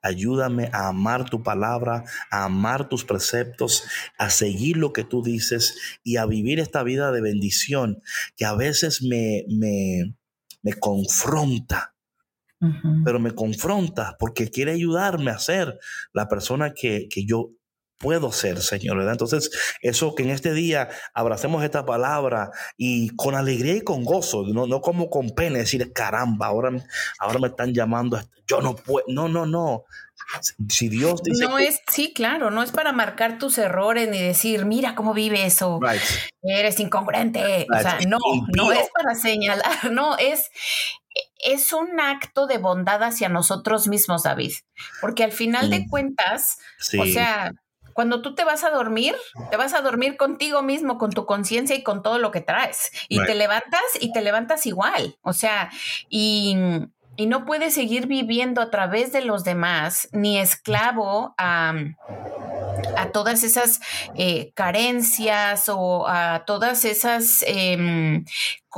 ayúdame 0.02 0.70
a 0.72 0.88
amar 0.88 1.30
tu 1.30 1.44
palabra, 1.44 2.04
a 2.32 2.44
amar 2.44 2.88
tus 2.88 3.04
preceptos, 3.04 3.84
a 4.18 4.30
seguir 4.30 4.76
lo 4.76 4.92
que 4.92 5.04
tú 5.04 5.22
dices 5.22 5.76
y 6.02 6.16
a 6.16 6.26
vivir 6.26 6.58
esta 6.58 6.82
vida 6.82 7.12
de 7.12 7.20
bendición 7.20 8.02
que 8.36 8.44
a 8.44 8.54
veces 8.54 9.02
me, 9.02 9.44
me, 9.48 10.16
me 10.62 10.74
confronta. 10.74 11.94
Pero 13.04 13.20
me 13.20 13.30
confronta 13.36 14.16
porque 14.18 14.50
quiere 14.50 14.72
ayudarme 14.72 15.30
a 15.30 15.38
ser 15.38 15.78
la 16.12 16.26
persona 16.26 16.74
que, 16.74 17.06
que 17.08 17.24
yo 17.24 17.52
puedo 17.98 18.32
ser, 18.32 18.60
Señor, 18.62 18.96
¿verdad? 18.96 19.12
Entonces, 19.12 19.50
eso 19.82 20.14
que 20.14 20.22
en 20.22 20.30
este 20.30 20.52
día 20.52 20.88
abracemos 21.12 21.62
esta 21.64 21.84
palabra 21.84 22.50
y 22.76 23.10
con 23.16 23.34
alegría 23.34 23.74
y 23.74 23.80
con 23.82 24.04
gozo, 24.04 24.44
no, 24.46 24.66
no 24.66 24.80
como 24.80 25.10
con 25.10 25.30
pena, 25.30 25.58
decir, 25.58 25.92
caramba, 25.92 26.46
ahora, 26.46 26.70
ahora 27.18 27.38
me 27.40 27.48
están 27.48 27.74
llamando, 27.74 28.20
yo 28.46 28.60
no 28.60 28.76
puedo, 28.76 29.04
no, 29.08 29.28
no, 29.28 29.46
no. 29.46 29.84
Si 30.68 30.88
Dios 30.88 31.22
dice. 31.22 31.44
No 31.44 31.58
es, 31.58 31.80
sí, 31.88 32.12
claro, 32.12 32.50
no 32.50 32.62
es 32.62 32.70
para 32.70 32.92
marcar 32.92 33.38
tus 33.38 33.56
errores 33.56 34.08
ni 34.08 34.20
decir, 34.20 34.66
mira 34.66 34.94
cómo 34.94 35.14
vives 35.14 35.62
o 35.62 35.80
eres 36.42 36.80
incongruente. 36.80 37.66
O 37.74 37.80
sea, 37.80 37.98
no, 38.06 38.18
no 38.54 38.72
es 38.72 38.88
para 38.94 39.14
señalar, 39.14 39.64
no, 39.90 40.18
es, 40.18 40.50
es 41.38 41.72
un 41.72 41.98
acto 41.98 42.46
de 42.46 42.58
bondad 42.58 43.02
hacia 43.02 43.28
nosotros 43.28 43.88
mismos, 43.88 44.24
David. 44.24 44.52
Porque 45.00 45.24
al 45.24 45.32
final 45.32 45.70
de 45.70 45.86
cuentas, 45.88 46.58
o 46.98 47.06
sea, 47.06 47.52
cuando 47.98 48.22
tú 48.22 48.36
te 48.36 48.44
vas 48.44 48.62
a 48.62 48.70
dormir, 48.70 49.16
te 49.50 49.56
vas 49.56 49.74
a 49.74 49.80
dormir 49.80 50.16
contigo 50.16 50.62
mismo, 50.62 50.98
con 50.98 51.10
tu 51.10 51.26
conciencia 51.26 51.74
y 51.74 51.82
con 51.82 52.00
todo 52.00 52.20
lo 52.20 52.30
que 52.30 52.40
traes. 52.40 52.92
Y 53.08 53.20
te 53.24 53.34
levantas 53.34 53.82
y 53.98 54.12
te 54.12 54.22
levantas 54.22 54.66
igual. 54.66 55.18
O 55.22 55.32
sea, 55.32 55.68
y, 56.08 56.56
y, 57.16 57.26
no 57.26 57.44
puedes 57.44 57.74
seguir 57.74 58.06
viviendo 58.06 58.60
a 58.60 58.70
través 58.70 59.10
de 59.10 59.22
los 59.22 59.42
demás, 59.42 60.08
ni 60.12 60.38
esclavo 60.38 61.34
a 61.38 61.74
a 62.96 63.10
todas 63.10 63.42
esas 63.44 63.80
eh, 64.16 64.52
carencias 64.54 65.68
o 65.68 66.06
a 66.08 66.44
todas 66.46 66.84
esas 66.84 67.44
em, 67.46 68.24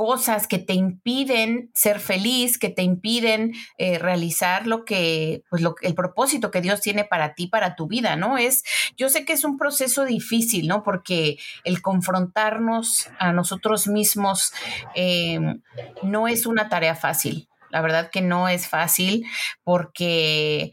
cosas 0.01 0.47
que 0.47 0.57
te 0.57 0.73
impiden 0.73 1.69
ser 1.75 1.99
feliz, 1.99 2.57
que 2.57 2.69
te 2.69 2.81
impiden 2.81 3.53
eh, 3.77 3.99
realizar 3.99 4.65
lo 4.65 4.83
que, 4.83 5.43
pues 5.47 5.61
lo, 5.61 5.75
el 5.83 5.93
propósito 5.93 6.49
que 6.49 6.59
Dios 6.59 6.81
tiene 6.81 7.03
para 7.05 7.35
ti, 7.35 7.45
para 7.45 7.75
tu 7.75 7.85
vida, 7.85 8.15
¿no? 8.15 8.39
Es, 8.39 8.63
yo 8.97 9.09
sé 9.09 9.25
que 9.25 9.33
es 9.33 9.43
un 9.43 9.59
proceso 9.59 10.03
difícil, 10.03 10.67
¿no? 10.67 10.81
Porque 10.81 11.37
el 11.63 11.83
confrontarnos 11.83 13.11
a 13.19 13.31
nosotros 13.31 13.85
mismos 13.85 14.53
em, 14.95 15.61
no 16.01 16.27
es 16.27 16.47
una 16.47 16.67
tarea 16.67 16.95
fácil. 16.95 17.47
La 17.69 17.81
verdad 17.81 18.09
que 18.09 18.23
no 18.23 18.49
es 18.49 18.67
fácil 18.67 19.23
porque 19.63 20.71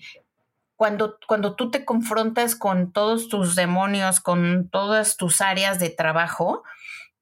cuando, 0.74 1.18
cuando 1.26 1.54
tú 1.54 1.70
te 1.70 1.84
confrontas 1.84 2.56
con 2.56 2.92
todos 2.94 3.28
tus 3.28 3.56
demonios, 3.56 4.20
con 4.20 4.70
todas 4.70 5.18
tus 5.18 5.42
áreas 5.42 5.78
de 5.78 5.90
trabajo, 5.90 6.62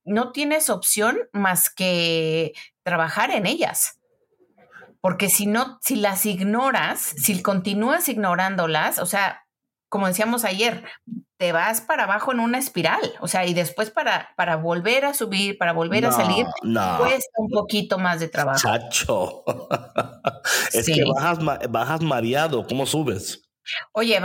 no 0.07 0.33
tienes 0.33 0.71
opción 0.71 1.19
más 1.33 1.69
que 1.69 2.55
trabajar 2.83 3.31
en 3.31 3.47
ellas. 3.47 3.99
Porque 5.01 5.29
si 5.29 5.47
no, 5.47 5.79
si 5.83 5.97
las 5.97 6.27
ignoras, 6.27 7.01
si 7.01 7.43
continúas 7.43 8.09
ignorándolas, 8.09 8.99
o 8.99 9.07
sea, 9.07 9.47
como 9.89 10.09
decíamos 10.09 10.45
ayer, 10.45 10.85
te 11.37 11.53
vas 11.53 11.81
para 11.81 12.05
abajo 12.05 12.33
en 12.33 12.41
una 12.41 12.59
espiral, 12.59 13.01
o 13.21 13.29
sea, 13.29 13.45
y 13.47 13.55
después 13.55 13.91
para, 13.91 14.31
para 14.37 14.57
volver 14.57 15.05
a 15.05 15.15
subir, 15.15 15.59
para 15.59 15.73
volver 15.73 16.07
a 16.07 16.13
salir, 16.13 16.47
cuesta 16.63 17.31
un 17.37 17.51
poquito 17.51 17.99
más 17.99 18.21
de 18.21 18.29
trabajo. 18.29 18.59
Chacho. 18.61 19.45
es 20.73 20.87
que 20.87 21.05
bajas, 21.05 21.39
bajas 21.69 22.01
mareado, 22.01 22.67
¿cómo 22.67 22.87
subes? 22.87 23.43
Oye, 23.93 24.21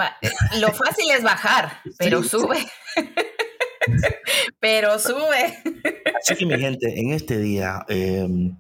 lo 0.60 0.72
fácil 0.72 1.12
es 1.12 1.24
bajar, 1.24 1.82
pero 1.98 2.24
sube. 2.24 2.60
pero 4.60 5.00
sube. 5.00 5.58
Así 6.20 6.36
que 6.36 6.46
mi 6.46 6.58
gente, 6.58 7.00
en 7.00 7.12
este 7.12 7.40
día, 7.40 7.86
em, 7.88 8.58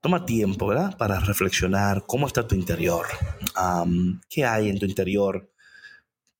toma 0.00 0.24
tiempo, 0.24 0.66
¿verdad? 0.66 0.96
Para 0.96 1.20
reflexionar 1.20 2.04
cómo 2.06 2.26
está 2.26 2.46
tu 2.46 2.54
interior, 2.54 3.06
qué 4.28 4.44
hay 4.44 4.68
en 4.68 4.78
tu 4.78 4.86
interior, 4.86 5.50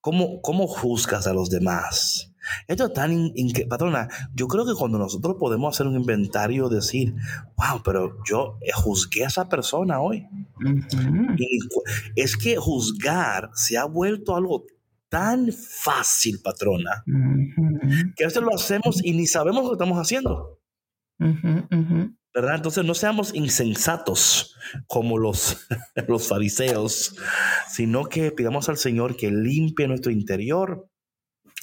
cómo, 0.01 0.41
cómo 0.41 0.67
juzgas 0.67 1.27
a 1.27 1.35
los 1.35 1.51
demás. 1.51 2.31
Esto 2.67 2.87
es 2.87 2.93
tan, 2.95 3.13
increíble. 3.13 3.67
patrona, 3.67 4.09
yo 4.35 4.49
creo 4.49 4.65
que 4.65 4.75
cuando 4.75 4.99
nosotros 4.99 5.37
podemos 5.39 5.75
hacer 5.75 5.87
un 5.87 5.97
inventario, 5.97 6.69
decir, 6.69 7.15
wow, 7.57 7.83
pero 7.85 8.17
yo 8.25 8.59
juzgué 8.75 9.25
a 9.25 9.29
esa 9.29 9.49
persona 9.49 10.01
hoy. 10.01 10.27
es 12.17 12.37
que 12.37 12.57
juzgar 12.57 13.51
se 13.55 13.77
ha 13.77 13.85
vuelto 13.85 14.37
algo 14.37 14.65
tan 15.11 15.53
fácil, 15.53 16.41
patrona, 16.43 17.05
que 18.17 18.25
a 18.25 18.29
veces 18.29 18.43
lo 18.43 18.55
hacemos 18.55 19.05
y 19.05 19.13
ni 19.13 19.27
sabemos 19.27 19.65
lo 19.65 19.71
que 19.71 19.75
estamos 19.75 19.99
haciendo. 19.99 20.59
¿verdad? 22.33 22.55
Entonces 22.55 22.85
no 22.85 22.95
seamos 22.95 23.35
insensatos 23.35 24.55
como 24.87 25.19
los, 25.19 25.67
los 26.09 26.29
fariseos, 26.29 27.17
sino 27.69 28.05
que 28.05 28.31
pidamos 28.31 28.69
al 28.69 28.79
Señor 28.79 29.17
que 29.17 29.31
limpie 29.31 29.89
nuestro 29.89 30.13
interior 30.13 30.89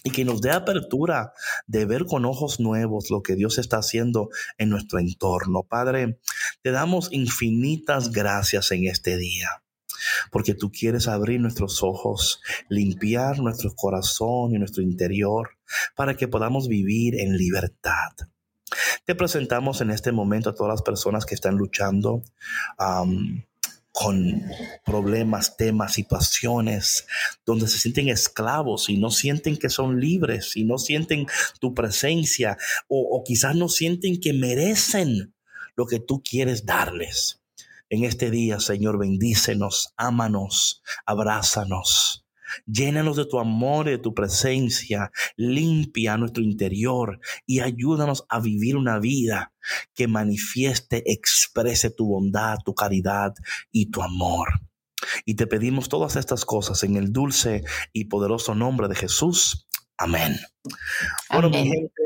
y 0.03 0.11
que 0.11 0.25
nos 0.25 0.41
dé 0.41 0.51
apertura 0.51 1.31
de 1.67 1.85
ver 1.85 2.05
con 2.05 2.25
ojos 2.25 2.59
nuevos 2.59 3.09
lo 3.09 3.23
que 3.23 3.35
Dios 3.35 3.57
está 3.57 3.77
haciendo 3.77 4.29
en 4.57 4.69
nuestro 4.69 4.99
entorno. 4.99 5.63
Padre, 5.63 6.19
te 6.61 6.71
damos 6.71 7.11
infinitas 7.11 8.11
gracias 8.11 8.71
en 8.71 8.87
este 8.87 9.17
día 9.17 9.63
porque 10.31 10.53
tú 10.53 10.71
quieres 10.71 11.07
abrir 11.07 11.39
nuestros 11.39 11.83
ojos, 11.83 12.41
limpiar 12.69 13.39
nuestro 13.39 13.73
corazón 13.75 14.53
y 14.55 14.59
nuestro 14.59 14.83
interior 14.83 15.49
para 15.95 16.15
que 16.15 16.27
podamos 16.27 16.67
vivir 16.67 17.19
en 17.19 17.37
libertad. 17.37 18.11
Te 19.05 19.15
presentamos 19.15 19.81
en 19.81 19.91
este 19.91 20.11
momento 20.11 20.49
a 20.49 20.55
todas 20.55 20.73
las 20.73 20.81
personas 20.81 21.25
que 21.25 21.35
están 21.35 21.55
luchando 21.55 22.21
con 23.97 24.43
problemas, 24.85 25.57
temas, 25.57 25.93
situaciones 25.93 27.07
donde 27.45 27.67
se 27.67 27.79
sienten 27.79 28.09
esclavos 28.09 28.89
y 28.89 28.97
no 28.97 29.09
sienten 29.09 29.57
que 29.57 29.69
son 29.69 29.99
libres 29.99 30.55
y 30.55 30.65
no 30.65 30.77
sienten 30.77 31.25
tu 31.59 31.73
presencia 31.73 32.57
o, 32.87 33.23
quizás 33.25 33.55
no 33.55 33.69
sienten 33.69 34.19
que 34.19 34.33
merecen 34.33 35.33
lo 35.75 35.87
que 35.87 35.99
tú 35.99 36.21
quieres 36.21 36.63
darles. 36.63 37.41
En 37.89 38.03
este 38.03 38.31
día, 38.31 38.59
Señor, 38.59 38.97
bendícenos, 38.97 39.93
ámanos, 39.95 40.83
abrázanos. 41.05 42.25
Llénanos 42.65 43.17
de 43.17 43.25
tu 43.25 43.39
amor 43.39 43.87
y 43.87 43.91
de 43.91 43.97
tu 43.97 44.13
presencia. 44.13 45.11
Limpia 45.35 46.17
nuestro 46.17 46.43
interior 46.43 47.19
y 47.45 47.59
ayúdanos 47.59 48.25
a 48.29 48.39
vivir 48.39 48.75
una 48.75 48.99
vida 48.99 49.53
que 49.93 50.07
manifieste, 50.07 51.03
exprese 51.11 51.89
tu 51.89 52.07
bondad, 52.07 52.57
tu 52.65 52.73
caridad 52.73 53.33
y 53.71 53.89
tu 53.89 54.01
amor. 54.01 54.47
Y 55.25 55.35
te 55.35 55.47
pedimos 55.47 55.89
todas 55.89 56.15
estas 56.15 56.45
cosas 56.45 56.83
en 56.83 56.95
el 56.95 57.11
dulce 57.11 57.63
y 57.93 58.05
poderoso 58.05 58.55
nombre 58.55 58.87
de 58.87 58.95
Jesús. 58.95 59.67
Amén. 59.97 60.37
Bueno, 61.31 61.49
mi 61.49 61.63
gente, 61.63 62.03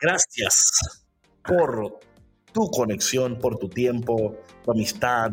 gracias 0.00 1.04
por 1.44 2.00
tu 2.52 2.70
conexión, 2.70 3.38
por 3.38 3.58
tu 3.58 3.68
tiempo, 3.68 4.36
amistad, 4.72 5.30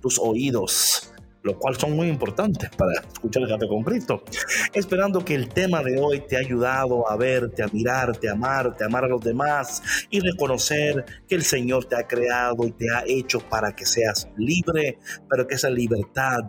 tus 0.00 0.18
oídos 0.18 1.14
lo 1.44 1.58
cual 1.58 1.76
son 1.76 1.94
muy 1.94 2.08
importantes 2.08 2.70
para 2.70 2.92
escuchar 3.00 3.42
el 3.42 3.50
Café 3.50 3.68
con 3.68 3.84
Cristo. 3.84 4.24
Esperando 4.72 5.22
que 5.24 5.34
el 5.34 5.50
tema 5.50 5.82
de 5.82 6.00
hoy 6.00 6.20
te 6.26 6.36
ha 6.36 6.40
ayudado 6.40 7.08
a 7.08 7.16
verte, 7.16 7.62
a 7.62 7.68
mirarte, 7.68 8.30
a 8.30 8.32
amarte, 8.32 8.82
a 8.82 8.86
amar 8.86 9.04
a 9.04 9.08
los 9.08 9.20
demás 9.20 9.82
y 10.10 10.20
reconocer 10.20 11.04
que 11.28 11.34
el 11.34 11.42
Señor 11.42 11.84
te 11.84 11.96
ha 11.96 12.06
creado 12.06 12.66
y 12.66 12.72
te 12.72 12.86
ha 12.90 13.04
hecho 13.06 13.40
para 13.40 13.76
que 13.76 13.84
seas 13.84 14.26
libre, 14.38 14.98
pero 15.28 15.46
que 15.46 15.56
esa 15.56 15.68
libertad, 15.68 16.44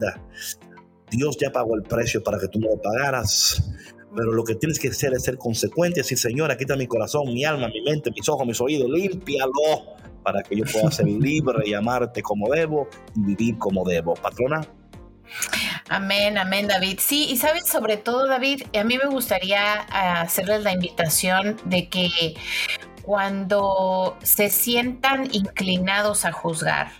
Dios 1.11 1.37
ya 1.39 1.51
pagó 1.51 1.75
el 1.75 1.83
precio 1.83 2.23
para 2.23 2.39
que 2.39 2.47
tú 2.47 2.59
no 2.59 2.69
lo 2.69 2.81
pagaras 2.81 3.61
pero 4.15 4.31
lo 4.31 4.45
que 4.45 4.55
tienes 4.55 4.79
que 4.79 4.87
hacer 4.87 5.13
es 5.13 5.23
ser 5.23 5.37
consecuente, 5.37 5.99
decir, 5.99 6.17
Señor, 6.17 6.49
aquí 6.49 6.63
está 6.63 6.77
mi 6.77 6.87
corazón, 6.87 7.33
mi 7.33 7.43
alma, 7.43 7.67
mi 7.67 7.81
mente, 7.81 8.11
mis 8.11 8.29
ojos, 8.29 8.47
mis 8.47 8.61
oídos, 8.61 8.89
límpialo 8.89 9.94
para 10.25 10.41
que 10.41 10.57
yo 10.57 10.65
pueda 10.65 10.91
ser 10.91 11.05
libre 11.05 11.59
y 11.65 11.75
amarte 11.75 12.23
como 12.23 12.49
debo 12.49 12.89
vivir 13.13 13.57
como 13.59 13.85
debo. 13.85 14.15
Patrona. 14.15 14.61
Amén, 15.87 16.37
amén, 16.39 16.67
David. 16.67 16.99
Sí, 16.99 17.27
y 17.29 17.37
sabes, 17.37 17.67
sobre 17.67 17.97
todo, 17.97 18.27
David, 18.27 18.63
a 18.77 18.83
mí 18.83 18.97
me 18.97 19.07
gustaría 19.07 19.81
hacerles 20.21 20.63
la 20.63 20.73
invitación 20.73 21.57
de 21.65 21.89
que 21.89 22.33
cuando 23.03 24.17
se 24.23 24.49
sientan 24.49 25.29
inclinados 25.31 26.25
a 26.25 26.31
juzgar, 26.31 26.91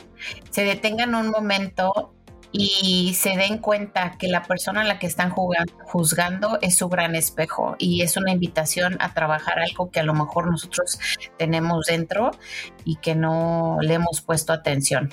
se 0.52 0.64
detengan 0.64 1.16
un 1.16 1.30
momento 1.30 2.14
y 2.58 3.14
se 3.16 3.36
den 3.36 3.58
cuenta 3.58 4.18
que 4.18 4.28
la 4.28 4.44
persona 4.44 4.82
a 4.82 4.84
la 4.86 5.00
que 5.00 5.08
están 5.08 5.30
juzgando 5.30 6.58
es 6.62 6.78
su 6.78 6.88
gran 6.88 7.16
espejo 7.16 7.76
y 7.78 8.02
es 8.02 8.18
una 8.18 8.32
invitación 8.32 8.98
a 9.00 9.14
trabajar 9.14 9.60
algo 9.60 9.92
que 9.92 10.00
a 10.00 10.04
lo 10.04 10.14
mejor 10.14 10.50
nosotros 10.50 11.00
tenemos 11.38 11.88
dentro 11.88 12.32
y 12.84 12.96
que 12.98 13.16
no 13.16 13.78
le 13.82 13.96
hemos 13.96 14.22
puesto 14.22 14.54
atención. 14.54 15.10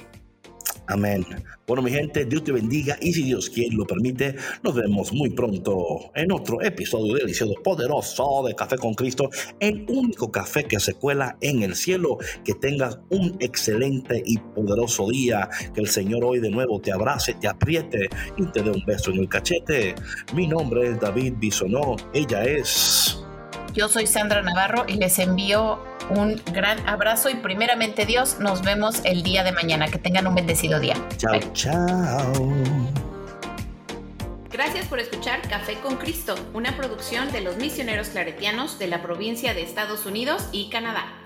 Amén. 0.92 1.24
Bueno, 1.66 1.82
mi 1.82 1.90
gente, 1.90 2.26
Dios 2.26 2.44
te 2.44 2.52
bendiga 2.52 2.98
y 3.00 3.14
si 3.14 3.22
Dios 3.22 3.48
quiere 3.48 3.74
lo 3.74 3.86
permite, 3.86 4.36
nos 4.62 4.74
vemos 4.74 5.10
muy 5.12 5.30
pronto 5.30 6.10
en 6.14 6.30
otro 6.30 6.60
episodio 6.60 7.14
delicioso, 7.14 7.54
poderoso 7.64 8.42
de 8.46 8.54
Café 8.54 8.76
con 8.76 8.92
Cristo, 8.92 9.30
el 9.58 9.86
único 9.88 10.30
café 10.30 10.64
que 10.64 10.78
se 10.78 10.92
cuela 10.92 11.38
en 11.40 11.62
el 11.62 11.74
cielo. 11.74 12.18
Que 12.44 12.52
tengas 12.54 12.98
un 13.08 13.38
excelente 13.40 14.22
y 14.26 14.36
poderoso 14.36 15.08
día. 15.08 15.48
Que 15.74 15.80
el 15.80 15.88
Señor 15.88 16.24
hoy 16.24 16.40
de 16.40 16.50
nuevo 16.50 16.78
te 16.78 16.92
abrace, 16.92 17.34
te 17.40 17.48
apriete 17.48 18.10
y 18.36 18.44
te 18.46 18.62
dé 18.62 18.70
un 18.70 18.84
beso 18.84 19.10
en 19.10 19.20
el 19.20 19.28
cachete. 19.30 19.94
Mi 20.34 20.46
nombre 20.46 20.90
es 20.90 21.00
David 21.00 21.34
Bisonó, 21.38 21.96
ella 22.12 22.44
es... 22.44 23.18
Yo 23.72 23.88
soy 23.88 24.06
Sandra 24.06 24.42
Navarro 24.42 24.84
y 24.86 24.98
les 24.98 25.18
envío 25.18 25.78
un 26.10 26.40
gran 26.52 26.86
abrazo 26.88 27.30
y 27.30 27.34
primeramente 27.34 28.06
Dios, 28.06 28.38
nos 28.38 28.62
vemos 28.62 29.04
el 29.04 29.22
día 29.22 29.44
de 29.44 29.52
mañana. 29.52 29.88
Que 29.88 29.98
tengan 29.98 30.26
un 30.26 30.34
bendecido 30.34 30.80
día. 30.80 30.96
Chao, 31.16 31.38
chao. 31.52 32.52
Gracias 34.50 34.86
por 34.86 34.98
escuchar 34.98 35.40
Café 35.48 35.78
con 35.80 35.96
Cristo, 35.96 36.34
una 36.52 36.76
producción 36.76 37.32
de 37.32 37.40
los 37.40 37.56
misioneros 37.56 38.08
claretianos 38.08 38.78
de 38.78 38.86
la 38.86 39.02
provincia 39.02 39.54
de 39.54 39.62
Estados 39.62 40.04
Unidos 40.04 40.46
y 40.52 40.68
Canadá. 40.68 41.21